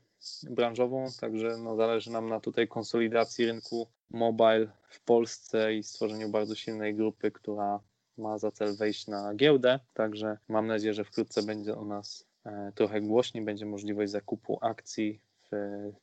branżową, 0.49 1.07
także 1.19 1.57
no 1.57 1.75
zależy 1.75 2.11
nam 2.11 2.29
na 2.29 2.39
tutaj 2.39 2.67
konsolidacji 2.67 3.45
rynku 3.45 3.87
mobile 4.13 4.67
w 4.89 5.01
Polsce 5.01 5.73
i 5.73 5.83
stworzeniu 5.83 6.29
bardzo 6.29 6.55
silnej 6.55 6.95
grupy, 6.95 7.31
która 7.31 7.79
ma 8.17 8.37
za 8.37 8.51
cel 8.51 8.75
wejść 8.75 9.07
na 9.07 9.35
giełdę, 9.35 9.79
także 9.93 10.37
mam 10.47 10.67
nadzieję, 10.67 10.93
że 10.93 11.03
wkrótce 11.03 11.43
będzie 11.43 11.77
o 11.77 11.85
nas 11.85 12.27
e, 12.45 12.71
trochę 12.75 13.01
głośniej, 13.01 13.45
będzie 13.45 13.65
możliwość 13.65 14.11
zakupu 14.11 14.59
akcji 14.61 15.21
w, 15.51 15.51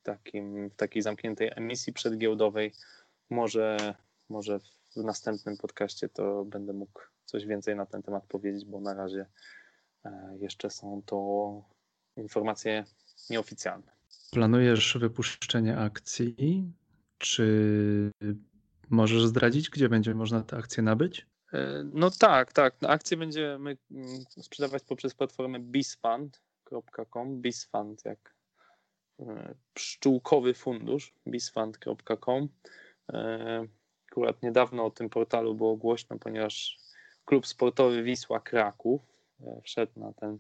takim, 0.03 0.71
w 0.71 0.77
takiej 0.77 1.03
zamkniętej 1.03 1.51
emisji 1.57 1.93
przedgiełdowej. 1.93 2.73
Może, 3.31 3.95
może 4.29 4.59
w 4.97 5.05
następnym 5.05 5.57
podcaście 5.57 6.09
to 6.09 6.45
będę 6.45 6.73
mógł 6.73 7.01
coś 7.25 7.47
więcej 7.47 7.77
na 7.77 7.87
ten 7.87 8.03
temat 8.03 8.27
powiedzieć, 8.27 8.65
bo 8.65 8.81
na 8.81 8.95
razie 8.95 9.27
e, 10.05 10.37
jeszcze 10.41 10.71
są 10.71 11.03
to 11.07 11.63
informacje 12.17 12.85
nieoficjalne. 13.31 13.93
Planujesz 14.31 14.99
wypuszczenie 15.01 15.79
akcji? 15.79 16.73
Czy 17.19 18.11
możesz 18.91 19.27
zdradzić, 19.27 19.71
gdzie 19.71 19.89
będzie 19.89 20.15
można 20.15 20.43
te 20.43 20.57
akcje 20.57 20.83
nabyć? 20.83 21.27
E, 21.53 21.85
no 21.93 22.11
tak, 22.11 22.53
tak. 22.53 22.75
Akcje 22.89 23.17
będziemy 23.17 23.77
mm, 23.91 24.25
sprzedawać 24.29 24.83
poprzez 24.83 25.15
platformę 25.15 25.59
bisfund.com. 25.61 27.41
Bisfund 27.41 28.05
jak 28.05 28.35
e, 29.21 29.55
pszczółkowy 29.75 30.55
fundusz, 30.55 31.15
bisfund.com. 31.27 32.49
E, 33.13 33.67
akurat 34.11 34.43
niedawno 34.43 34.85
o 34.85 34.91
tym 34.91 35.09
portalu 35.09 35.55
było 35.55 35.77
głośno, 35.77 36.19
ponieważ 36.19 36.79
klub 37.25 37.47
sportowy 37.47 38.03
Wisła 38.03 38.41
Kraków 38.41 39.03
wszedł 39.63 39.93
na 39.97 40.13
ten 40.13 40.39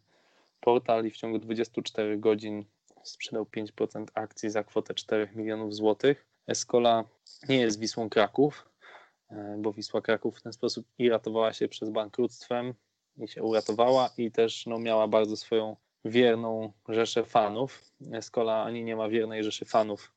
portal 0.61 1.07
i 1.07 1.11
w 1.11 1.17
ciągu 1.17 1.39
24 1.39 2.19
godzin 2.19 2.65
sprzedał 3.03 3.45
5% 3.45 4.07
akcji 4.15 4.51
za 4.51 4.65
kwotę 4.65 4.95
4 4.95 5.29
milionów 5.35 5.75
złotych. 5.75 6.28
Escola 6.49 7.05
nie 7.49 7.57
jest 7.57 7.81
Wisłą 7.81 8.11
Kraków, 8.11 8.69
e, 9.31 9.57
bo 9.59 9.73
Wisła 9.73 10.01
Kraków 10.01 10.39
w 10.39 10.43
ten 10.43 10.53
sposób 10.53 10.87
i 10.99 11.09
ratowała 11.09 11.53
się 11.53 11.69
przed 11.69 11.91
bankructwem 11.91 12.75
i 13.17 13.29
się 13.29 13.43
uratowała 13.43 14.11
i 14.19 14.31
też 14.31 14.67
no, 14.67 14.79
miała 14.79 15.09
bardzo 15.09 15.37
swoją 15.37 15.77
wierną 16.05 16.73
rzeszę 16.89 17.25
fanów. 17.25 17.85
Escola 18.13 18.65
ani 18.65 18.85
nie 18.85 18.97
ma 18.97 19.09
wiernej 19.09 19.45
rzeszy 19.45 19.65
fanów, 19.65 20.13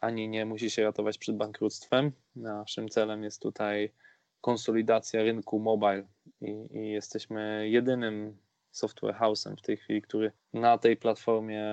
ani 0.00 0.28
nie 0.28 0.46
musi 0.46 0.70
się 0.70 0.82
ratować 0.82 1.18
przed 1.18 1.36
bankructwem. 1.36 2.12
Naszym 2.36 2.88
celem 2.88 3.22
jest 3.22 3.42
tutaj 3.42 3.92
konsolidacja 4.40 5.22
rynku 5.22 5.58
mobile 5.58 6.06
i, 6.40 6.66
i 6.70 6.88
jesteśmy 6.90 7.68
jedynym 7.68 8.38
software 8.70 9.14
house'em 9.14 9.56
w 9.56 9.62
tej 9.62 9.76
chwili, 9.76 10.02
który 10.02 10.32
na 10.52 10.78
tej 10.78 10.96
platformie 10.96 11.64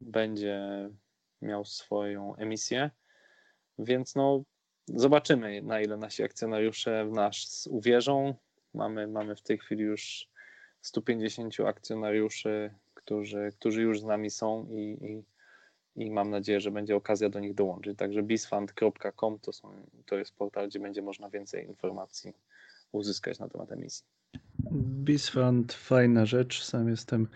będzie 0.00 0.90
miał 1.42 1.64
swoją 1.64 2.36
emisję. 2.36 2.90
Więc 3.78 4.14
no, 4.14 4.42
zobaczymy, 4.88 5.62
na 5.62 5.80
ile 5.80 5.96
nasi 5.96 6.22
akcjonariusze 6.22 7.06
w 7.06 7.12
nas 7.12 7.68
uwierzą. 7.70 8.34
Mamy, 8.74 9.06
mamy 9.06 9.36
w 9.36 9.42
tej 9.42 9.58
chwili 9.58 9.82
już 9.82 10.28
150 10.80 11.60
akcjonariuszy, 11.60 12.74
którzy, 12.94 13.52
którzy 13.58 13.82
już 13.82 14.00
z 14.00 14.04
nami 14.04 14.30
są 14.30 14.66
i, 14.70 14.80
i, 15.00 15.24
i 16.04 16.10
mam 16.10 16.30
nadzieję, 16.30 16.60
że 16.60 16.70
będzie 16.70 16.96
okazja 16.96 17.28
do 17.28 17.40
nich 17.40 17.54
dołączyć. 17.54 17.98
Także 17.98 18.22
bisfund.com 18.22 19.38
to, 19.38 19.52
to 20.06 20.18
jest 20.18 20.34
portal, 20.34 20.68
gdzie 20.68 20.80
będzie 20.80 21.02
można 21.02 21.30
więcej 21.30 21.66
informacji 21.66 22.32
uzyskać 22.92 23.38
na 23.38 23.48
temat 23.48 23.72
emisji. 23.72 24.04
Bisfund, 24.72 25.72
fajna 25.72 26.26
rzecz. 26.26 26.64
Sam 26.64 26.88
jestem 26.88 27.28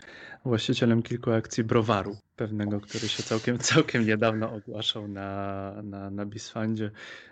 właścicielem 0.45 1.03
kilku 1.03 1.31
akcji 1.31 1.63
browaru, 1.63 2.17
pewnego, 2.35 2.79
który 2.79 3.07
się 3.07 3.23
całkiem, 3.23 3.59
całkiem 3.73 4.05
niedawno 4.05 4.51
ogłaszał 4.51 5.07
na, 5.07 5.71
na, 5.83 6.09
na 6.09 6.25
Bisfundzie. 6.25 6.91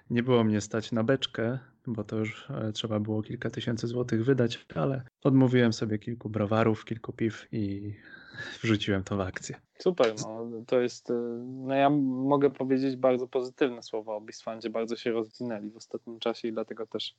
Nie 0.09 0.23
było 0.23 0.43
mnie 0.43 0.61
stać 0.61 0.91
na 0.91 1.03
beczkę, 1.03 1.59
bo 1.87 2.03
to 2.03 2.15
już 2.15 2.49
e, 2.49 2.71
trzeba 2.71 2.99
było 2.99 3.21
kilka 3.21 3.49
tysięcy 3.49 3.87
złotych 3.87 4.25
wydać, 4.25 4.65
ale 4.75 5.03
odmówiłem 5.23 5.73
sobie 5.73 5.99
kilku 5.99 6.29
browarów, 6.29 6.85
kilku 6.85 7.13
piw 7.13 7.47
i 7.51 7.93
wrzuciłem 8.63 9.03
to 9.03 9.17
w 9.17 9.19
akcję. 9.19 9.55
Super, 9.79 10.15
no 10.25 10.63
to 10.67 10.81
jest, 10.81 11.09
e, 11.09 11.13
no 11.43 11.75
ja 11.75 11.89
mogę 11.89 12.49
powiedzieć 12.49 12.95
bardzo 12.95 13.27
pozytywne 13.27 13.83
słowa 13.83 14.15
o 14.15 14.21
Bisfundzie, 14.21 14.69
bardzo 14.69 14.95
się 14.95 15.11
rozwinęli 15.11 15.69
w 15.69 15.77
ostatnim 15.77 16.19
czasie 16.19 16.47
i 16.47 16.53
dlatego 16.53 16.87
też 16.87 17.15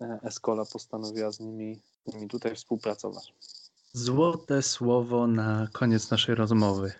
Escola 0.00 0.64
postanowiła 0.72 1.32
z 1.32 1.40
nimi, 1.40 1.80
z 2.06 2.14
nimi 2.14 2.28
tutaj 2.28 2.54
współpracować. 2.54 3.34
Złote 3.92 4.62
słowo 4.62 5.26
na 5.26 5.68
koniec 5.72 6.10
naszej 6.10 6.34
rozmowy. 6.34 6.92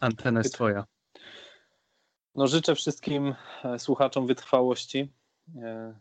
Antena 0.00 0.40
jest 0.40 0.54
twoja. 0.54 0.84
No, 2.34 2.46
życzę 2.46 2.74
wszystkim 2.74 3.34
e, 3.64 3.78
słuchaczom 3.78 4.26
wytrwałości, 4.26 5.12
e, 5.56 5.94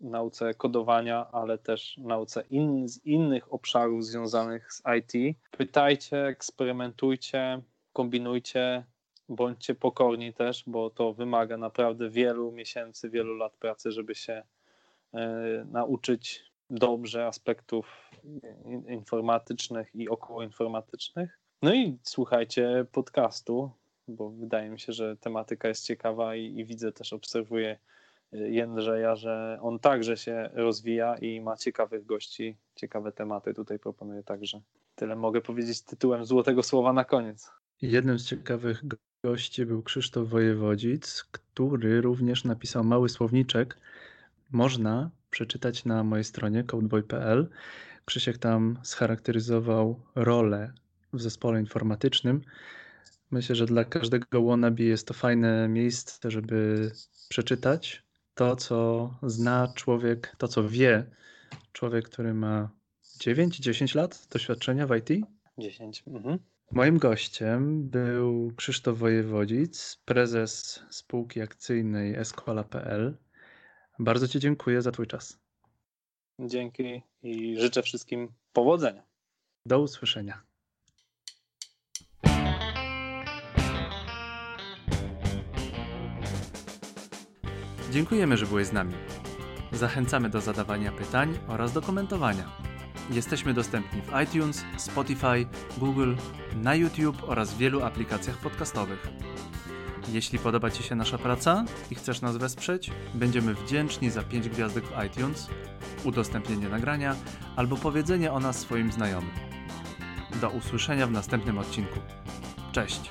nauce 0.00 0.54
kodowania, 0.54 1.26
ale 1.32 1.58
też 1.58 1.96
nauce 1.98 2.44
in, 2.50 2.88
z 2.88 3.04
innych 3.04 3.52
obszarów 3.52 4.04
związanych 4.04 4.72
z 4.72 4.82
IT. 4.98 5.36
Pytajcie, 5.50 6.26
eksperymentujcie, 6.26 7.62
kombinujcie, 7.92 8.84
bądźcie 9.28 9.74
pokorni 9.74 10.34
też, 10.34 10.64
bo 10.66 10.90
to 10.90 11.12
wymaga 11.12 11.56
naprawdę 11.56 12.10
wielu 12.10 12.52
miesięcy, 12.52 13.10
wielu 13.10 13.34
lat 13.34 13.56
pracy, 13.56 13.92
żeby 13.92 14.14
się 14.14 14.42
nauczyć 15.64 16.52
dobrze 16.70 17.26
aspektów 17.26 18.10
informatycznych 18.88 19.94
i 19.94 20.08
okołoinformatycznych. 20.08 21.38
No 21.62 21.74
i 21.74 21.98
słuchajcie 22.02 22.86
podcastu, 22.92 23.70
bo 24.08 24.30
wydaje 24.30 24.70
mi 24.70 24.80
się, 24.80 24.92
że 24.92 25.16
tematyka 25.16 25.68
jest 25.68 25.86
ciekawa 25.86 26.36
i, 26.36 26.58
i 26.58 26.64
widzę 26.64 26.92
też, 26.92 27.12
obserwuję 27.12 27.78
e, 28.32 28.38
Jędrzeja, 28.50 29.16
że 29.16 29.58
on 29.62 29.78
także 29.78 30.16
się 30.16 30.50
rozwija 30.52 31.16
i 31.16 31.40
ma 31.40 31.56
ciekawych 31.56 32.06
gości, 32.06 32.56
ciekawe 32.74 33.12
tematy 33.12 33.54
tutaj 33.54 33.78
proponuję 33.78 34.22
także. 34.22 34.60
Tyle 34.94 35.16
mogę 35.16 35.40
powiedzieć 35.40 35.82
tytułem 35.82 36.24
Złotego 36.24 36.62
Słowa 36.62 36.92
na 36.92 37.04
koniec. 37.04 37.50
Jednym 37.82 38.18
z 38.18 38.26
ciekawych 38.26 38.82
gości 39.24 39.66
był 39.66 39.82
Krzysztof 39.82 40.28
Wojewodzic, 40.28 41.24
który 41.30 42.00
również 42.00 42.44
napisał 42.44 42.84
mały 42.84 43.08
słowniczek 43.08 43.78
można 44.52 45.10
przeczytać 45.30 45.84
na 45.84 46.04
mojej 46.04 46.24
stronie 46.24 46.64
codeboy.pl. 46.64 47.48
Krzysiek 48.04 48.38
tam 48.38 48.78
scharakteryzował 48.82 50.00
rolę 50.14 50.72
w 51.12 51.22
zespole 51.22 51.60
informatycznym. 51.60 52.40
Myślę, 53.30 53.56
że 53.56 53.66
dla 53.66 53.84
każdego 53.84 54.42
wannabe 54.42 54.82
jest 54.82 55.06
to 55.08 55.14
fajne 55.14 55.68
miejsce, 55.68 56.30
żeby 56.30 56.90
przeczytać 57.28 58.02
to, 58.34 58.56
co 58.56 59.10
zna 59.22 59.72
człowiek, 59.74 60.34
to, 60.38 60.48
co 60.48 60.68
wie 60.68 61.06
człowiek, 61.72 62.08
który 62.08 62.34
ma 62.34 62.70
9-10 63.18 63.96
lat 63.96 64.26
doświadczenia 64.30 64.86
w 64.86 64.96
IT. 64.96 65.26
10. 65.58 66.04
Mhm. 66.06 66.38
Moim 66.70 66.98
gościem 66.98 67.88
był 67.88 68.52
Krzysztof 68.56 68.98
Wojewodzic, 68.98 70.02
prezes 70.04 70.82
spółki 70.90 71.40
akcyjnej 71.40 72.14
Escola.pl. 72.14 73.16
Bardzo 73.98 74.28
Ci 74.28 74.40
dziękuję 74.40 74.82
za 74.82 74.92
Twój 74.92 75.06
czas. 75.06 75.38
Dzięki 76.40 77.02
i 77.22 77.60
życzę 77.60 77.82
wszystkim 77.82 78.28
powodzenia. 78.52 79.02
Do 79.66 79.80
usłyszenia. 79.80 80.42
Dziękujemy, 87.90 88.36
że 88.36 88.46
byłeś 88.46 88.66
z 88.66 88.72
nami. 88.72 88.94
Zachęcamy 89.72 90.30
do 90.30 90.40
zadawania 90.40 90.92
pytań 90.92 91.38
oraz 91.48 91.72
do 91.72 91.82
komentowania. 91.82 92.56
Jesteśmy 93.10 93.54
dostępni 93.54 94.02
w 94.02 94.12
iTunes, 94.24 94.64
Spotify, 94.78 95.46
Google, 95.78 96.14
na 96.56 96.74
YouTube 96.74 97.22
oraz 97.22 97.54
w 97.54 97.58
wielu 97.58 97.84
aplikacjach 97.84 98.40
podcastowych. 98.40 99.08
Jeśli 100.08 100.38
podoba 100.38 100.70
Ci 100.70 100.82
się 100.82 100.94
nasza 100.94 101.18
praca 101.18 101.64
i 101.90 101.94
chcesz 101.94 102.20
nas 102.20 102.36
wesprzeć, 102.36 102.90
będziemy 103.14 103.54
wdzięczni 103.54 104.10
za 104.10 104.22
5 104.22 104.48
gwiazdek 104.48 104.84
w 104.84 105.04
iTunes, 105.04 105.48
udostępnienie 106.04 106.68
nagrania 106.68 107.16
albo 107.56 107.76
powiedzenie 107.76 108.32
o 108.32 108.40
nas 108.40 108.58
swoim 108.58 108.92
znajomym. 108.92 109.30
Do 110.40 110.50
usłyszenia 110.50 111.06
w 111.06 111.10
następnym 111.10 111.58
odcinku. 111.58 111.98
Cześć! 112.72 113.10